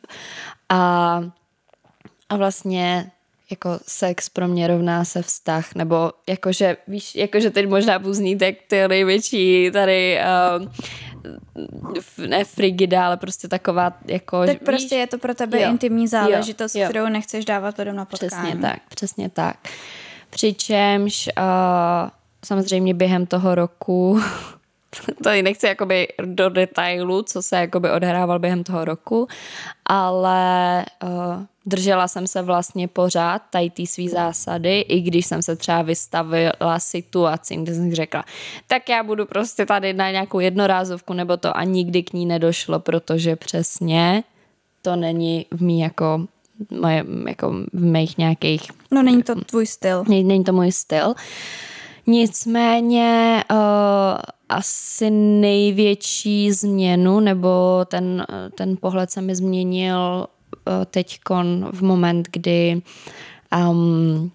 A, 0.68 1.20
a 2.28 2.36
vlastně 2.36 3.11
jako 3.51 3.78
sex 3.86 4.28
pro 4.28 4.49
mě 4.49 4.66
rovná 4.66 5.05
se 5.05 5.22
vztah, 5.22 5.74
nebo 5.74 6.12
jakože, 6.28 6.76
víš, 6.88 7.14
jakože 7.14 7.51
teď 7.51 7.68
možná 7.68 7.99
budu 7.99 8.14
znít 8.14 8.42
jak 8.42 8.55
ty 8.68 8.88
největší 8.88 9.70
tady 9.72 10.18
uh, 10.61 10.66
ne 12.27 12.45
frigida, 12.45 13.07
ale 13.07 13.16
prostě 13.16 13.49
taková 13.49 13.93
jako... 14.07 14.47
Tak 14.47 14.59
prostě 14.59 14.95
je 14.95 15.07
to 15.07 15.18
pro 15.18 15.35
tebe 15.35 15.62
jo, 15.62 15.70
intimní 15.70 16.09
záležitost, 16.09 16.75
jo, 16.75 16.89
kterou 16.89 17.09
nechceš 17.09 17.45
dávat 17.45 17.79
lidem 17.79 17.97
na 17.97 18.05
potkání. 18.05 18.31
Přesně 18.31 18.61
tak, 18.61 18.79
přesně 18.89 19.29
tak. 19.29 19.57
Přičemž 20.31 21.29
uh, 21.39 22.11
samozřejmě 22.45 22.95
během 22.95 23.27
toho 23.27 23.55
roku 23.55 24.20
tady 25.25 25.43
nechci 25.43 25.66
jakoby 25.66 26.09
do 26.25 26.49
detailu, 26.49 27.22
co 27.22 27.43
se 27.43 27.57
jakoby 27.57 27.91
odhrával 27.91 28.39
během 28.39 28.64
toho 28.64 28.85
roku, 28.85 29.29
ale 29.87 30.85
uh, 31.03 31.45
držela 31.67 32.09
jsem 32.09 32.27
se 32.27 32.43
vlastně 32.43 32.89
pořád 32.89 33.43
tady 33.51 33.71
ty 33.71 33.87
svý 33.87 34.09
zásady, 34.09 34.81
i 34.81 35.01
když 35.01 35.27
jsem 35.27 35.43
se 35.43 35.57
třeba 35.57 35.83
vystavila 35.83 36.79
situacím, 36.79 37.65
kde 37.65 37.75
jsem 37.75 37.95
řekla, 37.95 38.25
tak 38.67 38.89
já 38.89 39.03
budu 39.03 39.27
prostě 39.27 39.67
tady 39.67 39.93
na 39.93 40.11
nějakou 40.11 40.41
jednorázovku 40.41 41.12
nebo 41.12 41.37
to 41.37 41.57
a 41.57 41.65
nikdy 41.65 42.03
k 42.03 42.12
ní 42.12 42.27
nedošlo, 42.27 42.81
protože 42.81 43.37
přesně 43.37 44.25
to 44.83 44.97
není 44.97 45.47
v 45.51 45.62
mý 45.62 45.81
jako 45.81 46.27
moje, 46.81 47.05
jako 47.29 47.53
v 47.73 47.85
mých 47.85 48.19
nějakých... 48.19 48.62
No 48.91 49.03
není 49.03 49.23
to 49.23 49.35
tvůj 49.35 49.67
styl. 49.67 50.05
Není, 50.09 50.25
není 50.25 50.45
to 50.45 50.53
můj 50.53 50.73
styl. 50.73 51.15
Nicméně 52.07 53.45
uh, 53.51 53.57
asi 54.49 55.11
největší 55.11 56.53
změnu, 56.53 57.21
nebo 57.21 57.85
ten, 57.89 58.27
ten 58.55 58.77
pohled 58.81 59.11
se 59.11 59.21
mi 59.21 59.35
změnil 59.35 60.27
uh, 60.67 60.85
teďkon 60.85 61.71
v 61.73 61.83
moment, 61.83 62.29
kdy 62.31 62.83
um, 63.71 64.33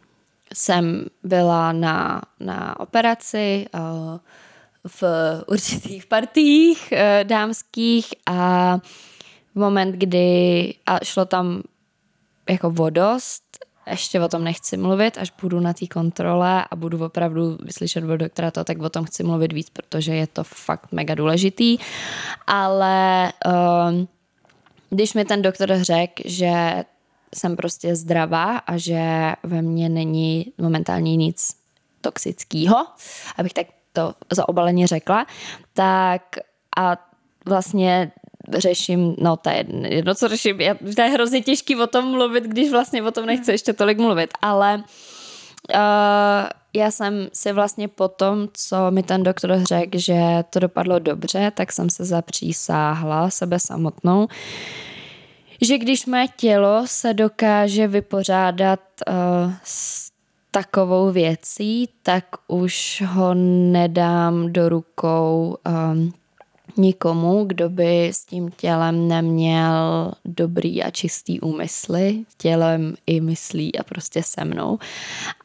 jsem 0.53 1.05
byla 1.23 1.71
na, 1.71 2.21
na 2.39 2.79
operaci 2.79 3.65
uh, 3.73 4.19
v 4.87 5.03
určitých 5.47 6.05
partiích 6.05 6.93
uh, 6.93 6.99
dámských 7.23 8.07
a 8.25 8.77
v 9.55 9.59
moment, 9.59 9.91
kdy 9.91 10.73
a 10.85 10.99
šlo 11.03 11.25
tam 11.25 11.61
jako 12.49 12.71
vodost, 12.71 13.43
ještě 13.89 14.21
o 14.21 14.27
tom 14.27 14.43
nechci 14.43 14.77
mluvit, 14.77 15.17
až 15.17 15.33
budu 15.41 15.59
na 15.59 15.73
té 15.73 15.87
kontrole 15.87 16.65
a 16.71 16.75
budu 16.75 17.05
opravdu 17.05 17.57
vyslyšet 17.63 18.03
od 18.03 18.17
doktora 18.17 18.51
to, 18.51 18.63
tak 18.63 18.79
o 18.79 18.89
tom 18.89 19.05
chci 19.05 19.23
mluvit 19.23 19.53
víc, 19.53 19.69
protože 19.69 20.15
je 20.15 20.27
to 20.27 20.43
fakt 20.43 20.91
mega 20.91 21.15
důležitý. 21.15 21.77
Ale 22.47 23.33
um, 23.45 24.07
když 24.89 25.13
mi 25.13 25.25
ten 25.25 25.41
doktor 25.41 25.69
řekl, 25.81 26.23
že 26.25 26.83
jsem 27.35 27.55
prostě 27.55 27.95
zdravá 27.95 28.57
a 28.57 28.77
že 28.77 29.33
ve 29.43 29.61
mně 29.61 29.89
není 29.89 30.53
momentálně 30.57 31.15
nic 31.15 31.55
toxického, 32.01 32.85
abych 33.37 33.53
tak 33.53 33.67
to 33.93 34.13
zaobaleně 34.31 34.87
řekla, 34.87 35.25
tak 35.73 36.21
a 36.77 36.97
vlastně 37.45 38.11
řeším, 38.53 39.15
no 39.19 39.37
to 39.37 39.49
je 39.49 39.65
jedno, 39.87 40.15
co 40.15 40.27
řeším, 40.27 40.61
já, 40.61 40.73
to 40.95 41.01
je 41.01 41.09
hrozně 41.09 41.41
těžký 41.41 41.75
o 41.75 41.87
tom 41.87 42.11
mluvit, 42.11 42.43
když 42.43 42.71
vlastně 42.71 43.03
o 43.03 43.11
tom 43.11 43.25
nechci 43.25 43.51
ještě 43.51 43.73
tolik 43.73 43.97
mluvit, 43.97 44.29
ale 44.41 44.83
uh, 45.73 45.79
já 46.73 46.91
jsem 46.91 47.27
si 47.33 47.51
vlastně 47.51 47.87
po 47.87 48.07
tom, 48.07 48.47
co 48.53 48.91
mi 48.91 49.03
ten 49.03 49.23
doktor 49.23 49.63
řekl, 49.63 49.97
že 49.97 50.21
to 50.49 50.59
dopadlo 50.59 50.99
dobře, 50.99 51.51
tak 51.55 51.71
jsem 51.71 51.89
se 51.89 52.05
zapřísáhla 52.05 53.29
sebe 53.29 53.59
samotnou, 53.59 54.27
že 55.61 55.77
když 55.77 56.05
mé 56.05 56.27
tělo 56.27 56.83
se 56.85 57.13
dokáže 57.13 57.87
vypořádat 57.87 58.79
uh, 59.07 59.53
s 59.63 60.09
takovou 60.51 61.11
věcí, 61.11 61.89
tak 62.03 62.25
už 62.47 63.03
ho 63.07 63.33
nedám 63.71 64.53
do 64.53 64.69
rukou 64.69 65.57
um, 65.91 66.13
nikomu, 66.77 67.43
kdo 67.45 67.69
by 67.69 68.07
s 68.07 68.25
tím 68.25 68.51
tělem 68.51 69.07
neměl 69.07 70.11
dobrý 70.25 70.83
a 70.83 70.91
čistý 70.91 71.39
úmysly, 71.39 72.25
tělem 72.37 72.95
i 73.05 73.21
myslí 73.21 73.79
a 73.79 73.83
prostě 73.83 74.23
se 74.23 74.45
mnou. 74.45 74.79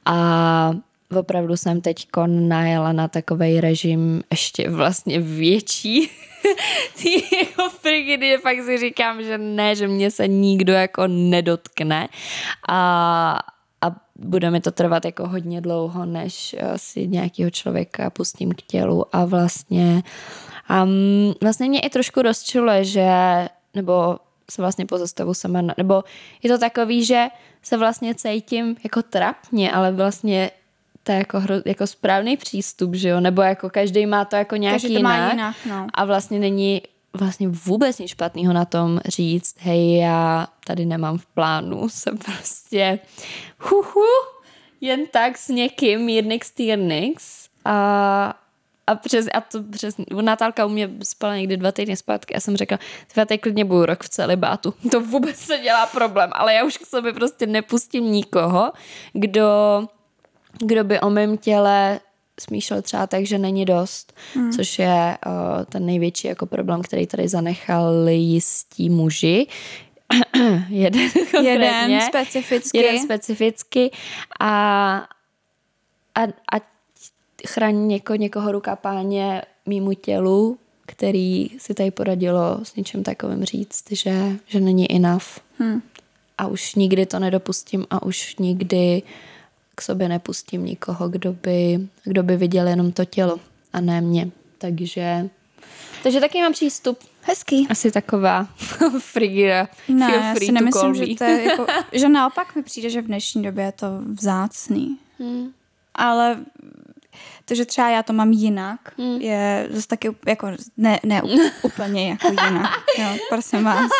A 0.05 0.75
opravdu 1.17 1.57
jsem 1.57 1.81
teď 1.81 2.07
najela 2.27 2.93
na 2.93 3.09
takový 3.09 3.61
režim 3.61 4.23
ještě 4.31 4.71
vlastně 4.71 5.21
větší. 5.21 6.11
Ty 7.03 7.23
jako 7.39 7.71
frigidy, 7.71 8.39
fakt 8.39 8.65
si 8.65 8.79
říkám, 8.79 9.23
že 9.23 9.39
ne, 9.39 9.77
že 9.77 9.89
mě 9.89 10.11
se 10.11 10.29
nikdo 10.29 10.73
jako 10.73 11.07
nedotkne. 11.07 12.09
A, 12.69 13.39
a 13.81 13.97
bude 14.17 14.51
mi 14.51 14.61
to 14.61 14.71
trvat 14.71 15.05
jako 15.05 15.29
hodně 15.29 15.61
dlouho, 15.61 16.05
než 16.05 16.57
si 16.77 17.09
nějakého 17.09 17.51
člověka 17.51 18.11
pustím 18.11 18.53
k 18.53 18.63
tělu 18.63 19.17
a 19.17 19.25
vlastně 19.25 20.03
um, 20.85 21.35
vlastně 21.43 21.69
mě 21.69 21.81
i 21.81 21.91
trošku 21.91 22.23
rozčiluje, 22.23 22.85
že 22.85 23.09
nebo 23.75 24.19
se 24.51 24.63
vlastně 24.63 24.87
pozastavu 24.87 25.35
sama, 25.35 25.63
nebo 25.79 26.05
je 26.43 26.51
to 26.51 26.59
takový, 26.59 27.05
že 27.05 27.27
se 27.63 27.77
vlastně 27.77 28.15
cítím 28.15 28.77
jako 28.85 29.03
trapně, 29.03 29.73
ale 29.73 29.93
vlastně 29.93 30.51
to 31.05 31.13
je 31.13 31.19
jako, 31.19 31.41
hro, 31.41 31.55
jako 31.65 31.87
správný 31.87 32.37
přístup, 32.37 32.95
že 32.95 33.09
jo? 33.09 33.21
Nebo 33.21 33.43
jako 33.43 33.71
každý 33.71 34.07
má 34.07 34.25
to 34.25 34.37
jako 34.37 34.57
nějaký 34.57 34.83
Každý 34.83 34.97
to 34.97 35.03
má 35.03 35.15
jinak, 35.15 35.33
jinak, 35.33 35.57
no. 35.67 35.87
a 35.95 36.05
vlastně 36.05 36.39
není 36.39 36.83
vlastně 37.19 37.49
vůbec 37.49 37.99
nic 37.99 38.11
špatného 38.11 38.53
na 38.53 38.65
tom 38.65 39.01
říct, 39.07 39.57
hej, 39.59 39.97
já 39.97 40.47
tady 40.67 40.87
nemám 40.87 41.19
v 41.19 41.27
plánu 41.27 41.89
se 41.89 42.11
prostě 42.25 42.99
huhu, 43.59 44.07
jen 44.81 45.07
tak 45.07 45.39
s 45.39 45.49
někým 45.49 46.01
mírnix 46.01 46.51
týrnix 46.51 47.49
a 47.65 48.35
a, 48.87 48.95
přes, 48.95 49.27
a 49.35 49.41
to 49.41 49.63
přes, 49.63 49.95
Natálka 50.23 50.67
u 50.67 50.69
mě 50.69 50.91
spala 51.03 51.37
někdy 51.37 51.57
dva 51.57 51.73
týdny 51.73 51.97
zpátky 51.97 52.35
a 52.35 52.41
jsem 52.41 52.57
řekla, 52.57 52.79
já 53.17 53.25
teď 53.25 53.41
klidně 53.41 53.65
budu 53.65 53.87
rok 53.87 54.03
v 54.03 54.09
celibátu. 54.09 54.75
To 54.91 55.01
vůbec 55.01 55.37
se 55.37 55.59
dělá 55.59 55.87
problém, 55.87 56.31
ale 56.33 56.55
já 56.55 56.65
už 56.65 56.79
k 56.79 56.87
sobě 56.87 57.13
prostě 57.13 57.47
nepustím 57.47 58.13
nikoho, 58.13 58.73
kdo, 59.13 59.45
kdo 60.59 60.85
by 60.85 61.01
o 61.01 61.11
mém 61.11 61.39
těle 61.39 62.01
smýšlel 62.41 62.83
třeba 62.83 63.07
tak, 63.07 63.27
že 63.27 63.39
není 63.39 63.65
dost, 63.65 64.13
hmm. 64.35 64.53
což 64.53 64.79
je 64.79 65.19
uh, 65.27 65.65
ten 65.65 65.87
největší 65.87 66.29
jako 66.29 66.47
problém, 66.47 66.83
který 66.83 67.07
tady 67.07 67.29
zanechali 67.29 68.15
jistí 68.15 68.91
muži. 68.91 69.47
jeden, 70.69 71.11
jeden 71.43 72.01
specificky. 72.01 72.79
Jeden 72.79 73.03
specificky 73.03 73.91
a, 74.41 74.97
a, 76.15 76.23
a 76.23 76.61
chrání 77.47 77.87
něko, 77.87 78.15
někoho 78.15 78.53
ruka 78.53 78.77
páně 78.77 79.43
mýmu 79.67 79.93
tělu, 79.93 80.59
který 80.87 81.49
si 81.59 81.75
tady 81.75 81.91
poradilo 81.91 82.61
s 82.63 82.77
něčím 82.77 83.03
takovým 83.03 83.45
říct, 83.45 83.85
že, 83.91 84.15
že 84.47 84.61
není 84.61 84.93
enough. 84.93 85.25
Hmm. 85.59 85.83
A 86.39 86.47
už 86.47 86.75
nikdy 86.75 87.07
to 87.07 87.19
nedopustím 87.19 87.87
a 87.91 88.03
už 88.03 88.37
nikdy 88.37 89.03
k 89.75 89.83
sobě 89.83 90.09
nepustím 90.09 90.65
nikoho, 90.65 91.09
kdo 91.09 91.33
by, 91.33 91.89
kdo 92.05 92.23
by 92.23 92.37
viděl 92.37 92.69
jenom 92.69 92.93
to 92.93 93.05
tělo 93.05 93.41
a 93.73 93.81
ne 93.81 94.01
mě. 94.01 94.31
Takže, 94.59 95.29
takže 96.03 96.21
taky 96.21 96.43
mám 96.43 96.53
přístup. 96.53 96.99
Hezký. 97.23 97.67
Asi 97.71 97.91
taková 97.91 98.49
frigira. 98.99 99.69
Ne, 99.89 100.13
já 100.15 100.35
si 100.35 100.53
nemyslím, 100.53 100.95
že 100.95 101.07
to 101.19 101.25
je 101.25 101.45
jako, 101.45 101.67
že 101.93 102.09
naopak 102.09 102.57
mi 102.57 102.63
přijde, 102.63 102.91
že 102.91 103.03
v 103.03 103.07
dnešní 103.07 103.43
době 103.43 103.65
je 103.65 103.73
to 103.73 103.87
vzácný. 104.21 104.99
Hmm. 105.19 105.53
Ale 105.95 106.45
to, 107.45 107.55
že 107.55 107.65
třeba 107.65 107.89
já 107.91 108.03
to 108.03 108.13
mám 108.13 108.33
jinak, 108.33 108.81
hmm. 108.99 109.21
je 109.21 109.69
zase 109.71 109.89
taky 109.89 110.17
jako, 110.27 110.49
ne, 110.77 111.01
ne 111.05 111.23
úplně 111.63 112.09
jako 112.09 112.29
jinak. 112.29 112.71
Jo, 112.99 113.17
prosím 113.29 113.65
vás. 113.65 113.91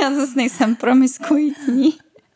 Já 0.00 0.14
zase 0.14 0.32
nejsem 0.36 0.76
promiskuitní. 0.76 1.94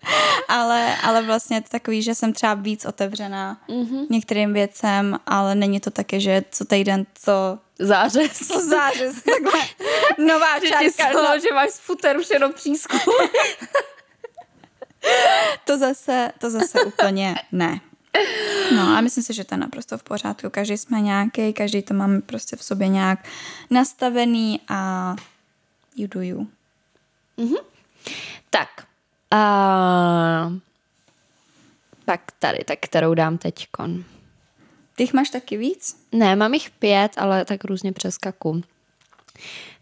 ale, 0.48 0.96
ale 1.02 1.22
vlastně 1.22 1.56
je 1.56 1.60
to 1.60 1.68
takový, 1.68 2.02
že 2.02 2.14
jsem 2.14 2.32
třeba 2.32 2.54
víc 2.54 2.84
otevřená 2.84 3.60
mm-hmm. 3.68 4.06
některým 4.10 4.52
věcem, 4.52 5.18
ale 5.26 5.54
není 5.54 5.80
to 5.80 5.90
také, 5.90 6.20
že 6.20 6.44
co 6.50 6.64
týden 6.64 7.06
to 7.24 7.58
zářez. 7.78 8.48
To 8.48 8.60
zářez, 8.68 9.14
takhle 9.22 9.60
nová 10.26 10.58
že 10.58 10.68
čárka. 10.68 11.12
no, 11.12 11.40
že 11.40 11.54
máš 11.54 11.70
z 11.70 11.78
futeru 11.78 12.20
jenom 12.32 12.52
přízku. 12.52 12.96
to 15.64 15.78
zase, 15.78 16.32
to 16.38 16.50
zase 16.50 16.84
úplně 16.84 17.34
ne. 17.52 17.80
No 18.76 18.82
a 18.82 19.00
myslím 19.00 19.24
si, 19.24 19.34
že 19.34 19.44
to 19.44 19.54
je 19.54 19.58
naprosto 19.58 19.98
v 19.98 20.02
pořádku. 20.02 20.50
Každý 20.50 20.78
jsme 20.78 21.00
nějaký, 21.00 21.52
každý 21.52 21.82
to 21.82 21.94
máme 21.94 22.20
prostě 22.20 22.56
v 22.56 22.64
sobě 22.64 22.88
nějak 22.88 23.28
nastavený 23.70 24.60
a 24.68 25.14
you 25.96 26.06
do 26.06 26.22
you. 26.22 26.46
Mm-hmm. 27.38 27.64
Tak. 28.50 28.89
Uh, 29.32 30.58
tak 32.04 32.20
tady, 32.38 32.64
tak 32.64 32.78
kterou 32.78 33.14
dám 33.14 33.38
teďkon. 33.38 34.04
Ty 34.96 35.02
jich 35.02 35.12
máš 35.12 35.30
taky 35.30 35.56
víc? 35.56 36.06
Ne, 36.12 36.36
mám 36.36 36.54
jich 36.54 36.70
pět, 36.70 37.12
ale 37.16 37.44
tak 37.44 37.64
různě 37.64 37.92
přeskaku. 37.92 38.62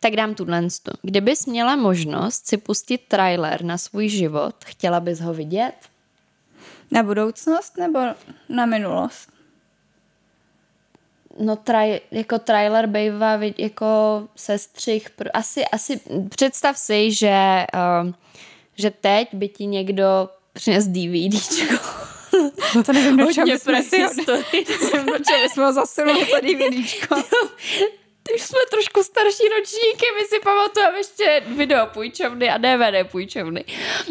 Tak 0.01 0.13
dám 0.13 0.35
tuhle. 0.35 0.69
Kdybys 1.03 1.47
měla 1.47 1.77
možnost 1.77 2.47
si 2.47 2.57
pustit 2.57 3.01
trailer 3.09 3.65
na 3.65 3.79
svůj 3.79 4.09
život, 4.09 4.55
chtěla 4.65 5.01
bys 5.01 5.21
ho 5.21 5.35
vidět? 5.35 5.75
Na 6.91 7.03
budoucnost 7.03 7.77
nebo 7.77 7.99
na 8.49 8.67
minulost? 8.67 9.33
No 11.41 11.57
traj, 11.57 12.01
jako 12.11 12.39
trailer 12.39 12.87
bývá 12.87 13.39
jako 13.59 13.87
sestřih, 14.37 15.11
asi, 15.35 15.65
asi 15.65 16.01
představ 16.29 16.79
si, 16.79 17.13
že, 17.13 17.67
uh, 18.05 18.13
že 18.79 18.91
teď 18.91 19.29
by 19.33 19.49
ti 19.49 19.67
někdo 19.67 20.29
přines 20.53 20.87
DVDčko. 20.87 21.75
To 22.87 22.93
nevím, 22.93 23.17
do 23.17 23.33
čeho 23.33 23.47
bychom 23.47 23.83
si 23.83 24.03
ho, 25.61 25.73
zasunuli 25.73 26.27
to 26.27 26.41
DVDčko. 26.41 27.17
už 28.35 28.43
jsme 28.43 28.59
trošku 28.71 29.03
starší 29.03 29.43
ročníky, 29.59 30.07
my 30.19 30.25
si 30.29 30.41
pamatujeme 30.45 30.99
ještě 30.99 31.43
video 31.57 31.87
půjčovny 31.87 32.51
a 32.51 32.59
DVD 32.59 33.11
půjčovny. 33.11 33.65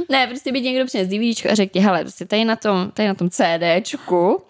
Ne, 0.09 0.27
prostě 0.27 0.51
by 0.51 0.61
někdo 0.61 0.85
přines 0.85 1.07
DVDčko 1.07 1.49
a 1.49 1.55
řekl 1.55 1.73
ti, 1.73 1.79
hele, 1.79 2.01
prostě 2.01 2.25
tady 2.25 2.45
na 2.45 2.55
tom, 2.55 2.91
tady 2.91 3.07
na 3.07 3.13
tom 3.13 3.29
CDčku 3.29 4.43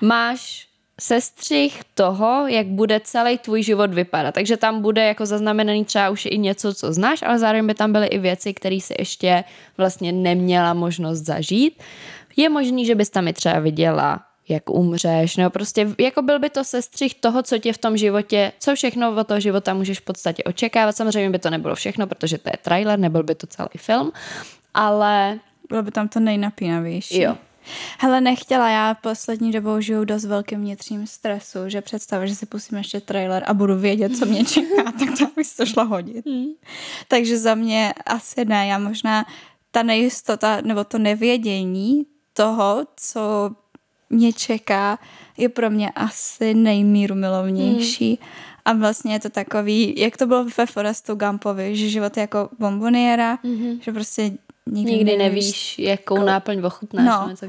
máš 0.00 0.67
sestřih 1.00 1.80
toho, 1.94 2.46
jak 2.46 2.66
bude 2.66 3.00
celý 3.00 3.38
tvůj 3.38 3.62
život 3.62 3.94
vypadat. 3.94 4.34
Takže 4.34 4.56
tam 4.56 4.82
bude 4.82 5.04
jako 5.04 5.26
zaznamenaný 5.26 5.84
třeba 5.84 6.10
už 6.10 6.26
i 6.30 6.38
něco, 6.38 6.74
co 6.74 6.92
znáš, 6.92 7.22
ale 7.22 7.38
zároveň 7.38 7.66
by 7.66 7.74
tam 7.74 7.92
byly 7.92 8.06
i 8.06 8.18
věci, 8.18 8.54
které 8.54 8.80
si 8.80 8.94
ještě 8.98 9.44
vlastně 9.76 10.12
neměla 10.12 10.74
možnost 10.74 11.18
zažít. 11.18 11.82
Je 12.36 12.48
možný, 12.48 12.86
že 12.86 12.94
bys 12.94 13.10
tam 13.10 13.28
i 13.28 13.32
třeba 13.32 13.58
viděla 13.58 14.20
jak 14.48 14.70
umřeš, 14.70 15.36
nebo 15.36 15.50
prostě 15.50 15.88
jako 15.98 16.22
byl 16.22 16.38
by 16.38 16.50
to 16.50 16.64
sestřih 16.64 17.14
toho, 17.14 17.42
co 17.42 17.58
tě 17.58 17.72
v 17.72 17.78
tom 17.78 17.96
životě, 17.96 18.52
co 18.58 18.74
všechno 18.74 19.16
od 19.16 19.26
toho 19.26 19.40
života 19.40 19.74
můžeš 19.74 20.00
v 20.00 20.04
podstatě 20.04 20.44
očekávat. 20.44 20.96
Samozřejmě 20.96 21.30
by 21.30 21.38
to 21.38 21.50
nebylo 21.50 21.74
všechno, 21.74 22.06
protože 22.06 22.38
to 22.38 22.48
je 22.48 22.56
trailer, 22.62 22.98
nebyl 22.98 23.22
by 23.22 23.34
to 23.34 23.46
celý 23.46 23.68
film, 23.76 24.12
ale... 24.74 25.38
Bylo 25.68 25.82
by 25.82 25.90
tam 25.90 26.08
to 26.08 26.20
nejnapínavější. 26.20 27.20
Jo. 27.20 27.36
Hele, 27.98 28.20
nechtěla, 28.20 28.70
já 28.70 28.94
poslední 28.94 29.52
dobou 29.52 29.80
žiju 29.80 30.04
dost 30.04 30.24
velkým 30.24 30.60
vnitřním 30.60 31.06
stresu, 31.06 31.58
že 31.66 31.80
představa, 31.80 32.26
že 32.26 32.34
si 32.34 32.46
pustím 32.46 32.78
ještě 32.78 33.00
trailer 33.00 33.42
a 33.46 33.54
budu 33.54 33.78
vědět, 33.78 34.16
co 34.16 34.26
mě 34.26 34.44
čeká, 34.44 34.82
tak 34.98 35.18
to 35.18 35.26
bych 35.36 35.56
to 35.56 35.66
šlo 35.66 35.84
hodit. 35.84 36.26
Hmm. 36.26 36.46
Takže 37.08 37.38
za 37.38 37.54
mě 37.54 37.94
asi 38.06 38.44
ne, 38.44 38.66
já 38.66 38.78
možná 38.78 39.24
ta 39.70 39.82
nejistota 39.82 40.60
nebo 40.60 40.84
to 40.84 40.98
nevědění 40.98 42.06
toho, 42.32 42.86
co 42.96 43.50
mě 44.10 44.32
čeká, 44.32 44.98
je 45.36 45.48
pro 45.48 45.70
mě 45.70 45.90
asi 45.90 46.54
nejmíru 46.54 47.14
milovnější. 47.14 48.08
Hmm. 48.08 48.30
A 48.64 48.72
vlastně 48.72 49.12
je 49.12 49.20
to 49.20 49.30
takový, 49.30 49.94
jak 49.96 50.16
to 50.16 50.26
bylo 50.26 50.44
ve 50.58 50.66
Forestu 50.66 51.14
Gumpovi, 51.14 51.76
že 51.76 51.88
život 51.88 52.16
je 52.16 52.20
jako 52.20 52.48
bomboniera, 52.58 53.36
mm-hmm. 53.36 53.78
že 53.80 53.92
prostě 53.92 54.32
nikdy, 54.72 54.92
nikdy 54.92 55.16
nevíš, 55.16 55.44
nevíš 55.44 55.78
jakou 55.78 56.14
jako... 56.14 56.26
náplň 56.26 56.64
ochutnáš. 56.64 57.06
No. 57.06 57.48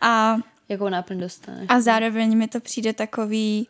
A, 0.00 0.36
jakou 0.68 0.88
náplň 0.88 1.20
dostaneš. 1.20 1.66
A 1.68 1.80
zároveň 1.80 2.38
mi 2.38 2.48
to 2.48 2.60
přijde 2.60 2.92
takový 2.92 3.68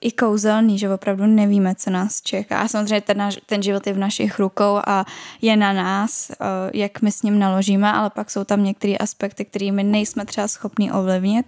i 0.00 0.12
kouzelný, 0.12 0.78
že 0.78 0.94
opravdu 0.94 1.26
nevíme, 1.26 1.74
co 1.74 1.90
nás 1.90 2.22
čeká. 2.22 2.60
A 2.60 2.68
samozřejmě 2.68 3.00
ten, 3.00 3.18
naš, 3.18 3.38
ten 3.46 3.62
život 3.62 3.86
je 3.86 3.92
v 3.92 3.98
našich 3.98 4.38
rukou 4.38 4.80
a 4.86 5.04
je 5.42 5.56
na 5.56 5.72
nás, 5.72 6.30
eh, 6.30 6.36
jak 6.74 7.02
my 7.02 7.12
s 7.12 7.22
ním 7.22 7.38
naložíme, 7.38 7.92
ale 7.92 8.10
pak 8.10 8.30
jsou 8.30 8.44
tam 8.44 8.64
některé 8.64 8.96
aspekty, 8.96 9.44
kterými 9.44 9.84
nejsme 9.84 10.26
třeba 10.26 10.48
schopni 10.48 10.92
ovlivnit. 10.92 11.46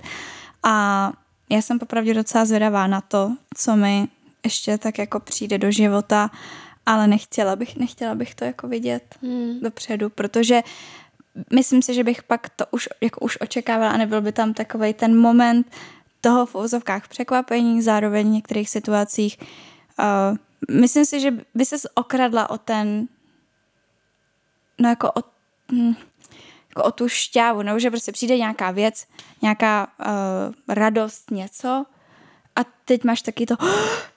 A 0.62 1.12
já 1.50 1.62
jsem 1.62 1.78
popravdě 1.78 2.14
docela 2.14 2.44
zvědavá 2.44 2.86
na 2.86 3.00
to, 3.00 3.36
co 3.56 3.76
mi 3.76 4.08
ještě 4.44 4.78
tak 4.78 4.98
jako 4.98 5.20
přijde 5.20 5.58
do 5.58 5.70
života, 5.70 6.30
ale 6.87 7.07
nechtěla 7.07 7.57
bych, 7.57 7.76
nechtěla 7.76 8.14
bych 8.14 8.34
to 8.34 8.45
jako 8.45 8.68
vidět 8.68 9.14
hmm. 9.22 9.61
dopředu, 9.61 10.11
protože 10.11 10.62
myslím 11.53 11.82
si, 11.82 11.95
že 11.95 12.05
bych 12.05 12.22
pak 12.22 12.49
to 12.49 12.64
už, 12.70 12.89
jako 13.01 13.20
už 13.20 13.39
očekávala 13.41 13.91
a 13.91 13.97
nebyl 13.97 14.20
by 14.20 14.32
tam 14.32 14.55
takový 14.55 14.95
ten 14.95 15.16
moment, 15.16 15.66
toho 16.20 16.47
v 16.47 16.55
ozovkách 16.55 17.09
překvapení, 17.09 17.82
zároveň 17.82 18.26
v 18.26 18.30
některých 18.30 18.70
situacích. 18.70 19.39
Uh, 19.99 20.76
myslím 20.76 21.05
si, 21.05 21.20
že 21.20 21.30
by 21.55 21.64
se 21.64 21.76
okradla 21.95 22.51
o 22.51 22.59
ten, 22.59 23.09
no 24.78 24.89
jako 24.89 25.09
o, 25.09 25.22
hm, 25.72 25.95
jako 26.68 26.82
o 26.82 26.91
tu 26.91 27.09
šťávu, 27.09 27.62
nebo 27.62 27.78
že 27.78 27.91
prostě 27.91 28.12
přijde 28.12 28.39
nějaká 28.39 28.70
věc, 28.70 29.07
nějaká 29.43 29.87
uh, 29.87 30.74
radost, 30.74 31.30
něco 31.30 31.87
a 32.57 32.61
teď 32.84 33.05
máš 33.05 33.22
taky 33.22 33.47
to 33.47 33.55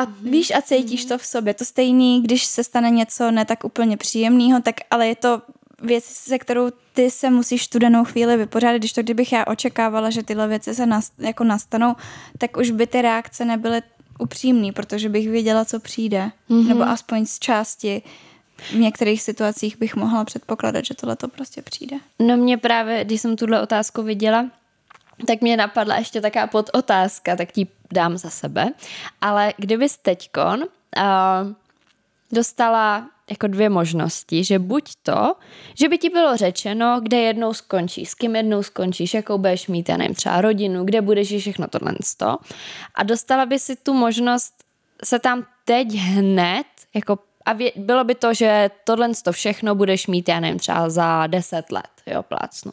a 0.00 0.06
víš 0.22 0.50
a 0.50 0.62
cítíš 0.62 1.04
to 1.04 1.18
v 1.18 1.26
sobě. 1.26 1.54
To 1.54 1.64
stejný, 1.64 2.22
když 2.22 2.44
se 2.44 2.64
stane 2.64 2.90
něco 2.90 3.30
ne 3.30 3.44
tak 3.44 3.64
úplně 3.64 3.96
příjemného, 3.96 4.62
tak 4.62 4.74
ale 4.90 5.08
je 5.08 5.16
to 5.16 5.42
věc, 5.82 6.04
se 6.04 6.38
kterou 6.38 6.70
ty 6.92 7.10
se 7.10 7.30
musíš 7.30 7.68
tu 7.68 7.78
danou 7.78 8.04
chvíli 8.04 8.36
vypořádat, 8.36 8.78
když 8.78 8.92
to 8.92 9.02
kdybych 9.02 9.32
já 9.32 9.46
očekávala, 9.46 10.10
že 10.10 10.22
tyhle 10.22 10.48
věci 10.48 10.74
se 10.74 10.86
nast, 10.86 11.12
jako 11.18 11.44
nastanou, 11.44 11.94
tak 12.38 12.56
už 12.56 12.70
by 12.70 12.86
ty 12.86 13.02
reakce 13.02 13.44
nebyly 13.44 13.82
upřímný, 14.18 14.72
protože 14.72 15.08
bych 15.08 15.28
věděla, 15.28 15.64
co 15.64 15.80
přijde. 15.80 16.30
Mm-hmm. 16.50 16.68
Nebo 16.68 16.82
aspoň 16.82 17.26
z 17.26 17.38
části 17.38 18.02
v 18.58 18.74
některých 18.74 19.22
situacích 19.22 19.78
bych 19.78 19.96
mohla 19.96 20.24
předpokládat, 20.24 20.84
že 20.84 20.94
tohle 20.94 21.16
to 21.16 21.28
prostě 21.28 21.62
přijde. 21.62 21.96
No 22.18 22.36
mě 22.36 22.58
právě, 22.58 23.04
když 23.04 23.20
jsem 23.20 23.36
tuhle 23.36 23.62
otázku 23.62 24.02
viděla, 24.02 24.46
tak 25.26 25.40
mě 25.40 25.56
napadla 25.56 25.96
ještě 25.96 26.20
taká 26.20 26.46
podotázka, 26.46 27.36
tak 27.36 27.52
ti 27.52 27.68
dám 27.92 28.16
za 28.16 28.30
sebe. 28.30 28.68
Ale 29.20 29.52
kdybys 29.56 29.96
teďkon 29.96 30.60
uh, 30.62 30.66
dostala 32.32 33.10
jako 33.30 33.46
dvě 33.46 33.68
možnosti, 33.68 34.44
že 34.44 34.58
buď 34.58 34.92
to, 35.02 35.34
že 35.74 35.88
by 35.88 35.98
ti 35.98 36.08
bylo 36.10 36.36
řečeno, 36.36 37.00
kde 37.02 37.16
jednou 37.16 37.54
skončíš, 37.54 38.10
s 38.10 38.14
kým 38.14 38.36
jednou 38.36 38.62
skončíš, 38.62 39.14
jakou 39.14 39.38
budeš 39.38 39.66
mít, 39.66 39.88
já 39.88 39.96
nevím, 39.96 40.14
třeba 40.14 40.40
rodinu, 40.40 40.84
kde 40.84 41.00
budeš 41.00 41.34
všechno 41.38 41.68
tohle 41.68 41.94
sto. 42.04 42.36
A 42.94 43.02
dostala 43.02 43.46
by 43.46 43.58
si 43.58 43.76
tu 43.76 43.94
možnost 43.94 44.54
se 45.04 45.18
tam 45.18 45.46
teď 45.64 45.94
hned, 45.94 46.66
jako 46.94 47.18
a 47.46 47.52
vě, 47.52 47.72
bylo 47.76 48.04
by 48.04 48.14
to, 48.14 48.34
že 48.34 48.70
tohle 48.84 49.08
to 49.24 49.32
všechno 49.32 49.74
budeš 49.74 50.06
mít, 50.06 50.28
já 50.28 50.40
nevím, 50.40 50.58
třeba 50.58 50.90
za 50.90 51.26
deset 51.26 51.72
let, 51.72 51.90
jo, 52.06 52.22
plácnu. 52.22 52.72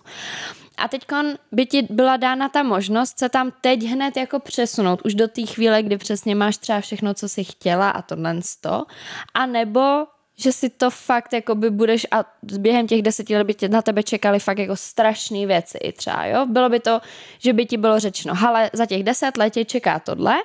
A 0.78 0.88
teď 0.88 1.06
by 1.52 1.66
ti 1.66 1.88
byla 1.90 2.18
dána 2.18 2.50
ta 2.50 2.64
možnost 2.64 3.20
se 3.20 3.30
tam 3.30 3.52
teď 3.62 3.84
hned 3.84 4.18
jako 4.18 4.40
přesunout, 4.40 5.02
už 5.06 5.16
do 5.16 5.28
té 5.28 5.46
chvíle, 5.46 5.84
kdy 5.84 5.98
přesně 5.98 6.36
máš 6.36 6.58
třeba 6.58 6.82
všechno, 6.82 7.14
co 7.14 7.30
jsi 7.30 7.44
chtěla 7.44 7.90
a 7.90 8.02
tohle 8.02 8.36
to, 8.62 8.86
a 9.34 9.46
nebo 9.46 10.08
že 10.40 10.52
si 10.52 10.70
to 10.70 10.90
fakt 10.90 11.34
jako 11.34 11.56
by 11.56 11.70
budeš 11.70 12.08
a 12.12 12.24
během 12.58 12.88
těch 12.88 13.02
deseti 13.02 13.38
let 13.38 13.44
by 13.44 13.54
tě, 13.54 13.70
na 13.70 13.82
tebe 13.82 14.04
čekali 14.04 14.40
fakt 14.40 14.58
jako 14.58 14.76
strašné 14.76 15.46
věci 15.46 15.78
i 15.78 15.92
třeba, 15.92 16.26
jo. 16.26 16.46
Bylo 16.46 16.70
by 16.70 16.80
to, 16.80 17.02
že 17.40 17.54
by 17.54 17.66
ti 17.66 17.78
bylo 17.78 18.00
řečeno, 18.00 18.34
ale 18.48 18.70
za 18.74 18.86
těch 18.86 19.04
deset 19.04 19.38
let 19.38 19.54
tě 19.54 19.66
čeká 19.66 20.00
tohle, 20.00 20.36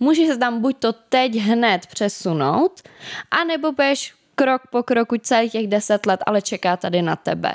můžeš 0.00 0.28
se 0.28 0.36
tam 0.36 0.60
buď 0.60 0.76
to 0.78 0.92
teď 0.92 1.34
hned 1.34 1.86
přesunout, 1.86 2.82
anebo 3.30 3.72
budeš 3.72 4.14
krok 4.34 4.62
po 4.70 4.82
kroku 4.82 5.16
celých 5.18 5.52
těch 5.52 5.66
deset 5.66 6.06
let, 6.06 6.20
ale 6.26 6.42
čeká 6.42 6.76
tady 6.76 7.02
na 7.02 7.16
tebe. 7.16 7.54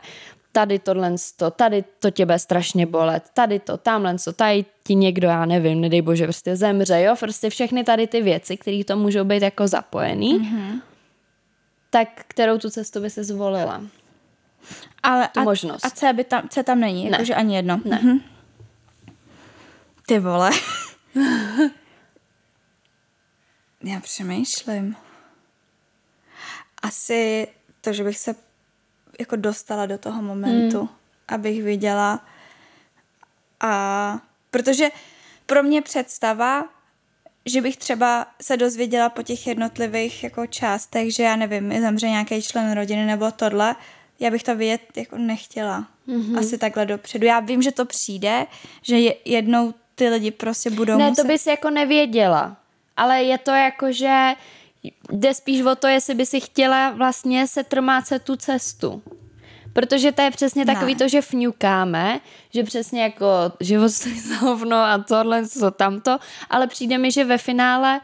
Tady 0.56 0.80
tohle, 0.80 1.16
to, 1.38 1.52
tady 1.52 1.84
to 2.00 2.12
tě 2.12 2.26
bude 2.26 2.40
strašně 2.40 2.86
bolet, 2.86 3.24
tady 3.34 3.60
to, 3.60 3.78
tamhle 3.78 4.16
to, 4.18 4.34
tady 4.34 4.66
ti 4.84 4.96
někdo, 4.96 5.28
já 5.28 5.46
nevím, 5.46 5.82
nedej 5.82 6.02
bože, 6.02 6.24
prostě 6.24 6.56
zemře, 6.56 7.02
jo, 7.02 7.16
prostě 7.20 7.50
všechny 7.50 7.84
tady 7.84 8.08
ty 8.08 8.22
věci, 8.22 8.58
které 8.58 8.84
to 8.88 8.98
můžou 8.98 9.24
být 9.24 9.42
jako 9.42 9.68
zapojený. 9.68 10.40
Mm-hmm 10.40 10.82
tak 11.94 12.26
kterou 12.28 12.58
tu 12.58 12.70
cestu 12.70 13.02
by 13.02 13.10
se 13.10 13.24
zvolila? 13.24 13.82
Ale 15.04 15.28
tu 15.28 15.40
a, 15.40 15.44
možnost. 15.44 15.86
A 15.86 15.90
C, 15.90 16.14
by 16.14 16.24
tam, 16.24 16.50
C 16.50 16.64
tam 16.64 16.80
není, 16.80 17.04
ne. 17.04 17.10
jakože 17.12 17.36
ani 17.36 17.56
jedno. 17.56 17.82
Ne. 17.86 18.00
Mhm. 18.04 18.20
Ty 20.06 20.20
vole. 20.20 20.52
Já 23.84 24.00
přemýšlím. 24.00 24.96
Asi 26.82 27.48
to, 27.82 27.94
že 27.94 28.04
bych 28.04 28.18
se 28.18 28.36
jako 29.24 29.36
dostala 29.36 29.86
do 29.86 29.98
toho 29.98 30.22
momentu, 30.22 30.82
mm. 30.82 30.90
abych 31.28 31.64
viděla 31.64 32.26
a 33.60 34.20
protože 34.52 34.90
pro 35.46 35.64
mě 35.64 35.82
představa 35.82 36.66
že 37.46 37.62
bych 37.62 37.78
třeba 37.78 38.28
se 38.42 38.58
dozvěděla 38.58 39.10
po 39.10 39.24
těch 39.24 39.48
jednotlivých 39.48 40.24
jako 40.24 40.48
částech, 40.48 41.16
že 41.16 41.24
já 41.24 41.36
nevím, 41.36 41.82
zemře 41.82 42.10
nějaký 42.10 42.42
člen 42.42 42.72
rodiny 42.72 43.06
nebo 43.06 43.32
tohle, 43.32 43.76
já 44.20 44.32
bych 44.32 44.44
to 44.44 44.56
vědět 44.56 44.98
jako 44.98 45.18
nechtěla. 45.18 45.88
Mm-hmm. 46.08 46.40
Asi 46.40 46.58
takhle 46.58 46.86
dopředu. 46.86 47.26
Já 47.26 47.40
vím, 47.40 47.62
že 47.62 47.72
to 47.72 47.86
přijde, 47.86 48.46
že 48.82 48.96
jednou 49.26 49.74
ty 49.96 50.10
lidi 50.10 50.32
prostě 50.32 50.70
budou 50.70 50.98
Ne, 50.98 51.10
muset... 51.10 51.22
to 51.22 51.28
bys 51.28 51.48
jako 51.48 51.70
nevěděla. 51.70 52.58
Ale 52.98 53.24
je 53.24 53.38
to 53.38 53.52
jako, 53.52 53.92
že 53.92 54.34
jde 55.12 55.34
spíš 55.34 55.62
o 55.62 55.76
to, 55.76 55.88
jestli 55.88 56.16
by 56.16 56.26
si 56.26 56.40
chtěla 56.40 56.90
vlastně 56.90 57.48
se 57.48 57.64
trmácet 57.64 58.24
tu 58.24 58.36
cestu. 58.36 59.04
Protože 59.74 60.12
to 60.12 60.22
je 60.22 60.32
přesně 60.32 60.66
takový 60.66 60.94
ne. 60.94 60.98
to, 60.98 61.08
že 61.08 61.22
fňukáme, 61.22 62.20
že 62.54 62.64
přesně 62.64 63.04
jako 63.04 63.28
život 63.60 63.90
stojí 63.90 64.20
za 64.20 64.36
hovno 64.36 64.78
a 64.78 64.98
tohle, 64.98 65.48
co 65.48 65.72
tamto, 65.72 66.20
ale 66.50 66.68
přijde 66.68 66.98
mi, 66.98 67.12
že 67.12 67.24
ve 67.24 67.38
finále 67.38 68.02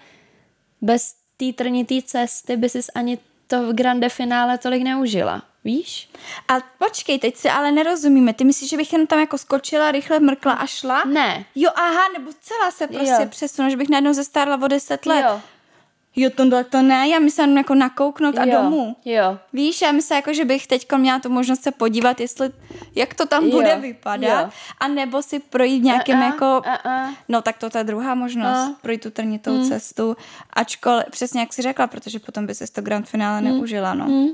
bez 0.81 1.13
té 1.37 1.53
trnitý 1.53 2.03
cesty 2.03 2.57
by 2.57 2.69
si 2.69 2.79
ani 2.95 3.17
to 3.47 3.63
v 3.63 3.73
grande 3.73 4.09
finále 4.09 4.57
tolik 4.57 4.83
neužila. 4.83 5.43
Víš? 5.63 6.09
A 6.47 6.53
počkej, 6.77 7.19
teď 7.19 7.35
si 7.35 7.49
ale 7.49 7.71
nerozumíme. 7.71 8.33
Ty 8.33 8.43
myslíš, 8.43 8.69
že 8.69 8.77
bych 8.77 8.93
jenom 8.93 9.07
tam 9.07 9.19
jako 9.19 9.37
skočila, 9.37 9.91
rychle 9.91 10.19
mrkla 10.19 10.53
a 10.53 10.65
šla? 10.65 11.03
Ne. 11.03 11.45
Jo, 11.55 11.69
aha, 11.75 12.01
nebo 12.17 12.31
celá 12.41 12.71
se 12.71 12.87
prostě 12.87 13.27
přesunu, 13.29 13.69
že 13.69 13.77
bych 13.77 13.89
najednou 13.89 14.13
zestárla 14.13 14.59
o 14.61 14.67
deset 14.67 15.05
let. 15.05 15.21
Jo. 15.21 15.41
Jo, 16.19 16.29
to, 16.35 16.63
to 16.69 16.81
ne, 16.81 17.07
já 17.09 17.19
myslím 17.19 17.57
jako 17.57 17.75
nakouknout 17.75 18.37
a 18.37 18.45
jo, 18.45 18.51
domů. 18.51 18.95
Jo. 19.05 19.37
Víš, 19.53 19.81
já 19.81 19.91
myslím 19.91 20.15
jako, 20.15 20.33
že 20.33 20.45
bych 20.45 20.67
teď 20.67 20.91
měla 20.97 21.19
tu 21.19 21.29
možnost 21.29 21.63
se 21.63 21.71
podívat, 21.71 22.19
jestli, 22.19 22.49
jak 22.95 23.13
to 23.13 23.25
tam 23.25 23.45
jo, 23.45 23.51
bude 23.51 23.75
vypadat, 23.75 24.41
jo. 24.41 24.49
a 24.79 24.87
nebo 24.87 25.21
si 25.21 25.39
projít 25.39 25.83
nějakým 25.83 26.15
a, 26.15 26.19
a, 26.19 26.25
jako, 26.25 26.45
a, 26.45 26.75
a. 26.89 27.13
no 27.29 27.41
tak 27.41 27.57
to 27.57 27.77
je 27.77 27.83
druhá 27.83 28.15
možnost, 28.15 28.57
a. 28.57 28.75
projít 28.81 29.03
tu 29.03 29.09
trnitou 29.09 29.55
hmm. 29.55 29.67
cestu, 29.67 30.17
ačkoliv, 30.53 31.05
přesně 31.11 31.39
jak 31.39 31.53
jsi 31.53 31.61
řekla, 31.61 31.87
protože 31.87 32.19
potom 32.19 32.45
by 32.45 32.55
si 32.55 32.71
to 32.71 32.81
grand 32.81 33.07
finále 33.07 33.39
hmm. 33.39 33.51
neužila, 33.51 33.93
no. 33.93 34.05
Hmm. 34.05 34.27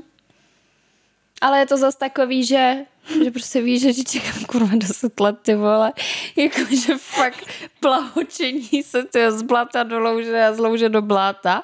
Ale 1.40 1.58
je 1.58 1.66
to 1.66 1.76
zase 1.76 1.98
takový, 1.98 2.44
že, 2.44 2.76
že 3.24 3.30
prostě 3.30 3.62
víš, 3.62 3.82
že 3.82 3.92
ti 3.92 4.04
čekám 4.04 4.44
kurva 4.44 4.70
10 4.72 5.20
let, 5.20 5.36
ty 5.42 5.54
vole. 5.54 5.92
Jakože 6.36 6.98
fakt 6.98 7.44
plahočení 7.80 8.82
se 8.82 9.04
ty 9.04 9.30
z 9.30 9.42
bláta 9.42 9.82
do 9.82 10.00
louže 10.00 10.44
a 10.44 10.52
z 10.52 10.58
louže 10.58 10.88
do 10.88 11.02
bláta. 11.02 11.62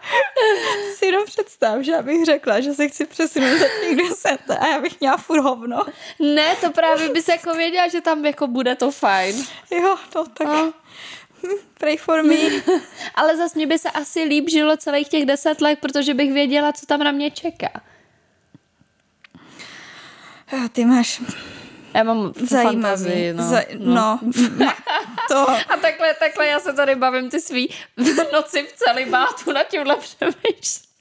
Si 0.95 1.07
jenom 1.07 1.25
představ, 1.25 1.81
že 1.81 1.93
já 1.93 2.03
bych 2.03 2.25
řekla, 2.25 2.61
že 2.61 2.75
se 2.75 2.89
chci 2.89 3.07
přesunout 3.07 3.59
za 3.59 3.66
těch 3.81 3.97
10 3.97 4.39
a 4.61 4.66
já 4.66 4.81
bych 4.81 5.01
měla 5.01 5.16
furt 5.16 5.41
hovno. 5.41 5.83
Ne, 6.18 6.57
to 6.61 6.70
právě 6.70 7.09
bys 7.09 7.29
jako 7.29 7.55
věděla, 7.55 7.89
že 7.89 8.01
tam 8.01 8.27
jako 8.27 8.47
bude 8.47 8.75
to 8.75 8.91
fajn. 8.91 9.37
Jo, 9.70 9.97
no 10.14 10.27
tak... 10.27 10.49
A. 10.49 10.73
Pray 11.79 11.97
for 11.97 12.23
me. 12.23 12.37
Ale 13.14 13.37
zase 13.37 13.59
mě 13.59 13.66
by 13.66 13.79
se 13.79 13.91
asi 13.91 14.23
líp 14.23 14.49
žilo 14.49 14.77
celých 14.77 15.09
těch 15.09 15.27
deset 15.27 15.61
let, 15.61 15.79
protože 15.79 16.14
bych 16.14 16.33
věděla, 16.33 16.73
co 16.73 16.87
tam 16.87 17.01
na 17.01 17.12
mě 17.12 17.31
čeká. 17.31 17.83
A 20.53 20.69
ty 20.69 20.85
máš 20.85 21.23
já 21.95 22.03
mám 22.03 22.33
Zajímavý. 22.37 22.83
fantazii, 22.83 23.33
no. 23.33 23.45
Zaj- 23.45 23.79
no. 23.79 24.21
no. 24.57 24.73
to. 25.29 25.51
A 25.51 25.77
takhle, 25.81 26.15
takhle 26.15 26.47
já 26.47 26.61
se 26.61 26.73
tady 26.73 26.95
bavím 26.95 27.31
ty 27.31 27.41
svý 27.41 27.69
noci 28.33 28.63
v 28.63 28.73
celibátu 28.73 29.53
na 29.53 29.65
tímhle 29.65 29.97
přemýšlím. 29.97 30.93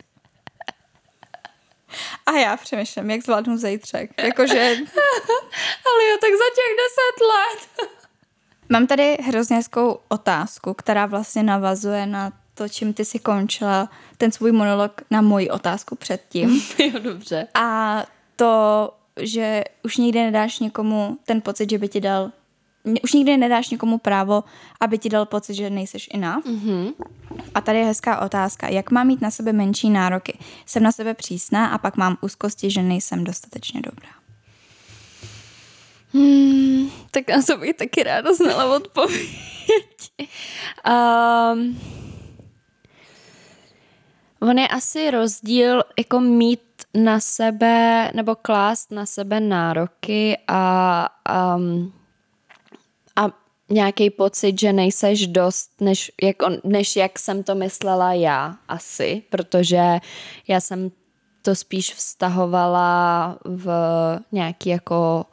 A 2.26 2.32
já 2.32 2.58
přemýšlím, 2.58 3.12
jak 3.12 3.22
zvládnu 3.24 3.58
zítřek. 3.58 4.12
Jakože... 4.18 4.60
Ale 5.86 6.10
jo, 6.10 6.18
tak 6.22 6.30
za 6.32 6.48
těch 6.56 6.72
deset 6.82 7.28
let. 7.28 7.90
Mám 8.70 8.88
tady 8.88 9.18
hrozně 9.24 9.56
hezkou 9.56 10.00
otázku, 10.08 10.74
která 10.74 11.06
vlastně 11.06 11.44
navazuje 11.44 12.06
na 12.06 12.32
to, 12.54 12.70
čím 12.70 12.94
ty 12.94 13.06
si 13.06 13.20
končila 13.20 13.90
ten 14.18 14.32
svůj 14.32 14.52
monolog 14.52 15.02
na 15.12 15.22
moji 15.22 15.50
otázku 15.50 15.96
předtím. 15.96 16.62
jo, 16.78 17.00
dobře. 17.00 17.48
A 17.54 18.04
to 18.36 18.94
že 19.20 19.64
už 19.84 19.98
nikdy 19.98 20.20
nedáš 20.20 20.60
někomu 20.60 21.18
ten 21.26 21.42
pocit, 21.42 21.70
že 21.70 21.78
by 21.78 21.88
ti 21.88 22.02
dal 22.02 22.32
už 23.04 23.14
nikdy 23.14 23.38
nedáš 23.38 23.70
někomu 23.70 23.98
právo, 23.98 24.44
aby 24.80 24.98
ti 24.98 25.10
dal 25.10 25.26
pocit, 25.26 25.54
že 25.54 25.70
nejseš 25.70 26.10
enough. 26.14 26.46
Mm-hmm. 26.46 26.94
A 27.54 27.62
tady 27.62 27.78
je 27.80 27.86
hezká 27.86 28.22
otázka. 28.22 28.70
Jak 28.70 28.92
mám 28.92 29.08
mít 29.08 29.22
na 29.22 29.32
sebe 29.32 29.54
menší 29.54 29.90
nároky? 29.90 30.38
Jsem 30.66 30.84
na 30.84 30.92
sebe 30.92 31.14
přísná 31.14 31.68
a 31.68 31.78
pak 31.78 31.98
mám 31.98 32.18
úzkosti, 32.22 32.72
že 32.72 32.82
nejsem 32.82 33.24
dostatečně 33.24 33.82
dobrá. 33.82 34.10
Hmm, 36.14 36.90
tak 37.12 37.30
na 37.30 37.42
to 37.42 37.58
bych 37.58 37.76
taky 37.76 38.04
ráda 38.04 38.34
znala 38.34 38.76
odpověď. 38.76 40.12
um, 40.88 41.80
on 44.40 44.60
je 44.60 44.68
asi 44.68 45.12
rozdíl 45.12 45.84
jako 46.00 46.20
mít 46.20 46.62
na 46.94 47.20
sebe 47.20 48.12
nebo 48.16 48.36
klást 48.36 48.92
na 48.92 49.06
sebe 49.06 49.40
nároky 49.40 50.38
a, 50.48 51.10
um, 51.56 51.94
a 53.16 53.30
nějaký 53.70 54.10
pocit, 54.10 54.60
že 54.60 54.74
nejseš 54.74 55.28
dost, 55.28 55.72
než 55.82 56.12
jak, 56.22 56.42
on, 56.42 56.58
než 56.64 56.96
jak 56.96 57.20
jsem 57.20 57.44
to 57.44 57.56
myslela 57.56 58.14
já 58.14 58.56
asi, 58.68 59.24
protože 59.30 60.00
já 60.48 60.62
jsem 60.62 60.92
to 61.42 61.56
spíš 61.56 61.94
vztahovala 61.94 63.38
v 63.46 63.70
nějaký 64.32 64.70
jako 64.70 65.26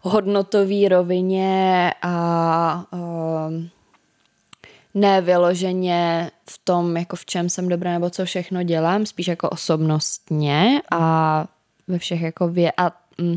hodnotový 0.00 0.88
rovině 0.88 1.94
a 2.02 2.84
um, 2.92 3.70
ne 4.94 5.20
vyloženě 5.20 6.30
v 6.50 6.60
tom, 6.64 6.96
jako 6.96 7.16
v 7.16 7.26
čem 7.26 7.48
jsem 7.48 7.68
dobrá 7.68 7.92
nebo 7.92 8.10
co 8.10 8.24
všechno 8.24 8.62
dělám, 8.62 9.06
spíš 9.06 9.28
jako 9.28 9.48
osobnostně 9.50 10.82
a 10.90 11.46
ve 11.88 11.98
všech 11.98 12.20
jako 12.20 12.48
vě- 12.48 12.72
a 12.76 12.92
mm. 13.18 13.36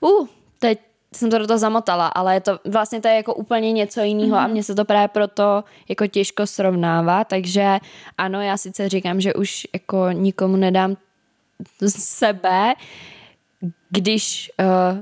Uh, 0.00 0.26
teď 0.58 0.78
jsem 1.14 1.30
to 1.30 1.38
do 1.38 1.46
toho 1.46 1.58
zamotala, 1.58 2.06
ale 2.06 2.34
je 2.34 2.40
to, 2.40 2.58
vlastně 2.64 3.00
to 3.00 3.08
je 3.08 3.14
jako 3.14 3.34
úplně 3.34 3.72
něco 3.72 4.00
jiného 4.00 4.30
mm-hmm. 4.30 4.44
a 4.44 4.46
mně 4.46 4.62
se 4.62 4.74
to 4.74 4.84
právě 4.84 5.08
proto 5.08 5.64
jako 5.88 6.06
těžko 6.06 6.46
srovnává, 6.46 7.24
takže 7.24 7.78
ano, 8.18 8.40
já 8.40 8.56
sice 8.56 8.88
říkám, 8.88 9.20
že 9.20 9.34
už 9.34 9.66
jako 9.74 10.10
nikomu 10.10 10.56
nedám 10.56 10.96
sebe, 11.88 12.74
když 13.90 14.52
uh, 14.60 15.00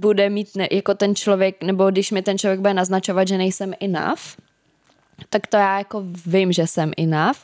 bude 0.00 0.30
mít 0.30 0.56
ne, 0.56 0.68
jako 0.70 0.94
ten 0.94 1.14
člověk, 1.14 1.62
nebo 1.62 1.90
když 1.90 2.10
mi 2.10 2.22
ten 2.22 2.38
člověk 2.38 2.60
bude 2.60 2.74
naznačovat, 2.74 3.28
že 3.28 3.38
nejsem 3.38 3.74
enough, 3.80 4.20
tak 5.30 5.46
to 5.46 5.56
já 5.56 5.78
jako 5.78 6.02
vím, 6.26 6.52
že 6.52 6.66
jsem 6.66 6.92
enough, 6.98 7.38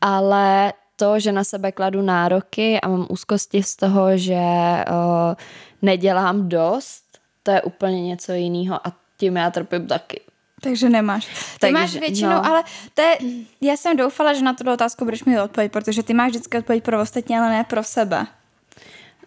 ale 0.00 0.72
to, 0.96 1.20
že 1.20 1.32
na 1.32 1.44
sebe 1.44 1.72
kladu 1.72 2.02
nároky 2.02 2.80
a 2.80 2.88
mám 2.88 3.06
úzkosti 3.08 3.62
z 3.62 3.76
toho, 3.76 4.18
že 4.18 4.34
uh, 4.34 5.34
nedělám 5.82 6.48
dost, 6.48 7.02
to 7.42 7.50
je 7.50 7.62
úplně 7.62 8.02
něco 8.02 8.32
jiného 8.32 8.86
a 8.86 8.92
tím 9.16 9.36
já 9.36 9.50
trpím 9.50 9.86
taky. 9.86 10.20
Takže 10.60 10.88
nemáš. 10.88 11.26
Ty 11.26 11.32
Takže, 11.60 11.72
máš 11.72 11.96
většinou, 11.96 12.30
no. 12.30 12.46
ale 12.46 12.64
to 12.94 13.02
je, 13.02 13.18
já 13.60 13.76
jsem 13.76 13.96
doufala, 13.96 14.34
že 14.34 14.42
na 14.42 14.54
tu 14.54 14.72
otázku 14.72 15.04
budeš 15.04 15.24
mi 15.24 15.40
odpovědět, 15.40 15.72
protože 15.72 16.02
ty 16.02 16.14
máš 16.14 16.30
vždycky 16.30 16.58
odpověď 16.58 16.84
pro 16.84 17.00
ostatní, 17.00 17.36
ale 17.36 17.50
ne 17.50 17.64
pro 17.64 17.82
sebe. 17.82 18.26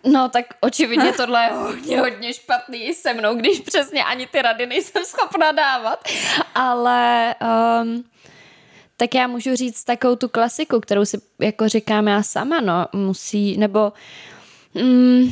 No 0.03 0.29
tak 0.29 0.45
očividně 0.61 1.13
tohle 1.13 1.43
je 1.43 1.49
hodně, 1.51 1.99
hodně 1.99 2.33
špatný 2.33 2.93
se 2.93 3.13
mnou, 3.13 3.35
když 3.35 3.59
přesně 3.59 4.03
ani 4.03 4.27
ty 4.27 4.41
rady 4.41 4.65
nejsem 4.65 5.05
schopna 5.05 5.51
dávat. 5.51 6.03
Ale 6.55 7.35
um, 7.81 8.03
tak 8.97 9.15
já 9.15 9.27
můžu 9.27 9.55
říct 9.55 9.83
takovou 9.83 10.15
tu 10.15 10.29
klasiku, 10.29 10.79
kterou 10.79 11.05
si 11.05 11.17
jako 11.39 11.67
říkám 11.67 12.07
já 12.07 12.23
sama, 12.23 12.61
no, 12.61 12.85
musí, 12.93 13.57
nebo 13.57 13.93
mm, 14.73 15.31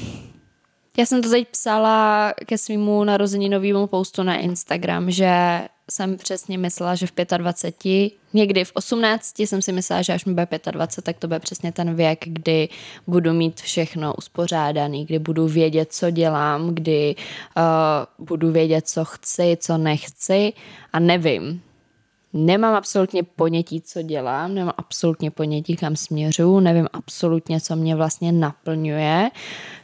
já 0.97 1.05
jsem 1.05 1.21
to 1.21 1.29
teď 1.29 1.47
psala 1.47 2.33
ke 2.45 2.57
svýmu 2.57 3.03
narozeninovému 3.03 3.87
postu 3.87 4.23
na 4.23 4.35
Instagram, 4.35 5.11
že 5.11 5.61
jsem 5.91 6.17
přesně 6.17 6.57
myslela, 6.57 6.95
že 6.95 7.07
v 7.07 7.11
25, 7.37 8.11
někdy 8.33 8.65
v 8.65 8.71
18 8.73 9.39
jsem 9.39 9.61
si 9.61 9.71
myslela, 9.71 10.01
že 10.01 10.13
až 10.13 10.25
mi 10.25 10.33
bude 10.33 10.47
25, 10.71 11.03
tak 11.05 11.17
to 11.17 11.27
bude 11.27 11.39
přesně 11.39 11.71
ten 11.71 11.95
věk, 11.95 12.25
kdy 12.25 12.69
budu 13.07 13.33
mít 13.33 13.61
všechno 13.61 14.15
uspořádaný, 14.15 15.05
kdy 15.05 15.19
budu 15.19 15.47
vědět, 15.47 15.93
co 15.93 16.09
dělám, 16.11 16.75
kdy 16.75 17.15
uh, 17.57 18.25
budu 18.25 18.51
vědět, 18.51 18.87
co 18.87 19.05
chci, 19.05 19.57
co 19.61 19.77
nechci 19.77 20.53
a 20.93 20.99
nevím. 20.99 21.61
Nemám 22.33 22.75
absolutně 22.75 23.23
ponětí, 23.23 23.81
co 23.81 24.01
dělám, 24.01 24.55
nemám 24.55 24.73
absolutně 24.77 25.31
ponětí, 25.31 25.75
kam 25.75 25.95
směřu, 25.95 26.59
nevím 26.59 26.87
absolutně, 26.93 27.61
co 27.61 27.75
mě 27.75 27.95
vlastně 27.95 28.31
naplňuje. 28.31 29.29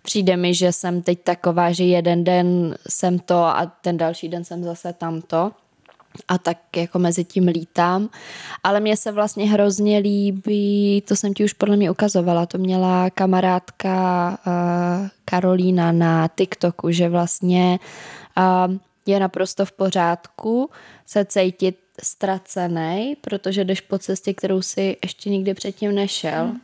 Přijde 0.01 0.37
mi, 0.37 0.53
že 0.53 0.71
jsem 0.71 1.01
teď 1.01 1.19
taková, 1.23 1.71
že 1.71 1.83
jeden 1.83 2.23
den 2.23 2.75
jsem 2.89 3.19
to 3.19 3.35
a 3.35 3.65
ten 3.65 3.97
další 3.97 4.29
den 4.29 4.43
jsem 4.43 4.63
zase 4.63 4.93
tamto 4.93 5.51
a 6.27 6.37
tak 6.37 6.57
jako 6.75 6.99
mezi 6.99 7.23
tím 7.23 7.47
lítám. 7.47 8.09
Ale 8.63 8.79
mně 8.79 8.97
se 8.97 9.11
vlastně 9.11 9.49
hrozně 9.49 9.97
líbí, 9.97 11.03
to 11.07 11.15
jsem 11.15 11.33
ti 11.33 11.43
už 11.43 11.53
podle 11.53 11.77
mě 11.77 11.91
ukazovala, 11.91 12.45
to 12.45 12.57
měla 12.57 13.09
kamarádka 13.09 14.29
uh, 14.47 15.07
Karolína 15.25 15.91
na 15.91 16.27
TikToku, 16.27 16.91
že 16.91 17.09
vlastně 17.09 17.79
uh, 18.37 18.75
je 19.05 19.19
naprosto 19.19 19.65
v 19.65 19.71
pořádku 19.71 20.69
se 21.05 21.25
cítit 21.25 21.77
ztracený, 22.03 23.17
protože 23.21 23.63
jdeš 23.63 23.81
po 23.81 23.97
cestě, 23.97 24.33
kterou 24.33 24.61
si 24.61 24.97
ještě 25.03 25.29
nikdy 25.29 25.53
předtím 25.53 25.95
nešel. 25.95 26.45
Hmm. 26.45 26.61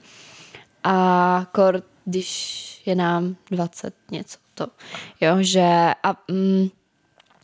A 0.83 1.47
kor, 1.51 1.83
když 2.05 2.81
je 2.85 2.95
nám 2.95 3.35
20 3.51 3.93
něco 4.11 4.37
to, 4.55 4.67
jo, 5.21 5.35
že 5.39 5.93
a 6.03 6.15
mm, 6.31 6.69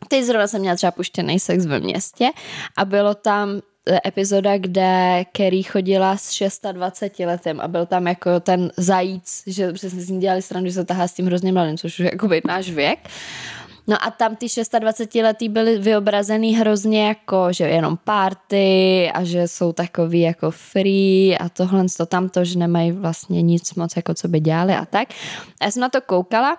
Teď 0.07 0.23
zrovna 0.23 0.47
jsem 0.47 0.61
měla 0.61 0.75
třeba 0.75 0.91
puštěný 0.91 1.39
sex 1.39 1.65
ve 1.65 1.79
městě 1.79 2.29
a 2.77 2.85
bylo 2.85 3.15
tam 3.15 3.61
e, 3.87 3.99
epizoda, 4.07 4.57
kde 4.57 5.23
Kerry 5.31 5.63
chodila 5.63 6.17
s 6.17 6.59
26 6.71 7.25
letem 7.25 7.59
a 7.61 7.67
byl 7.67 7.85
tam 7.85 8.07
jako 8.07 8.39
ten 8.39 8.71
zajíc, 8.77 9.43
že 9.47 9.73
přesně 9.73 10.01
s 10.01 10.09
ním 10.09 10.19
dělali 10.19 10.41
stranu, 10.41 10.65
že 10.65 10.73
se 10.73 10.85
tahá 10.85 11.07
s 11.07 11.13
tím 11.13 11.25
hrozně 11.25 11.53
mladým, 11.53 11.77
což 11.77 11.99
je 11.99 12.05
jako 12.05 12.29
náš 12.47 12.69
věk. 12.69 12.99
No 13.87 14.03
a 14.03 14.11
tam 14.11 14.35
ty 14.35 14.45
26 14.79 15.15
letý 15.15 15.49
byly 15.49 15.77
vyobrazený 15.77 16.55
hrozně 16.55 17.07
jako, 17.07 17.47
že 17.51 17.63
jenom 17.63 17.97
party 17.97 19.11
a 19.13 19.23
že 19.23 19.47
jsou 19.47 19.73
takový 19.73 20.21
jako 20.21 20.51
free 20.51 21.37
a 21.37 21.49
tohle 21.49 21.85
to 21.97 22.05
tamto, 22.05 22.45
že 22.45 22.59
nemají 22.59 22.91
vlastně 22.91 23.41
nic 23.41 23.73
moc 23.75 23.95
jako 23.95 24.13
co 24.13 24.27
by 24.27 24.39
dělali 24.39 24.73
a 24.73 24.85
tak. 24.85 25.07
A 25.61 25.65
já 25.65 25.71
jsem 25.71 25.81
na 25.81 25.89
to 25.89 26.01
koukala 26.01 26.57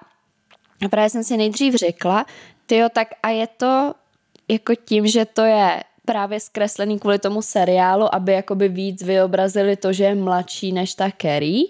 a 0.85 0.89
právě 0.89 1.11
jsem 1.11 1.25
si 1.25 1.37
nejdřív 1.37 1.75
řekla, 1.75 2.27
tyjo, 2.67 2.89
tak 2.89 3.09
a 3.23 3.29
je 3.29 3.47
to 3.47 3.95
jako 4.49 4.75
tím, 4.75 5.07
že 5.07 5.25
to 5.25 5.43
je 5.43 5.83
právě 6.05 6.41
zkreslený 6.41 6.99
kvůli 6.99 7.19
tomu 7.19 7.43
seriálu, 7.43 8.15
aby 8.15 8.33
jakoby 8.33 8.69
víc 8.69 9.03
vyobrazili 9.03 9.77
to, 9.77 9.93
že 9.93 10.05
je 10.05 10.15
mladší 10.15 10.73
než 10.73 10.95
ta 10.95 11.11
Carrie. 11.23 11.65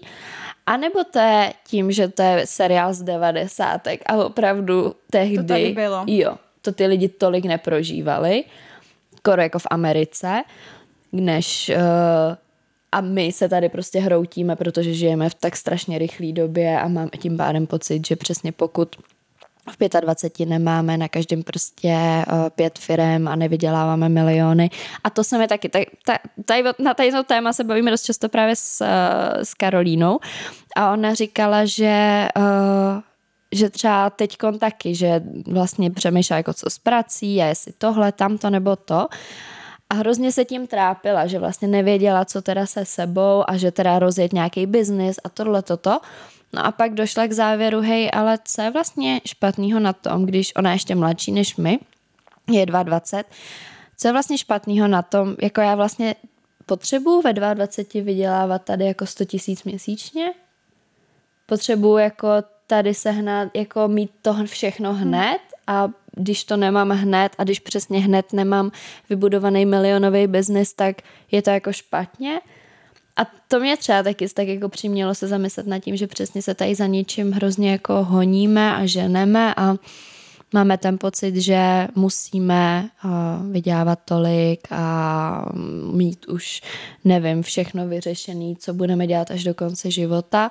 A 0.66 0.76
nebo 0.76 1.04
to 1.04 1.18
je 1.18 1.52
tím, 1.66 1.92
že 1.92 2.08
to 2.08 2.22
je 2.22 2.46
seriál 2.46 2.94
z 2.94 3.02
devadesátek 3.02 4.02
a 4.06 4.24
opravdu 4.24 4.94
tehdy... 5.10 5.68
To 5.68 5.74
bylo. 5.74 6.04
Jo, 6.06 6.36
to 6.62 6.72
ty 6.72 6.86
lidi 6.86 7.08
tolik 7.08 7.44
neprožívali, 7.44 8.44
skoro 9.16 9.42
jako 9.42 9.58
v 9.58 9.66
Americe, 9.70 10.42
než... 11.12 11.70
Uh, 11.74 12.36
a 12.92 13.00
my 13.00 13.32
se 13.32 13.48
tady 13.48 13.68
prostě 13.68 14.00
hroutíme, 14.00 14.56
protože 14.56 14.94
žijeme 14.94 15.30
v 15.30 15.34
tak 15.34 15.56
strašně 15.56 15.98
rychlé 15.98 16.32
době 16.32 16.80
a 16.80 16.88
mám 16.88 17.08
tím 17.18 17.36
pádem 17.36 17.66
pocit, 17.66 18.06
že 18.06 18.16
přesně 18.16 18.52
pokud 18.52 18.96
v 19.70 20.00
25 20.00 20.48
nemáme 20.48 20.96
na 20.96 21.08
každém 21.08 21.42
prostě 21.42 21.96
uh, 22.32 22.48
pět 22.50 22.78
firem 22.78 23.28
a 23.28 23.36
nevyděláváme 23.36 24.08
miliony. 24.08 24.70
A 25.04 25.10
to 25.10 25.24
se 25.24 25.38
mi 25.38 25.48
taky, 25.48 25.68
tady, 25.68 25.86
tady, 26.44 26.62
na 26.78 26.94
tady 26.94 27.12
to 27.12 27.22
téma 27.24 27.52
se 27.52 27.64
bavíme 27.64 27.90
dost 27.90 28.02
často 28.02 28.28
právě 28.28 28.56
s, 28.56 28.80
uh, 28.80 29.42
s 29.42 29.54
Karolínou 29.54 30.18
a 30.76 30.92
ona 30.92 31.14
říkala, 31.14 31.64
že 31.64 32.28
uh, 32.36 33.00
že 33.52 33.70
třeba 33.70 34.10
teď 34.10 34.36
taky, 34.58 34.94
že 34.94 35.20
vlastně 35.46 35.90
přemýšlá 35.90 36.36
jako 36.36 36.52
co 36.52 36.70
s 36.70 36.78
prací 36.78 37.34
jestli 37.46 37.72
tohle, 37.78 38.12
tamto 38.12 38.50
nebo 38.50 38.76
to. 38.76 39.08
A 39.90 39.94
hrozně 39.94 40.32
se 40.32 40.44
tím 40.44 40.66
trápila, 40.66 41.26
že 41.26 41.38
vlastně 41.38 41.68
nevěděla, 41.68 42.24
co 42.24 42.42
teda 42.42 42.66
se 42.66 42.84
sebou 42.84 43.44
a 43.48 43.56
že 43.56 43.70
teda 43.70 43.98
rozjet 43.98 44.32
nějaký 44.32 44.66
biznis 44.66 45.16
a 45.24 45.28
tohle, 45.28 45.62
toto. 45.62 46.00
No 46.52 46.66
a 46.66 46.72
pak 46.72 46.94
došla 46.94 47.26
k 47.26 47.32
závěru, 47.32 47.80
hej, 47.80 48.10
ale 48.12 48.38
co 48.44 48.62
je 48.62 48.70
vlastně 48.70 49.20
špatného 49.26 49.80
na 49.80 49.92
tom, 49.92 50.26
když 50.26 50.52
ona 50.56 50.70
je 50.70 50.74
ještě 50.74 50.94
mladší 50.94 51.32
než 51.32 51.56
my, 51.56 51.78
je 52.50 52.66
22, 52.66 53.24
co 53.96 54.08
je 54.08 54.12
vlastně 54.12 54.38
špatného 54.38 54.88
na 54.88 55.02
tom, 55.02 55.36
jako 55.42 55.60
já 55.60 55.74
vlastně 55.74 56.14
potřebuji 56.66 57.20
ve 57.20 57.32
22 57.32 58.04
vydělávat 58.04 58.62
tady 58.64 58.86
jako 58.86 59.06
100 59.06 59.24
tisíc 59.24 59.64
měsíčně? 59.64 60.32
Potřebuji 61.46 61.96
jako 61.96 62.28
tady 62.66 62.94
sehnat, 62.94 63.48
jako 63.54 63.88
mít 63.88 64.10
to 64.22 64.34
všechno 64.46 64.94
hned 64.94 65.40
a 65.66 65.88
když 66.16 66.44
to 66.44 66.56
nemám 66.56 66.90
hned 66.90 67.32
a 67.38 67.44
když 67.44 67.60
přesně 67.60 68.00
hned 68.00 68.32
nemám 68.32 68.70
vybudovaný 69.10 69.66
milionový 69.66 70.26
biznis, 70.26 70.72
tak 70.72 70.96
je 71.30 71.42
to 71.42 71.50
jako 71.50 71.72
špatně. 71.72 72.40
A 73.16 73.24
to 73.48 73.60
mě 73.60 73.76
třeba 73.76 74.02
taky 74.02 74.28
tak 74.28 74.48
jako 74.48 74.68
přimělo 74.68 75.14
se 75.14 75.28
zamyslet 75.28 75.66
nad 75.66 75.78
tím, 75.78 75.96
že 75.96 76.06
přesně 76.06 76.42
se 76.42 76.54
tady 76.54 76.74
za 76.74 76.86
něčím 76.86 77.32
hrozně 77.32 77.72
jako 77.72 78.04
honíme 78.04 78.76
a 78.76 78.86
ženeme 78.86 79.54
a 79.56 79.76
máme 80.54 80.78
ten 80.78 80.98
pocit, 80.98 81.36
že 81.36 81.88
musíme 81.94 82.90
uh, 83.04 83.10
vydělávat 83.52 83.98
tolik 84.04 84.68
a 84.70 85.52
mít 85.92 86.28
už, 86.28 86.62
nevím, 87.04 87.42
všechno 87.42 87.88
vyřešený, 87.88 88.56
co 88.56 88.74
budeme 88.74 89.06
dělat 89.06 89.30
až 89.30 89.44
do 89.44 89.54
konce 89.54 89.90
života, 89.90 90.50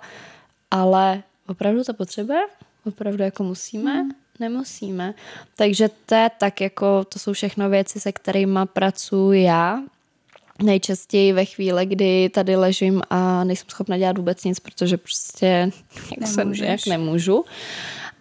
ale 0.71 1.23
opravdu 1.47 1.83
to 1.83 1.93
potřebuje? 1.93 2.41
Opravdu 2.85 3.23
jako 3.23 3.43
musíme? 3.43 3.93
Hmm. 3.93 4.24
Nemusíme. 4.39 5.13
Takže 5.55 5.89
to 6.05 6.15
je 6.15 6.29
tak 6.37 6.61
jako, 6.61 7.03
to 7.03 7.19
jsou 7.19 7.33
všechno 7.33 7.69
věci, 7.69 7.99
se 7.99 8.11
kterými 8.11 8.59
pracuji 8.73 9.43
já 9.43 9.79
nejčastěji 10.63 11.33
ve 11.33 11.45
chvíli, 11.45 11.85
kdy 11.85 12.29
tady 12.29 12.55
ležím 12.55 13.01
a 13.09 13.43
nejsem 13.43 13.69
schopna 13.69 13.97
dělat 13.97 14.17
vůbec 14.17 14.43
nic, 14.43 14.59
protože 14.59 14.97
prostě 14.97 15.69
jak 16.19 16.27
se 16.27 16.65
jak 16.65 16.87
nemůžu. 16.87 17.45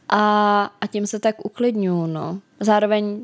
A, 0.08 0.64
a 0.80 0.86
tím 0.86 1.06
se 1.06 1.20
tak 1.20 1.44
uklidňuju, 1.44 2.06
no. 2.06 2.40
Zároveň 2.60 3.20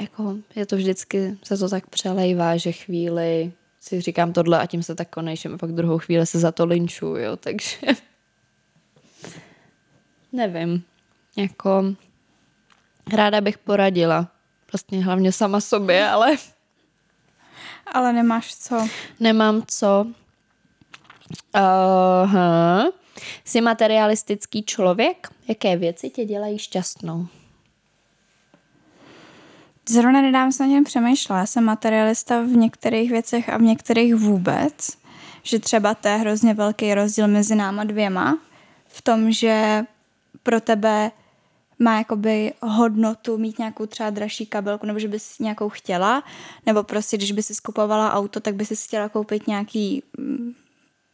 jako 0.00 0.36
je 0.56 0.66
to 0.66 0.76
vždycky, 0.76 1.38
se 1.42 1.58
to 1.58 1.68
tak 1.68 1.86
přelejvá, 1.86 2.56
že 2.56 2.72
chvíli 2.72 3.52
si 3.80 4.00
říkám 4.00 4.32
tohle 4.32 4.60
a 4.60 4.66
tím 4.66 4.82
se 4.82 4.94
tak 4.94 5.10
konejším 5.10 5.54
a 5.54 5.58
pak 5.58 5.72
druhou 5.72 5.98
chvíli 5.98 6.26
se 6.26 6.38
za 6.38 6.52
to 6.52 6.64
linču, 6.64 7.06
jo, 7.06 7.36
takže 7.36 7.76
nevím, 10.32 10.82
jako 11.36 11.94
ráda 13.12 13.40
bych 13.40 13.58
poradila, 13.58 14.28
vlastně 14.72 15.04
hlavně 15.04 15.32
sama 15.32 15.60
sobě, 15.60 16.08
ale 16.08 16.36
ale 17.92 18.12
nemáš 18.12 18.54
co. 18.56 18.88
Nemám 19.20 19.62
co. 19.66 20.06
Uh, 21.54 22.90
Jsi 23.44 23.60
materialistický 23.60 24.62
člověk? 24.62 25.28
Jaké 25.48 25.76
věci 25.76 26.10
tě 26.10 26.24
dělají 26.24 26.58
šťastnou? 26.58 27.26
Zrovna 29.88 30.22
nedávno 30.22 30.52
jsem 30.52 30.70
něm 30.70 30.84
přemýšlela. 30.84 31.40
Já 31.40 31.46
jsem 31.46 31.64
materialista 31.64 32.40
v 32.40 32.48
některých 32.48 33.10
věcech 33.10 33.48
a 33.48 33.56
v 33.56 33.62
některých 33.62 34.14
vůbec. 34.14 34.98
Že 35.42 35.58
třeba 35.58 35.94
to 35.94 36.08
je 36.08 36.16
hrozně 36.16 36.54
velký 36.54 36.94
rozdíl 36.94 37.28
mezi 37.28 37.54
náma 37.54 37.84
dvěma 37.84 38.38
v 38.86 39.02
tom, 39.02 39.32
že 39.32 39.84
pro 40.42 40.60
tebe 40.60 41.10
má 41.78 41.98
jakoby 41.98 42.52
hodnotu 42.62 43.38
mít 43.38 43.58
nějakou 43.58 43.86
třeba 43.86 44.10
dražší 44.10 44.46
kabelku, 44.46 44.86
nebo 44.86 44.98
že 44.98 45.08
bys 45.08 45.38
nějakou 45.38 45.68
chtěla, 45.68 46.22
nebo 46.66 46.82
prostě, 46.82 47.16
když 47.16 47.32
by 47.32 47.42
si 47.42 47.54
skupovala 47.54 48.12
auto, 48.12 48.40
tak 48.40 48.54
by 48.54 48.64
si 48.64 48.76
chtěla 48.76 49.08
koupit 49.08 49.46
nějaký 49.46 50.02
mm, 50.18 50.52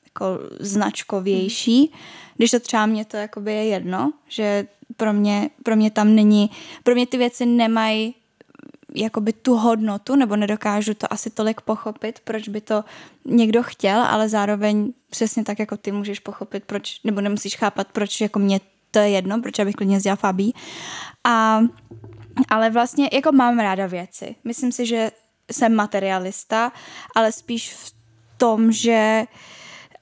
jako 0.05 0.39
značkovější, 0.61 1.93
když 2.37 2.51
to 2.51 2.61
třeba 2.61 2.87
mě 2.87 3.05
to 3.05 3.17
jakoby 3.17 3.53
je 3.53 3.65
jedno, 3.65 4.13
že 4.29 4.67
pro 4.97 5.13
mě, 5.13 5.51
pro 5.63 5.77
mě 5.77 5.91
tam 5.91 6.15
není, 6.15 6.51
pro 6.83 6.95
mě 6.95 7.07
ty 7.07 7.19
věci 7.19 7.47
nemají 7.47 8.15
jakoby 8.95 9.33
tu 9.33 9.55
hodnotu, 9.55 10.17
nebo 10.17 10.37
nedokážu 10.37 10.95
to 10.95 11.13
asi 11.13 11.31
tolik 11.31 11.61
pochopit, 11.61 12.21
proč 12.25 12.49
by 12.49 12.61
to 12.61 12.85
někdo 13.25 13.63
chtěl, 13.63 14.01
ale 14.03 14.29
zároveň 14.29 14.93
přesně 15.11 15.45
tak, 15.45 15.59
jako 15.59 15.77
ty 15.77 15.93
můžeš 15.93 16.21
pochopit, 16.21 16.65
proč, 16.65 17.01
nebo 17.05 17.21
nemusíš 17.21 17.57
chápat, 17.57 17.87
proč 17.93 18.21
jako 18.21 18.39
mě 18.39 18.61
to 18.91 18.99
je 18.99 19.09
jedno, 19.09 19.43
proč 19.43 19.59
abych 19.59 19.75
klidně 19.75 20.01
zdělala 20.01 20.17
Fabí. 20.17 20.55
A, 21.25 21.61
ale 22.49 22.71
vlastně 22.71 23.09
jako 23.13 23.33
mám 23.33 23.59
ráda 23.59 23.87
věci. 23.87 24.35
Myslím 24.45 24.73
si, 24.73 24.87
že 24.87 25.11
jsem 25.53 25.75
materialista, 25.75 26.73
ale 27.17 27.33
spíš 27.33 27.75
v 27.75 27.95
tom, 28.37 28.73
že 28.73 29.25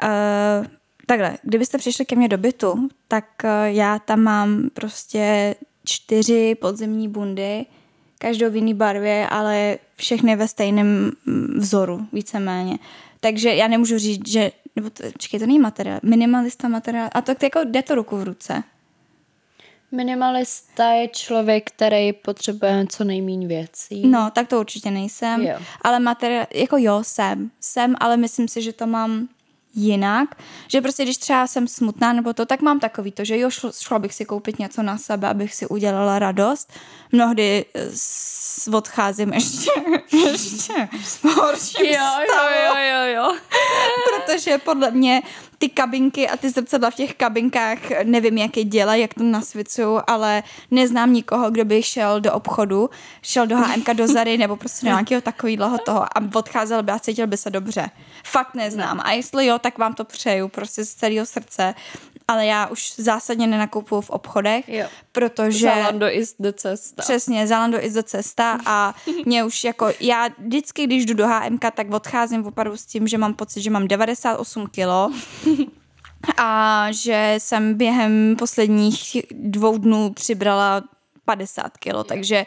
uh, 0.03 0.67
takhle, 1.07 1.39
kdybyste 1.43 1.79
přišli 1.79 2.05
ke 2.05 2.17
mně 2.17 2.29
do 2.29 2.39
bytu, 2.39 2.89
tak 3.09 3.25
uh, 3.45 3.51
já 3.65 3.99
tam 3.99 4.21
mám 4.21 4.71
prostě 4.75 5.55
čtyři 5.85 6.55
podzemní 6.55 7.09
bundy, 7.09 7.67
každou 8.19 8.51
v 8.51 8.57
jiný 8.57 8.75
barvě, 8.75 9.29
ale 9.29 9.79
všechny 9.97 10.37
ve 10.37 10.49
stejném 10.49 11.13
vzoru, 11.57 12.07
víceméně. 12.13 12.79
Takže 13.21 13.55
já 13.55 13.69
nemůžu 13.69 13.99
říct, 13.99 14.29
že, 14.29 14.53
nebo 14.77 14.91
to, 14.91 15.03
čekaj, 15.19 15.41
to 15.41 15.47
není 15.47 15.59
materiál, 15.59 16.01
minimalista 16.03 16.69
materiál, 16.69 17.09
a 17.13 17.21
to 17.21 17.35
jako 17.43 17.61
jde 17.65 17.83
to 17.83 17.95
ruku 17.95 18.17
v 18.17 18.23
ruce. 18.23 18.63
Minimalista 19.93 20.91
je 20.91 21.09
člověk, 21.09 21.71
který 21.71 22.13
potřebuje 22.13 22.87
co 22.89 23.05
nejméně 23.05 23.47
věcí. 23.47 24.07
No, 24.07 24.31
tak 24.35 24.49
to 24.49 24.61
určitě 24.61 24.91
nejsem. 24.91 25.43
Jo. 25.43 25.57
Ale 25.83 26.01
materiál, 26.01 26.47
jako 26.55 26.77
jo, 26.79 27.01
jsem. 27.03 27.51
Jsem, 27.61 27.95
ale 28.01 28.17
myslím 28.17 28.49
si, 28.49 28.63
že 28.63 28.73
to 28.73 28.87
mám 28.87 29.29
jinak, 29.75 30.35
že 30.69 30.81
prostě 30.81 31.03
když 31.03 31.17
třeba 31.17 31.47
jsem 31.47 31.69
smutná 31.69 32.13
nebo 32.13 32.33
to, 32.33 32.47
tak 32.47 32.63
mám 32.63 32.81
takový 32.81 33.13
to, 33.13 33.25
že 33.25 33.39
jo, 33.39 33.51
šlo, 33.51 33.73
šla 33.81 33.99
bych 33.99 34.15
si 34.15 34.25
koupit 34.25 34.59
něco 34.59 34.83
na 34.83 34.99
sebe, 34.99 35.29
abych 35.29 35.55
si 35.55 35.67
udělala 35.67 36.19
radost. 36.19 36.73
Mnohdy 37.13 37.65
s, 37.95 38.69
odcházím 38.69 39.33
ještě, 39.33 39.71
ještě 40.17 40.89
horším 41.35 41.87
jo, 41.87 42.11
jo, 42.29 42.49
jo, 42.65 42.75
jo, 42.77 43.15
jo. 43.15 43.37
Protože 44.27 44.59
podle 44.59 44.91
mě 44.91 45.23
ty 45.59 45.69
kabinky 45.69 46.29
a 46.29 46.37
ty 46.37 46.51
zrcadla 46.51 46.91
v 46.91 46.95
těch 46.95 47.15
kabinkách, 47.15 47.79
nevím, 48.05 48.39
jak 48.39 48.57
je 48.57 48.65
dělá, 48.65 48.95
jak 48.95 49.15
to 49.15 49.23
nasvicují, 49.23 50.01
ale 50.07 50.43
neznám 50.71 51.13
nikoho, 51.13 51.51
kdo 51.51 51.65
by 51.65 51.83
šel 51.83 52.21
do 52.21 52.33
obchodu, 52.33 52.91
šel 53.23 53.47
do 53.47 53.57
HMK, 53.57 53.95
do 53.95 54.07
Zary 54.07 54.39
nebo 54.39 54.57
prostě 54.57 54.87
do 54.87 54.91
nějakého 54.91 55.21
takového 55.21 55.79
toho 55.79 56.03
a 56.03 56.23
odcházel 56.35 56.83
by 56.83 56.93
a 56.93 56.99
cítil 56.99 57.27
by 57.27 57.37
se 57.37 57.51
dobře. 57.51 57.91
Fakt 58.25 58.55
neznám. 58.55 59.01
A 59.05 59.13
jestli 59.13 59.47
jo, 59.47 59.59
tak 59.59 59.79
vám 59.79 59.95
to 59.95 60.05
přeju 60.05 60.49
prostě 60.49 60.85
z 60.85 60.95
celého 60.95 61.27
srdce 61.27 61.75
ale 62.29 62.47
já 62.47 62.67
už 62.67 62.95
zásadně 62.97 63.47
nenakupuju 63.47 64.01
v 64.01 64.11
obchodech, 64.11 64.69
jo. 64.69 64.87
protože... 65.13 65.67
Zalando 65.67 66.07
is 66.11 66.35
the 66.39 66.53
cesta. 66.53 67.03
Přesně, 67.03 67.47
Zalando 67.47 67.85
is 67.85 67.93
the 67.93 68.03
cesta 68.03 68.59
a 68.67 68.95
mě 69.27 69.45
už 69.45 69.65
jako, 69.65 69.89
já 70.01 70.29
vždycky, 70.39 70.87
když 70.87 71.07
jdu 71.07 71.15
do 71.15 71.27
HMK, 71.27 71.65
tak 71.75 71.95
odcházím 71.95 72.47
opravdu 72.47 72.77
s 72.77 72.87
tím, 72.87 73.09
že 73.09 73.19
mám 73.19 73.35
pocit, 73.35 73.63
že 73.63 73.71
mám 73.71 73.89
98 73.89 74.67
kilo 74.67 75.11
a 76.37 76.87
že 76.91 77.35
jsem 77.39 77.75
během 77.75 78.37
posledních 78.39 79.17
dvou 79.31 79.79
dnů 79.79 80.13
přibrala 80.13 80.83
50 81.25 81.79
kilo, 81.79 82.05
takže 82.05 82.47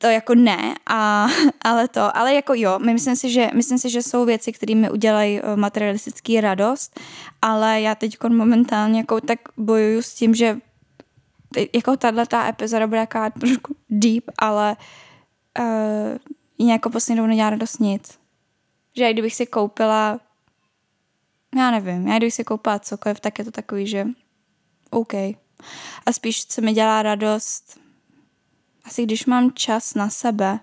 to 0.00 0.06
jako 0.06 0.34
ne, 0.34 0.74
a, 0.86 1.28
ale 1.64 1.88
to, 1.88 2.16
ale 2.16 2.34
jako 2.34 2.54
jo, 2.54 2.78
myslím 2.78 3.16
si, 3.16 3.30
že, 3.30 3.50
myslím 3.54 3.78
si, 3.78 3.90
že 3.90 4.02
jsou 4.02 4.24
věci, 4.24 4.52
které 4.52 4.74
mi 4.74 4.90
udělají 4.90 5.40
eh, 5.40 5.56
materialistický 5.56 6.40
radost, 6.40 7.00
ale 7.42 7.80
já 7.80 7.94
teď 7.94 8.16
momentálně 8.28 8.98
jako 8.98 9.20
tak 9.20 9.38
bojuju 9.56 10.02
s 10.02 10.14
tím, 10.14 10.34
že 10.34 10.58
jako 11.74 11.96
tahle 11.96 12.26
ta 12.26 12.48
epizoda 12.48 12.86
bude 12.86 13.00
jaká 13.00 13.30
trošku 13.30 13.76
deep, 13.90 14.24
ale 14.38 14.76
uh, 16.58 16.68
jako 16.68 16.90
poslední 16.90 17.16
dobou 17.16 17.28
nedělá 17.28 17.50
radost 17.50 17.80
nic. 17.80 18.18
Že 18.96 19.12
kdybych 19.12 19.34
si 19.34 19.46
koupila 19.46 20.20
já 21.56 21.70
nevím, 21.70 22.08
já 22.08 22.16
kdybych 22.16 22.34
si 22.34 22.44
koupila 22.44 22.78
cokoliv, 22.78 23.20
tak 23.20 23.38
je 23.38 23.44
to 23.44 23.50
takový, 23.50 23.86
že 23.86 24.06
OK. 24.90 25.14
A 26.06 26.12
spíš, 26.12 26.46
co 26.46 26.60
mi 26.60 26.72
dělá 26.72 27.02
radost, 27.02 27.79
asi 28.84 29.02
když 29.02 29.26
mám 29.26 29.52
čas 29.54 29.94
na 29.94 30.10
sebe 30.10 30.60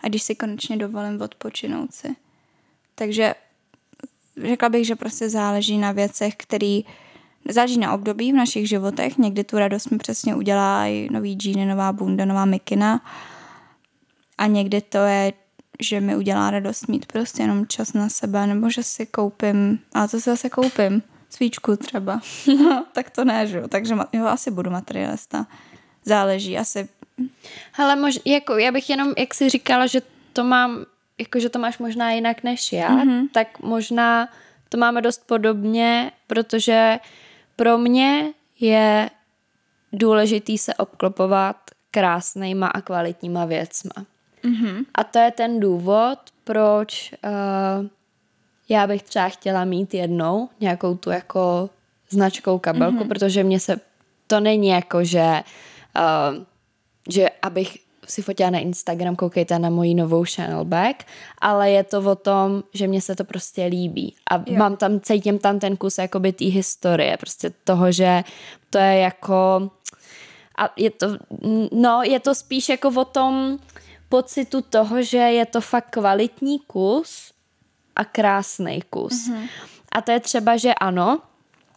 a 0.00 0.08
když 0.08 0.22
si 0.22 0.34
konečně 0.34 0.76
dovolím 0.76 1.22
odpočinout 1.22 1.94
si. 1.94 2.16
Takže 2.94 3.34
řekla 4.42 4.68
bych, 4.68 4.86
že 4.86 4.96
prostě 4.96 5.30
záleží 5.30 5.78
na 5.78 5.92
věcech, 5.92 6.34
který 6.36 6.84
záleží 7.48 7.78
na 7.78 7.92
období 7.92 8.32
v 8.32 8.36
našich 8.36 8.68
životech. 8.68 9.18
Někdy 9.18 9.44
tu 9.44 9.58
radost 9.58 9.90
mi 9.90 9.98
přesně 9.98 10.34
udělá 10.34 10.86
i 10.86 11.08
nový 11.10 11.34
džíny, 11.34 11.66
nová 11.66 11.92
bunda, 11.92 12.24
nová 12.24 12.44
mikina. 12.44 13.00
A 14.38 14.46
někdy 14.46 14.80
to 14.80 14.98
je, 14.98 15.32
že 15.80 16.00
mi 16.00 16.16
udělá 16.16 16.50
radost 16.50 16.88
mít 16.88 17.06
prostě 17.06 17.42
jenom 17.42 17.66
čas 17.66 17.92
na 17.92 18.08
sebe, 18.08 18.46
nebo 18.46 18.70
že 18.70 18.82
si 18.82 19.06
koupím, 19.06 19.78
a 19.94 20.08
to 20.08 20.20
si 20.20 20.30
zase 20.30 20.50
koupím, 20.50 21.02
svíčku 21.30 21.76
třeba. 21.76 22.20
tak 22.92 23.10
to 23.10 23.24
ne, 23.24 23.46
že? 23.46 23.62
Takže 23.68 23.94
jo, 24.12 24.26
asi 24.26 24.50
budu 24.50 24.70
materialista. 24.70 25.46
Záleží, 26.04 26.58
asi 26.58 26.88
Hele, 27.72 27.96
mož, 27.96 28.18
jako 28.24 28.58
já 28.58 28.72
bych 28.72 28.90
jenom, 28.90 29.12
jak 29.18 29.34
jsi 29.34 29.48
říkala, 29.48 29.86
že 29.86 30.02
to 30.32 30.44
mám, 30.44 30.84
jako 31.18 31.40
že 31.40 31.48
to 31.48 31.58
máš 31.58 31.78
možná 31.78 32.10
jinak 32.10 32.42
než 32.42 32.72
já, 32.72 32.88
mm-hmm. 32.88 33.28
tak 33.32 33.60
možná 33.60 34.28
to 34.68 34.78
máme 34.78 35.02
dost 35.02 35.26
podobně, 35.26 36.12
protože 36.26 36.98
pro 37.56 37.78
mě 37.78 38.32
je 38.60 39.10
důležitý 39.92 40.58
se 40.58 40.74
obklopovat 40.74 41.56
krásnýma 41.90 42.66
a 42.66 42.80
kvalitníma 42.80 43.44
věcma. 43.44 44.06
Mm-hmm. 44.44 44.84
A 44.94 45.04
to 45.04 45.18
je 45.18 45.30
ten 45.30 45.60
důvod, 45.60 46.18
proč 46.44 47.14
uh, 47.24 47.86
já 48.68 48.86
bych 48.86 49.02
třeba 49.02 49.28
chtěla 49.28 49.64
mít 49.64 49.94
jednou 49.94 50.48
nějakou 50.60 50.96
tu 50.96 51.10
jako 51.10 51.70
značkou 52.10 52.58
kabelku, 52.58 52.98
mm-hmm. 52.98 53.08
protože 53.08 53.44
mě 53.44 53.60
se, 53.60 53.80
to 54.26 54.40
není 54.40 54.68
jako, 54.68 55.04
že 55.04 55.42
uh, 55.96 56.34
že 56.34 56.46
abych 57.42 57.78
si 58.08 58.22
fotila 58.22 58.50
na 58.50 58.58
Instagram, 58.58 59.16
koukejte 59.16 59.58
na 59.58 59.70
moji 59.70 59.94
novou 59.94 60.24
channel 60.34 60.64
back, 60.64 61.04
ale 61.38 61.70
je 61.70 61.84
to 61.84 61.98
o 62.00 62.14
tom, 62.14 62.62
že 62.74 62.86
mně 62.86 63.00
se 63.00 63.16
to 63.16 63.24
prostě 63.24 63.64
líbí 63.64 64.14
a 64.30 64.36
jo. 64.36 64.56
mám 64.56 64.76
tam, 64.76 65.00
cítím 65.00 65.38
tam 65.38 65.58
ten 65.58 65.76
kus 65.76 65.98
jakoby 65.98 66.32
té 66.32 66.44
historie, 66.44 67.16
prostě 67.16 67.52
toho, 67.64 67.92
že 67.92 68.24
to 68.70 68.78
je 68.78 68.98
jako 68.98 69.70
a 70.58 70.72
je 70.76 70.90
to, 70.90 71.06
no, 71.72 72.02
je 72.02 72.20
to 72.20 72.34
spíš 72.34 72.68
jako 72.68 72.88
o 72.88 73.04
tom 73.04 73.58
pocitu 74.08 74.60
toho, 74.60 75.02
že 75.02 75.18
je 75.18 75.46
to 75.46 75.60
fakt 75.60 75.90
kvalitní 75.90 76.58
kus 76.58 77.32
a 77.96 78.04
krásný 78.04 78.82
kus. 78.90 79.28
Mm-hmm. 79.28 79.48
A 79.92 80.00
to 80.00 80.10
je 80.10 80.20
třeba, 80.20 80.56
že 80.56 80.74
ano, 80.74 81.20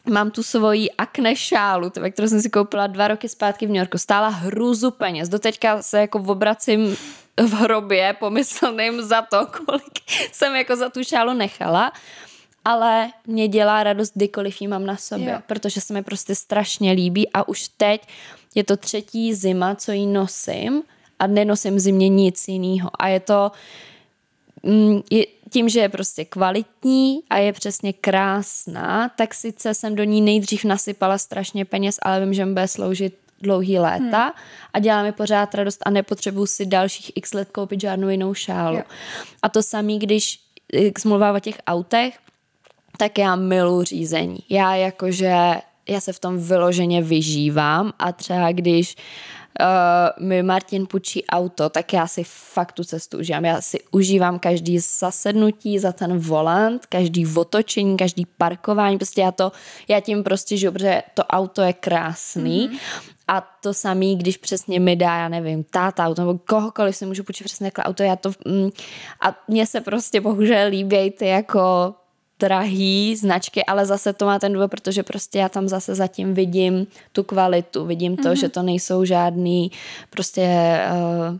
mám 0.09 0.31
tu 0.31 0.43
svoji 0.43 0.91
akne 0.91 1.35
šálu, 1.35 1.89
tebe, 1.89 2.11
kterou 2.11 2.27
jsem 2.27 2.41
si 2.41 2.49
koupila 2.49 2.87
dva 2.87 3.07
roky 3.07 3.29
zpátky 3.29 3.65
v 3.65 3.69
New 3.69 3.77
Yorku. 3.77 3.97
Stála 3.97 4.27
hruzu 4.27 4.91
peněz. 4.91 5.29
Doteďka 5.29 5.81
se 5.81 5.99
jako 5.99 6.19
obracím 6.19 6.97
v 7.37 7.53
hrobě 7.53 8.15
pomyslným 8.19 9.01
za 9.01 9.21
to, 9.21 9.47
kolik 9.65 9.99
jsem 10.31 10.55
jako 10.55 10.75
za 10.75 10.89
tu 10.89 11.03
šálu 11.03 11.33
nechala. 11.33 11.91
Ale 12.65 13.11
mě 13.27 13.47
dělá 13.47 13.83
radost, 13.83 14.11
kdykoliv 14.15 14.61
ji 14.61 14.67
mám 14.67 14.85
na 14.85 14.97
sobě, 14.97 15.31
jo. 15.31 15.39
protože 15.47 15.81
se 15.81 15.93
mi 15.93 16.03
prostě 16.03 16.35
strašně 16.35 16.91
líbí 16.91 17.29
a 17.33 17.47
už 17.47 17.67
teď 17.77 18.07
je 18.55 18.63
to 18.63 18.77
třetí 18.77 19.33
zima, 19.33 19.75
co 19.75 19.91
ji 19.91 20.05
nosím 20.05 20.83
a 21.19 21.27
nenosím 21.27 21.79
zimě 21.79 22.09
nic 22.09 22.47
jiného. 22.47 22.89
A 22.99 23.07
je 23.07 23.19
to, 23.19 23.51
mm, 24.63 25.01
je, 25.11 25.25
tím, 25.53 25.69
že 25.69 25.79
je 25.79 25.89
prostě 25.89 26.25
kvalitní 26.25 27.19
a 27.29 27.37
je 27.37 27.53
přesně 27.53 27.93
krásná, 27.93 29.09
tak 29.09 29.33
sice 29.33 29.73
jsem 29.73 29.95
do 29.95 30.03
ní 30.03 30.21
nejdřív 30.21 30.63
nasypala 30.63 31.17
strašně 31.17 31.65
peněz, 31.65 31.99
ale 32.01 32.19
vím, 32.19 32.33
že 32.33 32.45
mi 32.45 32.53
bude 32.53 32.67
sloužit 32.67 33.17
dlouhý 33.41 33.79
léta 33.79 34.23
hmm. 34.23 34.33
a 34.73 34.79
dělá 34.79 35.03
mi 35.03 35.11
pořád 35.11 35.55
radost 35.55 35.79
a 35.85 35.89
nepotřebuji 35.89 36.45
si 36.45 36.65
dalších 36.65 37.11
x 37.15 37.33
let 37.33 37.49
koupit 37.51 37.81
žádnou 37.81 38.09
jinou 38.09 38.33
šálu. 38.33 38.77
Jo. 38.77 38.83
A 39.41 39.49
to 39.49 39.63
samý, 39.63 39.99
když 39.99 40.39
jak 40.73 40.99
smluvá 40.99 41.33
o 41.33 41.39
těch 41.39 41.57
autech, 41.67 42.17
tak 42.97 43.17
já 43.17 43.35
milu 43.35 43.83
řízení. 43.83 44.39
Já 44.49 44.75
jakože, 44.75 45.35
já 45.89 45.99
se 45.99 46.13
v 46.13 46.19
tom 46.19 46.37
vyloženě 46.37 47.01
vyžívám 47.01 47.93
a 47.99 48.11
třeba 48.11 48.51
když 48.51 48.95
uh, 48.95 49.01
mi 50.19 50.43
Martin 50.43 50.87
půjčí 50.87 51.25
auto, 51.25 51.69
tak 51.69 51.93
já 51.93 52.07
si 52.07 52.23
fakt 52.23 52.71
tu 52.71 52.83
cestu 52.83 53.17
užívám. 53.17 53.45
Já 53.45 53.61
si 53.61 53.79
užívám 53.91 54.39
každý 54.39 54.79
zasednutí 54.79 55.79
za 55.79 55.91
ten 55.91 56.17
volant, 56.17 56.85
každý 56.85 57.27
otočení, 57.35 57.97
každý 57.97 58.25
parkování, 58.25 58.97
prostě 58.97 59.21
já 59.21 59.31
to, 59.31 59.51
já 59.87 59.99
tím 59.99 60.23
prostě 60.23 60.57
žiju, 60.57 60.71
protože 60.71 61.03
to 61.13 61.23
auto 61.23 61.61
je 61.61 61.73
krásný 61.73 62.69
mm-hmm. 62.69 63.13
A 63.27 63.41
to 63.61 63.73
samý, 63.73 64.15
když 64.15 64.37
přesně 64.37 64.79
mi 64.79 64.95
dá, 64.95 65.17
já 65.17 65.29
nevím, 65.29 65.63
táta 65.63 66.05
auto, 66.05 66.21
nebo 66.21 66.39
kohokoliv 66.47 66.95
si 66.95 67.05
můžu 67.05 67.23
půjčit 67.23 67.45
přesně 67.45 67.71
takhle 67.71 67.89
auto, 67.89 68.03
já 68.03 68.15
to, 68.15 68.31
mm, 68.47 68.69
a 69.21 69.35
mně 69.47 69.65
se 69.65 69.81
prostě 69.81 70.21
bohužel 70.21 70.69
líbí 70.69 71.11
ty 71.11 71.27
jako 71.27 71.93
drahý 72.39 73.15
značky, 73.15 73.65
ale 73.65 73.85
zase 73.85 74.13
to 74.13 74.25
má 74.25 74.39
ten 74.39 74.53
důvod, 74.53 74.71
protože 74.71 75.03
prostě 75.03 75.39
já 75.39 75.49
tam 75.49 75.67
zase 75.67 75.95
zatím 75.95 76.33
vidím 76.33 76.87
tu 77.11 77.23
kvalitu, 77.23 77.85
vidím 77.85 78.17
to, 78.17 78.23
mm-hmm. 78.23 78.39
že 78.39 78.49
to 78.49 78.61
nejsou 78.63 79.05
žádný 79.05 79.71
prostě 80.09 80.77
uh, 80.91 81.37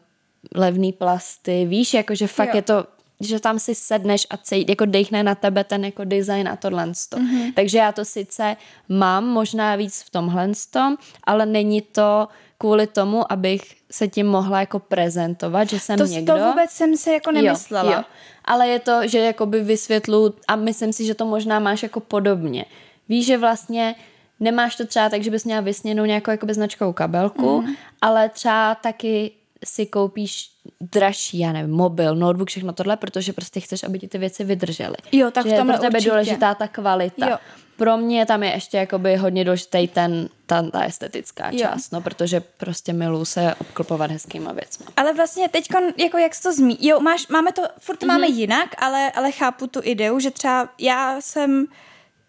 levný 0.55 0.93
plasty, 0.93 1.65
víš, 1.65 1.93
jakože 1.93 2.27
fakt 2.27 2.53
jo. 2.53 2.55
je 2.55 2.61
to 2.61 2.85
že 3.19 3.39
tam 3.39 3.59
si 3.59 3.75
sedneš 3.75 4.27
a 4.29 4.37
cej, 4.37 4.65
jako 4.69 4.85
dejchne 4.85 5.23
na 5.23 5.35
tebe 5.35 5.63
ten 5.63 5.85
jako 5.85 6.03
design 6.03 6.47
a 6.47 6.55
tohle. 6.55 6.85
Mm-hmm. 6.85 7.53
Takže 7.53 7.77
já 7.77 7.91
to 7.91 8.05
sice 8.05 8.57
mám 8.89 9.25
možná 9.25 9.75
víc 9.75 10.01
v 10.01 10.09
tomhle 10.09 10.51
tom, 10.71 10.97
ale 11.23 11.45
není 11.45 11.81
to 11.81 12.27
kvůli 12.57 12.87
tomu, 12.87 13.31
abych 13.31 13.61
se 13.91 14.07
tím 14.07 14.27
mohla 14.27 14.59
jako 14.59 14.79
prezentovat, 14.79 15.69
že 15.69 15.79
jsem 15.79 15.97
to, 15.97 16.05
někdo. 16.05 16.33
To 16.33 16.45
vůbec 16.45 16.71
jsem 16.71 16.97
si 16.97 17.11
jako 17.11 17.31
nemyslela. 17.31 17.91
Jo, 17.91 17.97
jo. 17.97 18.03
Ale 18.45 18.67
je 18.67 18.79
to, 18.79 19.07
že 19.07 19.19
jakoby 19.19 19.63
vysvětlu 19.63 20.35
a 20.47 20.55
myslím 20.55 20.93
si, 20.93 21.05
že 21.05 21.15
to 21.15 21.25
možná 21.25 21.59
máš 21.59 21.83
jako 21.83 21.99
podobně. 21.99 22.65
Víš, 23.09 23.25
že 23.25 23.37
vlastně 23.37 23.95
nemáš 24.39 24.75
to 24.75 24.85
třeba 24.85 25.09
tak, 25.09 25.23
že 25.23 25.31
bys 25.31 25.43
měla 25.43 25.61
vysněnou 25.61 26.05
nějakou 26.05 26.31
jakoby 26.31 26.53
značkou 26.53 26.93
kabelku, 26.93 27.61
mm. 27.61 27.75
ale 28.01 28.29
třeba 28.29 28.75
taky 28.75 29.31
si 29.65 29.85
koupíš 29.85 30.52
dražší, 30.81 31.39
já 31.39 31.51
nevím, 31.51 31.75
mobil, 31.75 32.15
notebook, 32.15 32.49
všechno 32.49 32.73
tohle, 32.73 32.97
protože 32.97 33.33
prostě 33.33 33.59
chceš, 33.59 33.83
aby 33.83 33.99
ti 33.99 34.07
ty 34.07 34.17
věci 34.17 34.43
vydržely. 34.43 34.95
Jo, 35.11 35.31
tak 35.31 35.45
že 35.45 35.53
v 35.53 35.57
tomhle 35.57 35.75
je 35.75 35.77
pro 35.77 35.87
tebe 35.87 35.97
určitě. 35.97 36.09
důležitá 36.09 36.55
ta 36.55 36.67
kvalita. 36.67 37.29
Jo. 37.29 37.37
Pro 37.75 37.97
mě 37.97 38.25
tam 38.25 38.43
je 38.43 38.53
ještě 38.53 38.77
jakoby 38.77 39.15
hodně 39.15 39.45
důležitý 39.45 39.87
ten, 39.87 40.29
ta, 40.45 40.61
ta 40.61 40.81
estetická 40.83 41.49
jo. 41.51 41.59
část, 41.59 41.91
no, 41.91 42.01
protože 42.01 42.39
prostě 42.39 42.93
miluji 42.93 43.25
se 43.25 43.55
obklopovat 43.55 44.11
hezkýma 44.11 44.51
věcmi. 44.51 44.85
Ale 44.97 45.13
vlastně 45.13 45.49
teď, 45.49 45.67
jako 45.97 46.17
jak 46.17 46.35
jsi 46.35 46.43
to 46.43 46.53
zmí, 46.53 46.77
jo, 46.81 46.99
máš, 46.99 47.27
máme 47.27 47.51
to, 47.51 47.61
furt 47.79 47.97
to 47.97 48.05
mm-hmm. 48.05 48.09
máme 48.09 48.27
jinak, 48.27 48.69
ale, 48.77 49.11
ale 49.11 49.31
chápu 49.31 49.67
tu 49.67 49.79
ideu, 49.83 50.19
že 50.19 50.31
třeba 50.31 50.69
já 50.79 51.21
jsem 51.21 51.65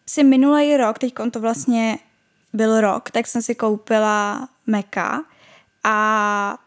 si 0.07 0.25
minulý 0.25 0.77
rok, 0.77 0.99
teď 0.99 1.15
to 1.31 1.41
vlastně 1.41 1.99
byl 2.53 2.81
rok, 2.81 3.11
tak 3.11 3.27
jsem 3.27 3.43
si 3.43 3.55
koupila 3.55 4.49
Meka 4.67 5.25
a 5.85 6.59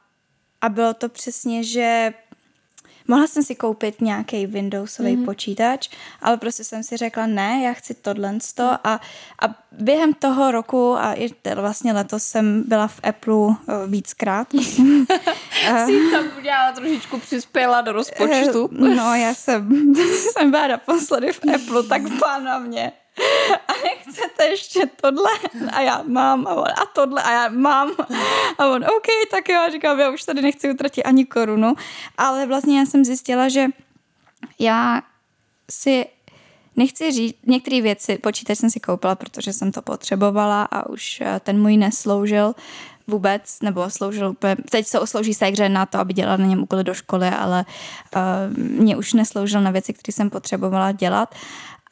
a 0.62 0.70
bylo 0.70 0.93
to 0.93 1.10
přesně, 1.10 1.64
že 1.64 2.14
mohla 3.08 3.28
jsem 3.28 3.43
si 3.43 3.55
koupit 3.55 4.01
nějaký 4.01 4.45
Windowsový 4.45 5.18
mm-hmm. 5.18 5.26
počítač, 5.26 5.89
ale 6.22 6.38
prostě 6.38 6.64
jsem 6.64 6.84
si 6.84 6.97
řekla, 6.97 7.28
ne, 7.28 7.62
já 7.64 7.74
chci 7.74 7.93
tohle 7.93 8.38
a, 8.84 9.01
a 9.41 9.55
během 9.72 10.14
toho 10.14 10.51
roku 10.51 10.95
a 10.97 11.14
i 11.14 11.30
vlastně 11.55 11.93
letos 11.93 12.24
jsem 12.24 12.64
byla 12.68 12.88
v 12.88 12.99
Apple 13.03 13.34
uh, 13.36 13.55
víckrát. 13.88 14.47
Jsi 14.53 16.12
tam 16.12 16.26
udělala 16.38 16.72
trošičku 16.72 17.20
přispěla 17.20 17.82
do 17.82 17.91
rozpočtu. 17.91 18.70
no, 18.72 19.16
já 19.16 19.34
jsem, 19.34 19.93
jsem 20.34 20.51
byla 20.51 20.68
naposledy 20.68 21.34
v 21.34 21.39
Apple, 21.55 21.84
tak 21.84 22.01
pána 22.20 22.60
mě 22.60 22.91
a 23.68 23.74
nechcete 23.84 24.45
ještě 24.45 24.89
tohle? 25.01 25.32
A 25.74 25.82
já 25.82 26.03
mám 26.07 26.47
a, 26.47 26.53
on, 26.55 26.68
a 26.68 26.86
tohle 26.93 27.24
a 27.24 27.32
já 27.32 27.49
mám. 27.49 27.91
A 28.57 28.68
on, 28.68 28.84
OK, 28.84 29.07
tak 29.32 29.49
jo, 29.49 29.59
a 29.59 29.70
říkám, 29.70 29.99
já 29.99 30.09
už 30.09 30.24
tady 30.24 30.41
nechci 30.41 30.72
utratit 30.72 31.03
ani 31.03 31.26
korunu. 31.26 31.76
Ale 32.18 32.45
vlastně 32.45 32.80
já 32.80 32.86
jsem 32.86 33.05
zjistila, 33.05 33.49
že 33.49 33.65
já 34.59 35.01
si 35.72 36.05
nechci 36.76 37.11
říct, 37.11 37.36
některé 37.45 37.82
věci, 37.82 38.18
počítač 38.18 38.57
jsem 38.57 38.70
si 38.70 38.80
koupila, 38.80 39.15
protože 39.15 39.53
jsem 39.53 39.72
to 39.72 39.82
potřebovala 39.82 40.63
a 40.63 40.89
už 40.89 41.22
eh, 41.22 41.39
ten 41.43 41.61
můj 41.61 41.78
nesloužil 41.78 42.55
vůbec, 43.07 43.61
nebo 43.61 43.89
sloužil 43.89 44.30
úplně, 44.30 44.55
teď 44.55 44.88
se 44.88 44.99
oslouží 44.99 45.34
se 45.34 45.51
na 45.70 45.86
to, 45.86 45.99
aby 45.99 46.13
dělala 46.13 46.38
na 46.38 46.45
něm 46.45 46.63
úkoly 46.63 46.84
do 46.84 46.93
školy, 46.93 47.28
ale 47.28 47.65
uh, 48.15 48.57
mě 48.57 48.97
už 48.97 49.13
nesloužil 49.13 49.61
na 49.61 49.72
věci, 49.72 49.93
které 49.93 50.13
jsem 50.13 50.30
potřebovala 50.30 50.91
dělat. 50.91 51.36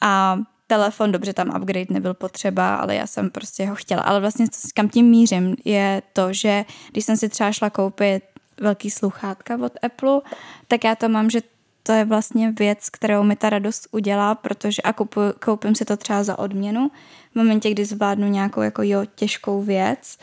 A 0.00 0.38
telefon, 0.66 1.12
dobře, 1.12 1.32
tam 1.32 1.48
upgrade 1.48 1.86
nebyl 1.90 2.14
potřeba, 2.14 2.76
ale 2.76 2.94
já 2.94 3.06
jsem 3.06 3.30
prostě 3.30 3.66
ho 3.66 3.74
chtěla. 3.74 4.02
Ale 4.02 4.20
vlastně 4.20 4.46
kam 4.74 4.88
tím 4.88 5.06
mířím 5.06 5.56
je 5.64 6.02
to, 6.12 6.32
že 6.32 6.64
když 6.92 7.04
jsem 7.04 7.16
si 7.16 7.28
třeba 7.28 7.52
šla 7.52 7.70
koupit 7.70 8.22
velký 8.60 8.90
sluchátka 8.90 9.58
od 9.64 9.72
Apple, 9.82 10.20
tak 10.68 10.84
já 10.84 10.94
to 10.94 11.08
mám, 11.08 11.30
že 11.30 11.40
to 11.82 11.92
je 11.92 12.04
vlastně 12.04 12.52
věc, 12.52 12.90
kterou 12.90 13.22
mi 13.22 13.36
ta 13.36 13.50
radost 13.50 13.88
udělá, 13.90 14.34
protože 14.34 14.82
a 14.82 14.92
koupu, 14.92 15.20
koupím 15.44 15.74
si 15.74 15.84
to 15.84 15.96
třeba 15.96 16.24
za 16.24 16.38
odměnu 16.38 16.90
v 17.32 17.36
momentě, 17.36 17.70
kdy 17.70 17.84
zvládnu 17.84 18.28
nějakou 18.28 18.60
jako 18.60 18.82
jo, 18.82 19.04
těžkou 19.14 19.62
věc, 19.62 20.18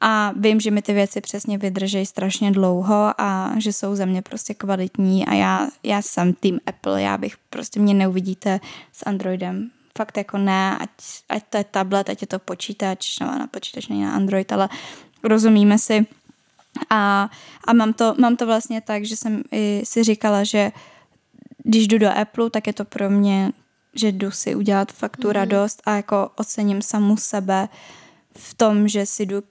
a 0.00 0.32
vím, 0.36 0.60
že 0.60 0.70
mi 0.70 0.82
ty 0.82 0.92
věci 0.92 1.20
přesně 1.20 1.58
vydrží 1.58 2.06
strašně 2.06 2.50
dlouho 2.50 3.20
a 3.20 3.52
že 3.58 3.72
jsou 3.72 3.94
ze 3.94 4.06
mě 4.06 4.22
prostě 4.22 4.54
kvalitní 4.54 5.26
a 5.26 5.34
já, 5.34 5.68
já 5.82 6.02
jsem 6.02 6.32
tým 6.32 6.60
Apple, 6.66 7.02
já 7.02 7.18
bych 7.18 7.36
prostě 7.50 7.80
mě 7.80 7.94
neuvidíte 7.94 8.60
s 8.92 9.06
Androidem. 9.06 9.70
Fakt 9.98 10.16
jako 10.16 10.38
ne, 10.38 10.78
ať, 10.78 10.90
ať 11.28 11.42
to 11.50 11.58
je 11.58 11.64
tablet, 11.64 12.08
ať 12.08 12.20
je 12.20 12.26
to 12.26 12.38
počítač, 12.38 13.18
no 13.20 13.26
na 13.26 13.46
počítač 13.46 13.88
není 13.88 14.02
na 14.02 14.12
Android, 14.12 14.52
ale 14.52 14.68
rozumíme 15.24 15.78
si. 15.78 16.06
A, 16.90 17.30
a 17.64 17.72
mám, 17.72 17.92
to, 17.92 18.14
mám 18.18 18.36
to 18.36 18.46
vlastně 18.46 18.80
tak, 18.80 19.04
že 19.04 19.16
jsem 19.16 19.42
i 19.52 19.82
si 19.84 20.04
říkala, 20.04 20.44
že 20.44 20.72
když 21.64 21.88
jdu 21.88 21.98
do 21.98 22.10
Apple, 22.10 22.50
tak 22.50 22.66
je 22.66 22.72
to 22.72 22.84
pro 22.84 23.10
mě, 23.10 23.52
že 23.94 24.08
jdu 24.08 24.30
si 24.30 24.54
udělat 24.54 24.92
fakt 24.92 25.16
tu 25.16 25.28
mm. 25.28 25.32
radost 25.32 25.82
a 25.84 25.96
jako 25.96 26.30
ocením 26.36 26.82
samu 26.82 27.16
sebe, 27.16 27.68
v 28.36 28.54
tom, 28.54 28.88
že 28.88 29.06
si 29.06 29.26
jdu 29.26 29.42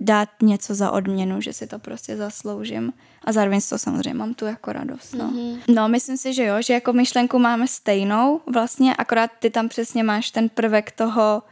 dát 0.00 0.28
něco 0.42 0.74
za 0.74 0.90
odměnu, 0.90 1.40
že 1.40 1.52
si 1.52 1.66
to 1.66 1.78
prostě 1.78 2.16
zasloužím. 2.16 2.92
A 3.24 3.32
zároveň 3.32 3.60
z 3.60 3.68
toho 3.68 3.78
samozřejmě 3.78 4.14
mám 4.14 4.34
tu 4.34 4.44
jako 4.44 4.72
radost. 4.72 5.14
No. 5.14 5.30
Mm-hmm. 5.30 5.58
no, 5.68 5.88
myslím 5.88 6.16
si, 6.16 6.34
že 6.34 6.44
jo, 6.44 6.62
že 6.62 6.72
jako 6.72 6.92
myšlenku 6.92 7.38
máme 7.38 7.68
stejnou 7.68 8.40
vlastně, 8.52 8.96
akorát 8.96 9.30
ty 9.38 9.50
tam 9.50 9.68
přesně 9.68 10.04
máš 10.04 10.30
ten 10.30 10.48
prvek 10.48 10.92
toho, 10.92 11.42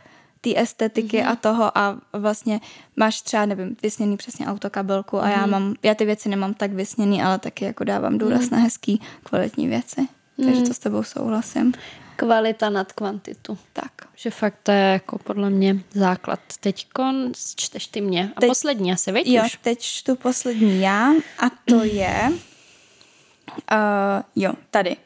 té 0.41 0.61
estetiky 0.61 1.19
mm-hmm. 1.19 1.31
a 1.33 1.37
toho 1.37 1.79
a 1.79 2.01
vlastně 2.13 2.61
máš 2.97 3.23
třeba, 3.23 3.47
nevím, 3.47 3.77
vysněný 3.83 4.17
přesně 4.17 4.47
autokabelku 4.47 5.19
a 5.19 5.25
mm-hmm. 5.25 5.31
já 5.31 5.41
mhm. 5.41 5.51
mám, 5.51 5.75
já 5.83 5.95
ty 5.95 6.05
věci 6.05 6.29
nemám 6.29 6.55
tak 6.55 6.73
vysněný, 6.73 7.23
ale 7.23 7.39
taky 7.39 7.65
jako 7.65 7.85
dávám 7.85 8.19
důraz 8.19 8.41
mm-hmm. 8.41 8.53
na 8.53 8.59
hezký, 8.59 9.01
kvalitní 9.23 9.69
věci. 9.69 10.09
Takže 10.45 10.63
to 10.63 10.75
s 10.75 10.79
tebou 10.79 11.03
souhlasím. 11.03 11.73
Kvalita 12.21 12.71
nad 12.71 12.93
kvantitu. 12.93 13.59
Tak. 13.73 13.93
Že 14.17 14.31
fakt 14.31 14.57
to 14.63 14.73
je 14.73 14.79
jako 14.79 15.19
podle 15.19 15.51
mě 15.51 15.77
základ. 15.93 16.41
Teď 16.61 16.87
čteš 17.57 17.87
ty 17.87 18.01
mě. 18.01 18.33
A 18.37 18.41
teď, 18.41 18.49
poslední 18.49 18.93
asi, 18.93 19.13
víš? 19.13 19.23
Jo, 19.27 19.43
už? 19.45 19.59
teď 19.63 19.81
čtu 19.81 20.17
poslední 20.17 20.81
já 20.81 21.13
a 21.39 21.51
to 21.65 21.85
je 21.85 22.33
uh, 23.73 24.23
jo, 24.37 24.53
tady. 24.71 24.97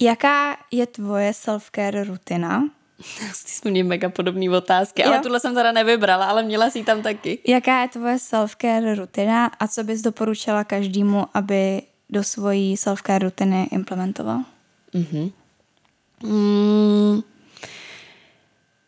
Jaká 0.00 0.56
je 0.70 0.86
tvoje 0.86 1.32
self-care 1.32 2.04
rutina? 2.04 2.62
Ty 3.44 3.50
jsme 3.50 3.70
měli 3.70 3.88
mega 3.88 4.08
podobné 4.08 4.50
otázky, 4.50 5.02
jo. 5.02 5.08
ale 5.08 5.20
tuhle 5.20 5.40
jsem 5.40 5.54
teda 5.54 5.72
nevybrala, 5.72 6.26
ale 6.26 6.42
měla 6.42 6.70
si 6.70 6.84
tam 6.84 7.02
taky. 7.02 7.38
Jaká 7.46 7.82
je 7.82 7.88
tvoje 7.88 8.16
self-care 8.16 8.94
rutina 8.94 9.46
a 9.46 9.68
co 9.68 9.84
bys 9.84 10.02
doporučila 10.02 10.64
každému, 10.64 11.26
aby 11.34 11.82
do 12.10 12.24
svojí 12.24 12.76
self-care 12.76 13.18
rutiny 13.18 13.68
implementoval? 13.72 14.44
Mm-hmm. 14.94 15.32
Mm, 16.22 17.22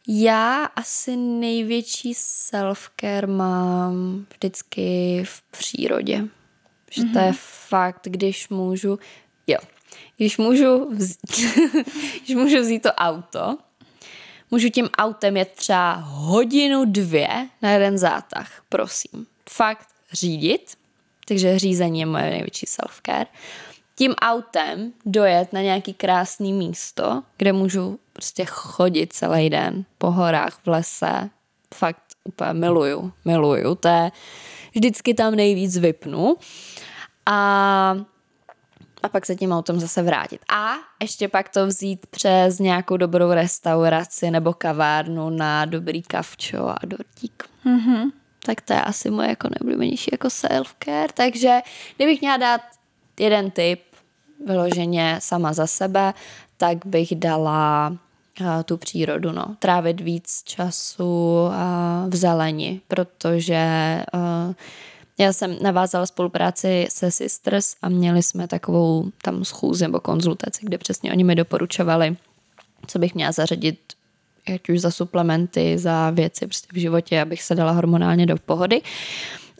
já 0.09 0.65
asi 0.65 1.17
největší 1.17 2.15
self-care 2.15 3.27
mám 3.27 4.27
vždycky 4.35 5.23
v 5.27 5.43
přírodě. 5.43 6.25
Že 6.91 7.03
mm-hmm. 7.03 7.13
to 7.13 7.19
je 7.19 7.27
mhm. 7.27 7.37
fakt, 7.69 8.01
když 8.03 8.49
můžu, 8.49 8.99
jo, 9.47 9.59
když 10.17 10.39
můžu, 10.39 10.91
vzít, 10.91 11.19
když 12.25 12.37
můžu 12.37 12.61
vzít 12.61 12.83
to 12.83 12.93
auto, 12.93 13.59
můžu 14.51 14.69
tím 14.69 14.89
autem 14.99 15.37
jet 15.37 15.53
třeba 15.53 15.93
hodinu, 16.05 16.85
dvě 16.85 17.49
na 17.63 17.71
jeden 17.71 17.99
zátah, 17.99 18.63
prosím. 18.69 19.27
Fakt 19.51 19.89
řídit, 20.13 20.77
takže 21.31 21.59
řízení 21.59 22.01
je 22.01 22.07
moje 22.07 22.31
největší 22.31 22.67
self-care. 22.67 23.27
Tím 23.95 24.15
autem 24.15 24.93
dojet 25.07 25.53
na 25.53 25.61
nějaký 25.61 25.95
krásný 25.95 26.53
místo, 26.53 27.23
kde 27.37 27.53
můžu 27.53 27.99
prostě 28.13 28.45
chodit 28.45 29.13
celý 29.13 29.51
den 29.51 29.85
po 29.99 30.11
horách, 30.11 30.59
v 30.65 30.67
lese. 30.67 31.31
Fakt 31.75 32.03
úplně 32.25 32.53
miluju, 32.53 33.13
miluju. 33.25 33.75
To 33.75 33.89
je, 33.89 34.13
vždycky 34.75 35.15
tam 35.15 35.35
nejvíc 35.35 35.77
vypnu. 35.77 36.37
A 37.27 37.97
a 39.03 39.09
pak 39.09 39.27
se 39.27 39.37
tím 39.37 39.53
autem 39.53 39.81
zase 39.81 40.03
vrátit. 40.03 40.41
A 40.53 40.73
ještě 41.03 41.29
pak 41.29 41.49
to 41.49 41.67
vzít 41.67 42.07
přes 42.07 42.59
nějakou 42.59 42.97
dobrou 42.97 43.33
restauraci 43.33 44.31
nebo 44.31 44.53
kavárnu 44.53 45.31
na 45.31 45.65
dobrý 45.65 46.03
kavčo 46.03 46.69
a 46.69 46.77
dortík. 46.85 47.43
Mm-hmm. 47.67 48.11
Tak 48.47 48.61
to 48.61 48.73
je 48.73 48.83
asi 48.83 49.11
moje 49.11 49.29
jako 49.29 49.49
nejoblíbenější 49.51 50.11
jako 50.13 50.29
self-care. 50.29 51.09
Takže 51.15 51.61
kdybych 51.97 52.21
měla 52.21 52.37
dát 52.37 52.61
jeden 53.21 53.51
tip 53.51 53.81
vyloženě 54.47 55.17
sama 55.19 55.53
za 55.53 55.67
sebe, 55.67 56.15
tak 56.57 56.87
bych 56.87 57.15
dala 57.15 57.97
uh, 58.41 58.47
tu 58.65 58.77
přírodu, 58.77 59.33
no. 59.33 59.57
Trávit 59.59 60.01
víc 60.01 60.43
času 60.45 61.35
uh, 61.47 61.53
v 62.11 62.17
zeleni, 62.17 62.81
protože 62.89 63.65
uh, 64.15 64.55
já 65.19 65.33
jsem 65.33 65.57
navázala 65.63 66.07
spolupráci 66.07 66.87
se 66.91 67.11
Sisters 67.11 67.77
a 67.83 67.89
měli 67.89 68.23
jsme 68.23 68.49
takovou 68.49 69.11
tam 69.23 69.45
schůzi 69.45 69.85
nebo 69.85 70.01
konzultaci, 70.01 70.61
kde 70.63 70.79
přesně 70.79 71.13
oni 71.13 71.25
mi 71.25 71.35
doporučovali, 71.35 72.17
co 72.87 72.99
bych 72.99 73.15
měla 73.15 73.33
zařadit 73.33 73.79
ať 74.51 74.69
už 74.69 74.81
za 74.81 74.91
suplementy, 74.91 75.79
za 75.79 76.11
věci 76.11 76.47
prostě 76.47 76.69
v 76.73 76.81
životě, 76.81 77.21
abych 77.21 77.43
se 77.43 77.55
dala 77.55 77.73
hormonálně 77.73 78.27
do 78.27 78.37
pohody. 78.37 78.83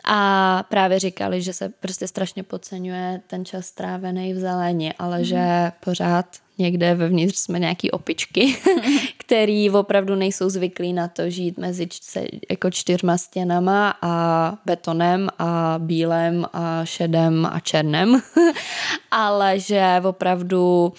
A 0.05 0.63
právě 0.69 0.99
říkali, 0.99 1.43
že 1.43 1.53
se 1.53 1.69
prostě 1.69 2.09
strašně 2.09 2.43
podceňuje 2.43 3.21
ten 3.27 3.45
čas 3.45 3.67
strávený 3.67 4.35
v 4.35 4.39
zelení, 4.39 4.93
ale 4.93 5.19
mm. 5.19 5.25
že 5.25 5.73
pořád 5.85 6.27
někde 6.59 6.95
vevnitř 6.95 7.39
jsme 7.39 7.59
nějaký 7.59 7.91
opičky, 7.91 8.57
který 9.19 9.71
opravdu 9.71 10.15
nejsou 10.15 10.49
zvyklí 10.49 10.93
na 10.93 11.09
to 11.09 11.31
žít 11.31 11.59
mezi 11.59 11.89
jako 12.51 12.71
čtyřma 12.71 13.19
stěnama 13.19 13.95
a 14.03 14.55
betonem 14.67 15.29
a 15.39 15.75
bílem 15.79 16.47
a 16.53 16.85
šedem 16.85 17.49
a 17.53 17.61
černém, 17.61 18.23
ale 19.11 19.59
že 19.59 20.03
opravdu 20.05 20.93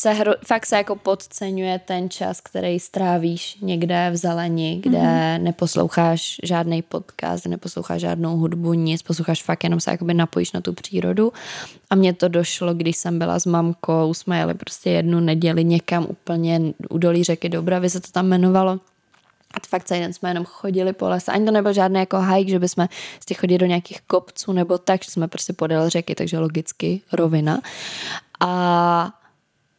se 0.00 0.12
hro, 0.12 0.32
fakt 0.44 0.66
se 0.66 0.76
jako 0.76 0.96
podceňuje 0.96 1.78
ten 1.78 2.10
čas, 2.10 2.40
který 2.40 2.80
strávíš 2.80 3.58
někde 3.60 4.10
v 4.12 4.16
zelení, 4.16 4.80
kde 4.80 4.98
mm-hmm. 4.98 5.42
neposloucháš 5.42 6.36
žádný 6.42 6.82
podcast, 6.82 7.46
neposloucháš 7.46 8.00
žádnou 8.00 8.36
hudbu, 8.36 8.74
nic, 8.74 9.02
posloucháš 9.02 9.42
fakt 9.42 9.64
jenom 9.64 9.80
se 9.80 9.90
jakoby 9.90 10.14
napojíš 10.14 10.52
na 10.52 10.60
tu 10.60 10.72
přírodu. 10.72 11.32
A 11.90 11.94
mně 11.94 12.12
to 12.12 12.28
došlo, 12.28 12.74
když 12.74 12.96
jsem 12.96 13.18
byla 13.18 13.38
s 13.38 13.46
mamkou, 13.46 14.14
jsme 14.14 14.38
jeli 14.38 14.54
prostě 14.54 14.90
jednu 14.90 15.20
neděli 15.20 15.64
někam 15.64 16.06
úplně 16.08 16.60
u 16.90 16.98
dolí 16.98 17.24
řeky 17.24 17.48
Dobravy 17.48 17.90
se 17.90 18.00
to 18.00 18.08
tam 18.12 18.26
jmenovalo. 18.26 18.72
A 19.54 19.58
fakt 19.68 19.84
celý 19.84 20.00
den 20.00 20.12
jsme 20.12 20.30
jenom 20.30 20.44
chodili 20.44 20.92
po 20.92 21.08
lese. 21.08 21.32
Ani 21.32 21.44
to 21.44 21.50
nebyl 21.50 21.72
žádný 21.72 22.00
jako 22.00 22.20
hike, 22.20 22.50
že 22.50 22.58
bychom 22.58 22.88
z 23.28 23.36
chodili 23.36 23.58
do 23.58 23.66
nějakých 23.66 24.00
kopců 24.00 24.52
nebo 24.52 24.78
tak, 24.78 25.04
že 25.04 25.10
jsme 25.10 25.28
prostě 25.28 25.52
podél 25.52 25.90
řeky, 25.90 26.14
takže 26.14 26.38
logicky 26.38 27.00
rovina. 27.12 27.60
A 28.40 29.19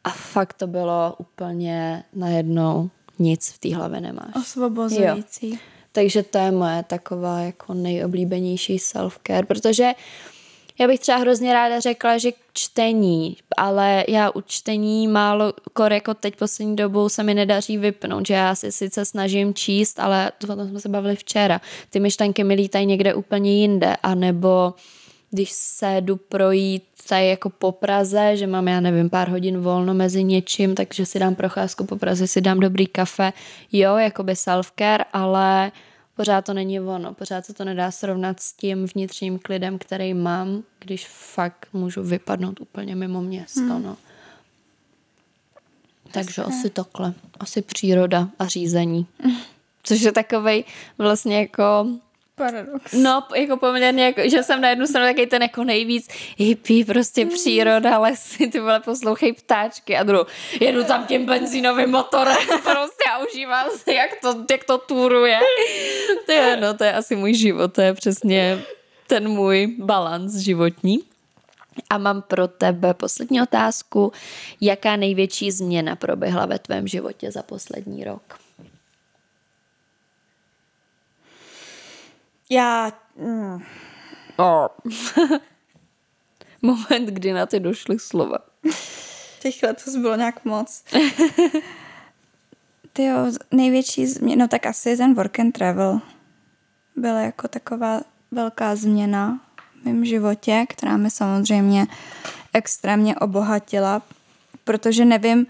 a 0.03 0.09
fakt 0.09 0.53
to 0.53 0.67
bylo 0.67 1.15
úplně 1.17 2.03
najednou 2.13 2.89
nic 3.19 3.49
v 3.49 3.59
té 3.59 3.75
hlavě 3.75 4.01
nemáš. 4.01 4.35
Osvobozující. 4.35 5.49
Jo. 5.49 5.57
Takže 5.91 6.23
to 6.23 6.37
je 6.37 6.51
moje 6.51 6.83
taková 6.83 7.39
jako 7.39 7.73
nejoblíbenější 7.73 8.77
self-care, 8.77 9.45
protože 9.45 9.91
já 10.79 10.87
bych 10.87 10.99
třeba 10.99 11.17
hrozně 11.17 11.53
ráda 11.53 11.79
řekla, 11.79 12.17
že 12.17 12.31
čtení, 12.53 13.37
ale 13.57 14.03
já 14.07 14.29
u 14.29 14.41
čtení 14.41 15.07
málo, 15.07 15.53
kor 15.73 15.93
jako 15.93 16.13
teď 16.13 16.35
poslední 16.35 16.75
dobou 16.75 17.09
se 17.09 17.23
mi 17.23 17.33
nedaří 17.33 17.77
vypnout, 17.77 18.27
že 18.27 18.33
já 18.33 18.55
si 18.55 18.71
sice 18.71 19.05
snažím 19.05 19.53
číst, 19.53 19.99
ale 19.99 20.31
to 20.37 20.47
tom 20.47 20.69
jsme 20.69 20.79
se 20.79 20.89
bavili 20.89 21.15
včera. 21.15 21.61
Ty 21.89 21.99
myšlenky 21.99 22.43
mi 22.43 22.53
lítají 22.53 22.85
někde 22.85 23.13
úplně 23.13 23.53
jinde, 23.53 23.95
anebo 24.03 24.73
když 25.32 25.51
se 25.51 26.01
jdu 26.01 26.15
projít 26.15 26.84
tady 27.09 27.27
jako 27.27 27.49
po 27.49 27.71
Praze, 27.71 28.38
že 28.38 28.47
mám, 28.47 28.67
já 28.67 28.79
nevím, 28.79 29.09
pár 29.09 29.29
hodin 29.29 29.59
volno 29.59 29.93
mezi 29.93 30.23
něčím, 30.23 30.75
takže 30.75 31.05
si 31.05 31.19
dám 31.19 31.36
procházku 31.36 31.86
po 31.86 31.95
Praze, 31.95 32.27
si 32.27 32.41
dám 32.41 32.59
dobrý 32.59 32.88
kafe, 32.88 33.34
jo, 33.71 33.97
jakoby 33.97 34.34
self-care, 34.34 35.05
ale 35.13 35.71
pořád 36.15 36.45
to 36.45 36.53
není 36.53 36.79
ono, 36.79 37.13
pořád 37.13 37.45
se 37.45 37.53
to 37.53 37.65
nedá 37.65 37.91
srovnat 37.91 38.39
s 38.39 38.53
tím 38.53 38.86
vnitřním 38.95 39.39
klidem, 39.39 39.77
který 39.77 40.13
mám, 40.13 40.63
když 40.79 41.07
fakt 41.07 41.67
můžu 41.73 42.03
vypadnout 42.03 42.61
úplně 42.61 42.95
mimo 42.95 43.21
město, 43.21 43.59
hmm. 43.59 43.84
no. 43.84 43.97
Takže 46.11 46.43
asi 46.43 46.69
takhle. 46.69 47.13
Asi 47.39 47.61
příroda 47.61 48.29
a 48.39 48.47
řízení. 48.47 49.05
Což 49.84 50.01
je 50.01 50.11
takovej 50.11 50.63
vlastně 50.97 51.39
jako 51.39 51.88
Paradox. 52.41 52.93
No, 52.93 53.23
jako 53.35 53.57
poměrně, 53.57 54.03
jako, 54.03 54.21
že 54.29 54.43
jsem 54.43 54.61
na 54.61 54.69
jednu 54.69 54.87
stranu 54.87 55.07
taky 55.07 55.27
ten 55.27 55.41
jako 55.41 55.63
nejvíc 55.63 56.07
hippie, 56.37 56.85
prostě 56.85 57.21
hmm. 57.21 57.33
příroda, 57.33 57.99
lesy, 57.99 58.47
ty 58.47 58.59
vole, 58.59 58.79
poslouchej 58.79 59.33
ptáčky 59.33 59.97
a 59.97 60.03
druhou, 60.03 60.25
jedu 60.59 60.83
tam 60.83 61.05
tím 61.05 61.25
benzínovým 61.25 61.89
motorem 61.89 62.37
prostě 62.47 63.03
a 63.13 63.17
užívám 63.17 63.67
si, 63.77 63.93
jak 63.93 64.09
to, 64.21 64.45
jak 64.51 64.63
to 64.63 64.77
turuje. 64.77 65.39
To 66.25 66.31
je, 66.31 66.57
no, 66.57 66.73
to 66.73 66.83
je 66.83 66.93
asi 66.93 67.15
můj 67.15 67.33
život, 67.33 67.73
to 67.73 67.81
je 67.81 67.93
přesně 67.93 68.61
ten 69.07 69.29
můj 69.29 69.75
balans 69.79 70.35
životní. 70.35 70.99
A 71.89 71.97
mám 71.97 72.21
pro 72.21 72.47
tebe 72.47 72.93
poslední 72.93 73.41
otázku. 73.41 74.11
Jaká 74.61 74.95
největší 74.95 75.51
změna 75.51 75.95
proběhla 75.95 76.45
ve 76.45 76.59
tvém 76.59 76.87
životě 76.87 77.31
za 77.31 77.43
poslední 77.43 78.03
rok? 78.03 78.40
Já... 82.51 82.91
Mm. 83.15 83.63
Oh. 84.37 84.67
Moment, 86.61 87.09
kdy 87.09 87.33
na 87.33 87.45
ty 87.45 87.59
došly 87.59 87.99
slova. 87.99 88.37
Těch 89.39 89.63
letos 89.63 89.95
bylo 89.95 90.15
nějak 90.15 90.45
moc. 90.45 90.83
Ty 92.93 93.05
jo, 93.05 93.17
největší 93.51 94.07
změna, 94.07 94.45
no 94.45 94.47
tak 94.47 94.65
asi 94.65 94.97
ten 94.97 95.13
work 95.13 95.39
and 95.39 95.51
travel 95.51 96.01
byla 96.95 97.19
jako 97.19 97.47
taková 97.47 98.01
velká 98.31 98.75
změna 98.75 99.39
v 99.81 99.85
mém 99.85 100.05
životě, 100.05 100.65
která 100.69 100.97
mi 100.97 101.11
samozřejmě 101.11 101.87
extrémně 102.53 103.15
obohatila, 103.15 104.01
protože 104.63 105.05
nevím, 105.05 105.47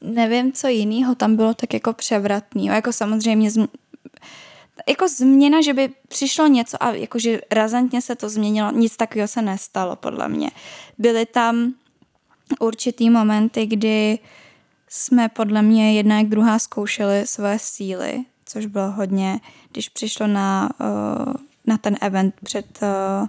nevím, 0.00 0.52
co 0.52 0.68
jiného 0.68 1.14
tam 1.14 1.36
bylo 1.36 1.54
tak 1.54 1.74
jako 1.74 1.92
převratný. 1.92 2.66
Jako 2.66 2.92
samozřejmě 2.92 3.50
jako 4.88 5.08
změna, 5.08 5.62
že 5.62 5.74
by 5.74 5.90
přišlo 6.08 6.46
něco 6.46 6.82
a 6.82 6.90
jakože 6.90 7.40
razantně 7.50 8.02
se 8.02 8.16
to 8.16 8.28
změnilo, 8.28 8.72
nic 8.72 8.96
takového 8.96 9.28
se 9.28 9.42
nestalo 9.42 9.96
podle 9.96 10.28
mě. 10.28 10.50
Byly 10.98 11.26
tam 11.26 11.72
určitý 12.60 13.10
momenty, 13.10 13.66
kdy 13.66 14.18
jsme 14.88 15.28
podle 15.28 15.62
mě 15.62 15.96
jedna 15.96 16.18
jak 16.18 16.26
druhá 16.26 16.58
zkoušeli 16.58 17.26
své 17.26 17.58
síly, 17.58 18.24
což 18.44 18.66
bylo 18.66 18.90
hodně, 18.90 19.40
když 19.72 19.88
přišlo 19.88 20.26
na, 20.26 20.70
uh, 20.80 21.32
na 21.66 21.78
ten 21.78 21.96
event 22.00 22.34
před, 22.44 22.78
uh, 22.82 23.28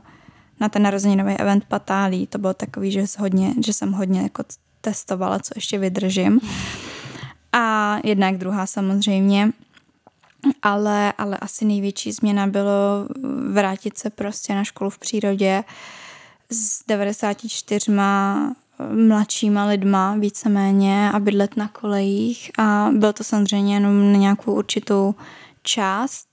na 0.60 0.70
ten 0.70 0.82
narozeninový 0.82 1.34
event 1.34 1.66
Patálí, 1.66 2.28
to 2.28 2.38
bylo 2.38 2.54
takový, 2.54 2.91
že, 2.91 3.06
hodně, 3.20 3.54
že 3.66 3.74
jsem 3.74 3.91
hodně 3.91 4.22
jako 4.22 4.43
testovala, 4.82 5.39
co 5.39 5.52
ještě 5.56 5.78
vydržím. 5.78 6.39
A 7.54 7.97
jedna 8.04 8.28
jak 8.28 8.38
druhá 8.38 8.66
samozřejmě 8.66 9.51
ale, 10.61 11.13
ale 11.17 11.37
asi 11.37 11.66
největší 11.66 12.11
změna 12.11 12.47
bylo 12.47 13.07
vrátit 13.53 13.97
se 13.97 14.09
prostě 14.09 14.55
na 14.55 14.63
školu 14.63 14.89
v 14.89 14.97
přírodě 14.97 15.63
s 16.49 16.83
94 16.87 17.91
mladšíma 19.07 19.66
lidma 19.66 20.16
víceméně 20.16 21.11
a 21.11 21.20
bydlet 21.20 21.57
na 21.57 21.67
kolejích. 21.67 22.51
A 22.57 22.89
bylo 22.91 23.13
to 23.13 23.24
samozřejmě 23.24 23.74
jenom 23.74 24.11
na 24.11 24.17
nějakou 24.17 24.53
určitou 24.53 25.16
část, 25.63 26.28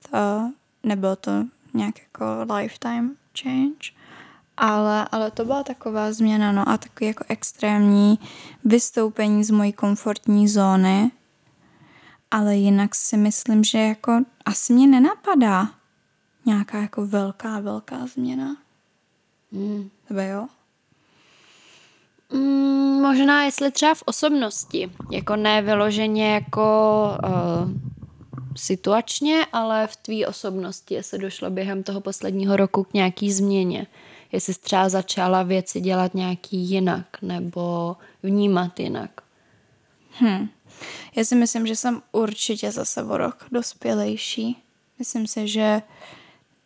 nebylo 0.82 1.16
to 1.16 1.30
nějak 1.74 1.94
jako 2.00 2.54
lifetime 2.54 3.08
change, 3.42 3.90
ale, 4.56 5.08
ale 5.12 5.30
to 5.30 5.44
byla 5.44 5.62
taková 5.62 6.12
změna, 6.12 6.52
no 6.52 6.68
a 6.68 6.78
takový 6.78 7.06
jako 7.06 7.24
extrémní 7.28 8.18
vystoupení 8.64 9.44
z 9.44 9.50
mojí 9.50 9.72
komfortní 9.72 10.48
zóny, 10.48 11.10
ale 12.30 12.56
jinak 12.56 12.94
si 12.94 13.16
myslím, 13.16 13.64
že 13.64 13.78
jako 13.78 14.20
asi 14.44 14.72
mě 14.72 14.86
nenapadá 14.86 15.68
nějaká 16.46 16.78
jako 16.78 17.06
velká, 17.06 17.60
velká 17.60 18.06
změna. 18.06 18.56
Hmm. 19.52 19.90
Tebe 20.08 20.28
jo? 20.28 20.46
Mm, 22.32 23.02
možná 23.02 23.44
jestli 23.44 23.70
třeba 23.70 23.94
v 23.94 24.02
osobnosti, 24.06 24.92
jako 25.10 25.36
ne 25.36 25.62
vyloženě 25.62 26.34
jako 26.34 26.62
uh, 27.24 27.70
situačně, 28.56 29.46
ale 29.52 29.86
v 29.86 29.96
tvý 29.96 30.26
osobnosti, 30.26 30.94
jestli 30.94 31.18
došlo 31.18 31.50
během 31.50 31.82
toho 31.82 32.00
posledního 32.00 32.56
roku 32.56 32.84
k 32.84 32.94
nějaký 32.94 33.32
změně. 33.32 33.86
Jestli 34.32 34.54
jsi 34.54 34.60
třeba 34.60 34.88
začala 34.88 35.42
věci 35.42 35.80
dělat 35.80 36.14
nějaký 36.14 36.56
jinak 36.56 37.22
nebo 37.22 37.96
vnímat 38.22 38.80
jinak. 38.80 39.10
Hm. 40.20 40.48
Já 41.16 41.24
si 41.24 41.34
myslím, 41.34 41.66
že 41.66 41.76
jsem 41.76 42.02
určitě 42.12 42.72
zase 42.72 43.04
o 43.04 43.16
rok 43.16 43.46
dospělejší. 43.52 44.62
Myslím 44.98 45.26
si, 45.26 45.48
že 45.48 45.82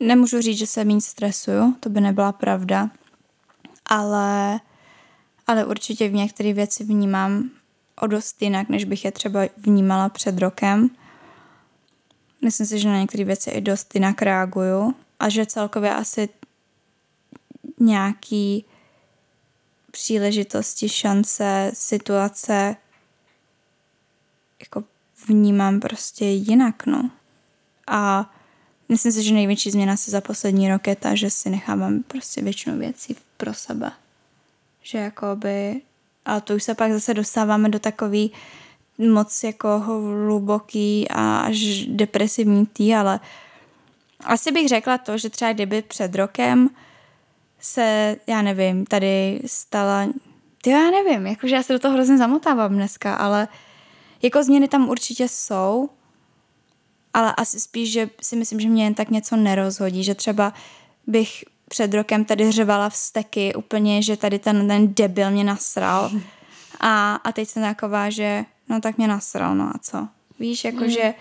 nemůžu 0.01 0.41
říct, 0.41 0.59
že 0.59 0.67
se 0.67 0.85
méně 0.85 1.01
stresuju, 1.01 1.77
to 1.81 1.89
by 1.89 2.01
nebyla 2.01 2.33
pravda, 2.33 2.91
ale, 3.87 4.61
ale 5.47 5.65
určitě 5.65 6.09
v 6.09 6.15
některé 6.15 6.53
věci 6.53 6.85
vnímám 6.85 7.51
o 8.01 8.07
dost 8.07 8.43
jinak, 8.43 8.69
než 8.69 8.85
bych 8.85 9.05
je 9.05 9.13
třeba 9.13 9.41
vnímala 9.57 10.09
před 10.09 10.39
rokem. 10.39 10.91
Myslím 12.43 12.67
si, 12.67 12.79
že 12.79 12.89
na 12.89 13.01
některé 13.01 13.25
věci 13.25 13.51
i 13.51 13.61
dost 13.61 13.95
jinak 13.95 14.23
reaguju 14.23 14.95
a 15.21 15.29
že 15.29 15.47
celkově 15.47 15.95
asi 15.95 16.29
nějaký 17.79 18.65
příležitosti, 19.91 20.89
šance, 20.89 21.71
situace 21.75 22.77
jako 24.61 24.85
vnímám 25.29 25.81
prostě 25.81 26.25
jinak, 26.25 26.87
no. 26.87 27.11
A 27.87 28.31
myslím 28.89 29.13
si, 29.13 29.23
že 29.23 29.35
největší 29.35 29.71
změna 29.71 29.97
se 29.97 30.11
za 30.11 30.21
poslední 30.21 30.69
rok 30.69 30.87
je 30.87 30.97
ta, 30.97 31.15
že 31.15 31.31
si 31.31 31.51
nechávám 31.51 32.03
prostě 32.03 32.43
většinu 32.43 32.79
věcí 32.79 33.17
pro 33.37 33.55
sebe. 33.55 33.93
Že 34.83 34.99
jakoby, 34.99 35.81
a 36.25 36.41
to 36.41 36.55
už 36.55 36.63
se 36.63 36.75
pak 36.75 36.93
zase 36.93 37.15
dostáváme 37.15 37.69
do 37.69 37.79
takový 37.79 38.33
moc 38.99 39.45
jako 39.45 39.79
hluboký 39.79 41.09
a 41.11 41.39
až 41.39 41.87
depresivní 41.87 42.67
tý, 42.67 42.95
ale 42.95 43.21
asi 44.25 44.53
bych 44.53 44.69
řekla 44.69 44.99
to, 44.99 45.19
že 45.19 45.31
třeba 45.31 45.53
kdyby 45.53 45.83
před 45.83 46.15
rokem 46.15 46.71
se, 47.61 48.17
já 48.27 48.43
nevím, 48.43 48.87
tady 48.87 49.41
stala, 49.47 50.09
ty 50.63 50.71
já 50.71 50.91
nevím, 50.91 51.27
jakože 51.27 51.55
já 51.55 51.63
se 51.63 51.73
do 51.73 51.79
toho 51.79 51.95
hrozně 51.95 52.19
zamotávám 52.19 52.73
dneska, 52.75 53.15
ale 53.15 53.49
jako 54.23 54.43
změny 54.43 54.69
tam 54.69 54.89
určitě 54.89 55.29
jsou, 55.29 55.89
ale 57.15 57.35
asi 57.37 57.61
spíš, 57.61 57.93
že 57.93 58.11
si 58.23 58.37
myslím, 58.37 58.61
že 58.61 58.69
mě 58.69 58.85
jen 58.85 58.95
tak 58.95 59.11
něco 59.11 59.37
nerozhodí, 59.37 60.05
že 60.05 60.15
třeba 60.15 60.53
bych 61.07 61.45
před 61.69 61.95
rokem 61.95 62.25
tady 62.25 62.53
řevala 62.53 62.89
vzteky 62.89 63.55
úplně, 63.55 64.03
že 64.03 64.17
tady 64.17 64.39
ten, 64.39 64.69
ten 64.69 64.95
debil 64.95 65.31
mě 65.31 65.45
nasral 65.45 66.11
a, 66.81 67.15
a 67.15 67.33
teď 67.33 67.49
jsem 67.49 67.63
taková, 67.63 68.11
že 68.11 68.45
no 68.69 68.81
tak 68.81 68.99
mě 68.99 69.09
nasral, 69.09 69.55
no 69.55 69.65
a 69.65 69.79
co? 69.83 70.09
Víš, 70.39 70.65
jako 70.65 70.85
mm. 70.85 70.91
že 70.91 71.15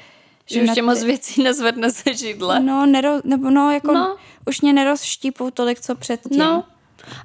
že 0.51 0.63
už 0.63 0.69
tě 0.73 0.81
moc 0.81 1.03
věcí 1.03 1.43
nezvedne 1.43 1.91
se 1.91 2.13
židle. 2.13 2.59
No, 2.59 2.85
nero, 2.85 3.09
nebo 3.23 3.49
no, 3.49 3.71
jako 3.71 3.91
no. 3.91 4.17
už 4.47 4.61
mě 4.61 4.73
nerozštípou 4.73 5.51
tolik, 5.51 5.81
co 5.81 5.95
předtím. 5.95 6.37
No. 6.37 6.63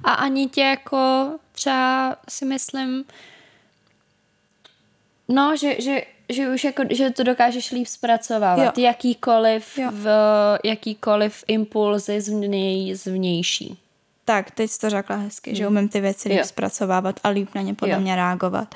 A 0.03 0.13
ani 0.13 0.47
tě 0.47 0.61
jako 0.61 1.29
třeba 1.51 2.15
si 2.29 2.45
myslím, 2.45 3.05
no, 5.27 5.57
že, 5.57 5.81
že, 5.81 6.01
že 6.29 6.49
už 6.49 6.63
jako, 6.63 6.83
že 6.89 7.09
to 7.09 7.23
dokážeš 7.23 7.71
líp 7.71 7.87
zpracovávat. 7.87 8.77
Jo. 8.77 8.83
Jakýkoliv, 8.83 9.77
jo. 9.77 9.89
V, 9.91 10.07
jakýkoliv 10.63 11.43
impulzy 11.47 12.21
z 12.21 12.29
něj 12.29 12.95
zvnější. 12.95 13.77
Tak, 14.25 14.51
teď 14.51 14.71
jsi 14.71 14.79
to 14.79 14.89
řekla 14.89 15.15
hezky, 15.15 15.49
hmm. 15.49 15.57
že 15.57 15.67
umím 15.67 15.89
ty 15.89 16.01
věci 16.01 16.29
líp 16.29 16.37
jo. 16.37 16.45
zpracovávat 16.45 17.19
a 17.23 17.29
líp 17.29 17.49
na 17.55 17.61
ně 17.61 17.73
podle 17.73 17.93
jo. 17.93 18.01
mě 18.01 18.15
reagovat 18.15 18.75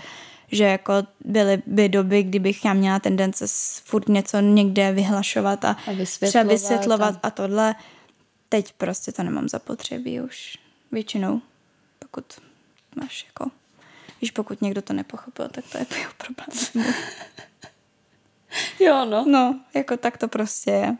že 0.51 0.63
jako 0.63 0.93
byly 1.25 1.61
by 1.65 1.89
doby, 1.89 2.23
kdybych 2.23 2.65
já 2.65 2.73
měla 2.73 2.99
tendence 2.99 3.45
furt 3.83 4.09
něco 4.09 4.39
někde 4.39 4.91
vyhlašovat 4.91 5.65
a, 5.65 5.77
a 5.87 5.91
vysvětlovat 5.91 6.29
třeba 6.29 6.43
vysvětlovat 6.43 7.15
a... 7.15 7.27
a 7.27 7.29
tohle. 7.29 7.75
Teď 8.49 8.73
prostě 8.73 9.11
to 9.11 9.23
nemám 9.23 9.49
zapotřebí 9.49 10.21
už 10.21 10.57
většinou, 10.91 11.41
pokud 11.99 12.25
máš 12.95 13.25
jako, 13.25 13.51
víš, 14.21 14.31
pokud 14.31 14.61
někdo 14.61 14.81
to 14.81 14.93
nepochopil, 14.93 15.47
tak 15.47 15.65
to 15.71 15.77
je 15.77 15.85
jeho 15.99 16.13
problém. 16.17 16.93
Jo, 18.79 19.05
no. 19.05 19.25
No, 19.27 19.59
jako 19.73 19.97
tak 19.97 20.17
to 20.17 20.27
prostě 20.27 20.71
je. 20.71 20.97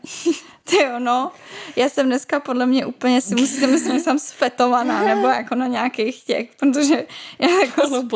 Ty 0.64 0.76
jo, 0.76 0.98
no. 0.98 1.32
Já 1.76 1.88
jsem 1.88 2.06
dneska 2.06 2.40
podle 2.40 2.66
mě 2.66 2.86
úplně 2.86 3.20
si 3.20 3.34
musíte 3.34 3.66
myslet, 3.66 3.92
že 3.92 4.00
jsem 4.00 4.18
sfetovaná, 4.18 5.02
nebo 5.02 5.28
jako 5.28 5.54
na 5.54 5.66
nějakých 5.66 6.24
těch, 6.24 6.50
protože 6.56 7.06
já 7.38 7.48
jako 7.48 8.10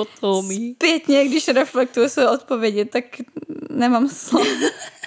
zpětně, 0.74 1.28
když 1.28 1.48
reflektuju 1.48 2.09
své 2.09 2.31
odpovědi, 2.31 2.85
tak 2.85 3.05
nemám 3.70 4.09
slov. 4.09 4.47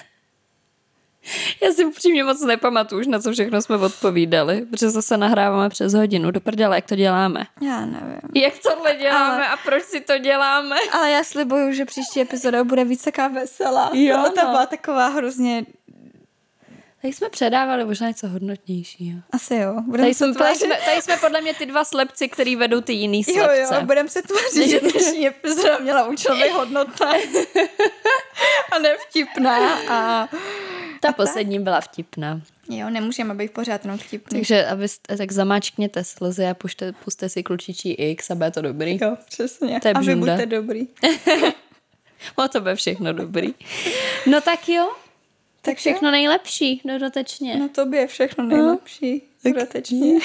Já 1.62 1.72
si 1.72 1.84
upřímně 1.84 2.24
moc 2.24 2.44
nepamatuju 2.44 3.00
už, 3.00 3.06
na 3.06 3.18
co 3.18 3.32
všechno 3.32 3.62
jsme 3.62 3.76
odpovídali, 3.76 4.66
protože 4.70 4.90
zase 4.90 5.16
nahráváme 5.16 5.68
přes 5.68 5.94
hodinu. 5.94 6.30
Do 6.30 6.40
prdele, 6.40 6.76
jak 6.76 6.86
to 6.86 6.96
děláme? 6.96 7.46
Já 7.60 7.80
nevím. 7.80 8.20
Jak 8.34 8.54
tohle 8.58 8.94
děláme 8.94 9.34
ale, 9.34 9.48
a 9.48 9.56
proč 9.56 9.82
si 9.82 10.00
to 10.00 10.18
děláme? 10.18 10.76
Ale 10.92 11.10
já 11.10 11.24
slibuju, 11.24 11.72
že 11.72 11.84
příští 11.84 12.20
epizoda 12.20 12.64
bude 12.64 12.84
víc 12.84 13.02
taková 13.02 13.28
veselá. 13.28 13.90
Jo, 13.92 14.16
no. 14.16 14.24
to 14.30 14.40
byla 14.40 14.66
taková 14.66 15.08
hrozně 15.08 15.64
Tady 17.02 17.14
jsme 17.14 17.30
předávali 17.30 17.84
možná 17.84 18.08
něco 18.08 18.28
hodnotnějšího. 18.28 19.20
Asi 19.30 19.54
jo. 19.54 19.74
tady, 19.96 20.14
jsme, 20.14 20.34
tady, 20.34 20.56
jsme, 20.56 20.78
tady 20.84 21.02
jsme 21.02 21.16
podle 21.16 21.40
mě 21.40 21.54
ty 21.54 21.66
dva 21.66 21.84
slepci, 21.84 22.28
který 22.28 22.56
vedou 22.56 22.80
ty 22.80 22.92
jiný 22.92 23.24
slepce. 23.24 23.60
Jo, 23.60 23.68
jo, 23.72 23.82
budeme 23.82 24.08
se 24.08 24.22
tvářit, 24.22 24.70
že 24.70 24.80
dnešní 24.80 25.26
epizoda 25.26 25.78
měla 25.78 26.08
účelově 26.08 26.52
hodnota 26.52 27.10
a 28.72 28.78
nevtipná. 28.78 29.78
A, 29.88 30.28
Ta 31.00 31.12
poslední 31.12 31.56
tak? 31.56 31.64
byla 31.64 31.80
vtipná. 31.80 32.40
Jo, 32.68 32.90
nemůžeme 32.90 33.34
být 33.34 33.52
pořád 33.52 33.84
jenom 33.84 33.98
vtipný. 33.98 34.38
Takže 34.38 34.66
abyste, 34.66 35.16
tak 35.16 35.32
zamáčkněte 35.32 36.04
slzy 36.04 36.46
a 36.46 36.54
pušte, 36.54 36.92
puste 36.92 37.28
si 37.28 37.42
klučičí 37.42 37.92
X 37.92 38.30
a 38.30 38.34
bude 38.34 38.50
to 38.50 38.62
dobrý. 38.62 38.98
Jo, 39.02 39.16
přesně. 39.28 39.80
To 39.80 39.88
je 39.88 39.94
a 39.94 40.00
vy 40.00 40.16
buďte 40.16 40.46
dobrý. 40.46 40.88
o 42.36 42.48
to 42.48 42.60
bude 42.60 42.74
všechno 42.74 43.12
dobrý. 43.12 43.54
No 44.26 44.40
tak 44.40 44.68
jo, 44.68 44.92
tak 45.62 45.76
všechno 45.76 46.10
nejlepší 46.10 46.80
dodatečně. 46.84 47.56
No 47.56 47.68
tobě 47.68 48.06
všechno 48.06 48.44
no. 48.44 48.56
nejlepší 48.56 49.22
no. 49.44 49.52
dodatečně. 49.52 50.14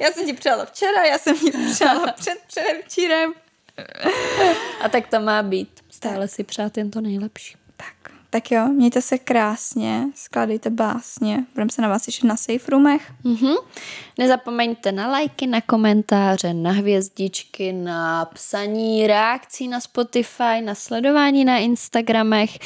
já 0.00 0.12
jsem 0.12 0.26
ti 0.26 0.32
přála 0.32 0.64
včera, 0.64 1.04
já 1.04 1.18
jsem 1.18 1.38
ti 1.38 1.50
přála 1.74 2.12
před 2.12 2.38
předevčírem. 2.46 3.32
A 4.80 4.88
tak 4.88 5.08
to 5.08 5.20
má 5.20 5.42
být. 5.42 5.80
Stále 5.90 6.28
si 6.28 6.44
přát 6.44 6.76
jen 6.76 6.90
to 6.90 7.00
nejlepší. 7.00 7.56
Tak, 7.76 8.11
tak 8.32 8.50
jo, 8.50 8.68
mějte 8.68 9.02
se 9.02 9.18
krásně, 9.18 10.04
skládejte 10.14 10.70
básně. 10.70 11.44
Budeme 11.54 11.70
se 11.70 11.82
na 11.82 11.88
vás 11.88 12.06
ještě 12.06 12.26
na 12.26 12.36
safe 12.36 12.70
roomech. 12.70 13.12
Mm-hmm. 13.24 13.56
Nezapomeňte 14.18 14.92
na 14.92 15.06
lajky, 15.06 15.46
na 15.46 15.60
komentáře, 15.60 16.54
na 16.54 16.70
hvězdičky, 16.70 17.72
na 17.72 18.24
psaní 18.24 19.06
reakcí 19.06 19.68
na 19.68 19.80
Spotify, 19.80 20.60
na 20.64 20.74
sledování 20.74 21.44
na 21.44 21.58
Instagramech. 21.58 22.58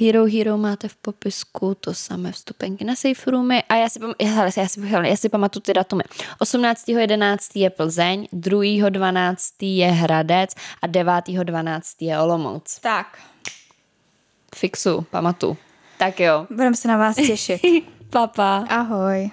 Hero 0.00 0.24
Hero 0.24 0.58
máte 0.58 0.88
v 0.88 0.96
popisku, 0.96 1.74
to 1.74 1.94
samé 1.94 2.32
vstupenky 2.32 2.84
na 2.84 2.96
safe 2.96 3.30
roomy 3.30 3.62
a 3.68 3.74
já 3.76 3.88
si, 3.88 4.00
pam- 4.00 4.14
já, 4.20 4.44
já, 4.56 4.68
si, 4.68 4.80
já 5.02 5.16
si 5.16 5.28
pamatuju 5.28 5.60
ty 5.60 5.72
datumy. 5.72 6.02
18.11. 6.40 7.36
je 7.54 7.70
Plzeň, 7.70 8.26
2.12. 8.32 9.36
je 9.60 9.86
Hradec 9.86 10.54
a 10.82 10.88
9.12. 10.88 11.80
je 12.00 12.18
Olomouc. 12.18 12.78
Tak. 12.80 13.18
Fixu, 14.56 15.06
pamatu. 15.10 15.56
Tak 15.98 16.20
jo. 16.20 16.46
Budeme 16.50 16.76
se 16.76 16.88
na 16.88 16.96
vás 16.96 17.16
těšit. 17.16 17.60
Papa. 18.10 18.64
Ahoj. 18.68 19.30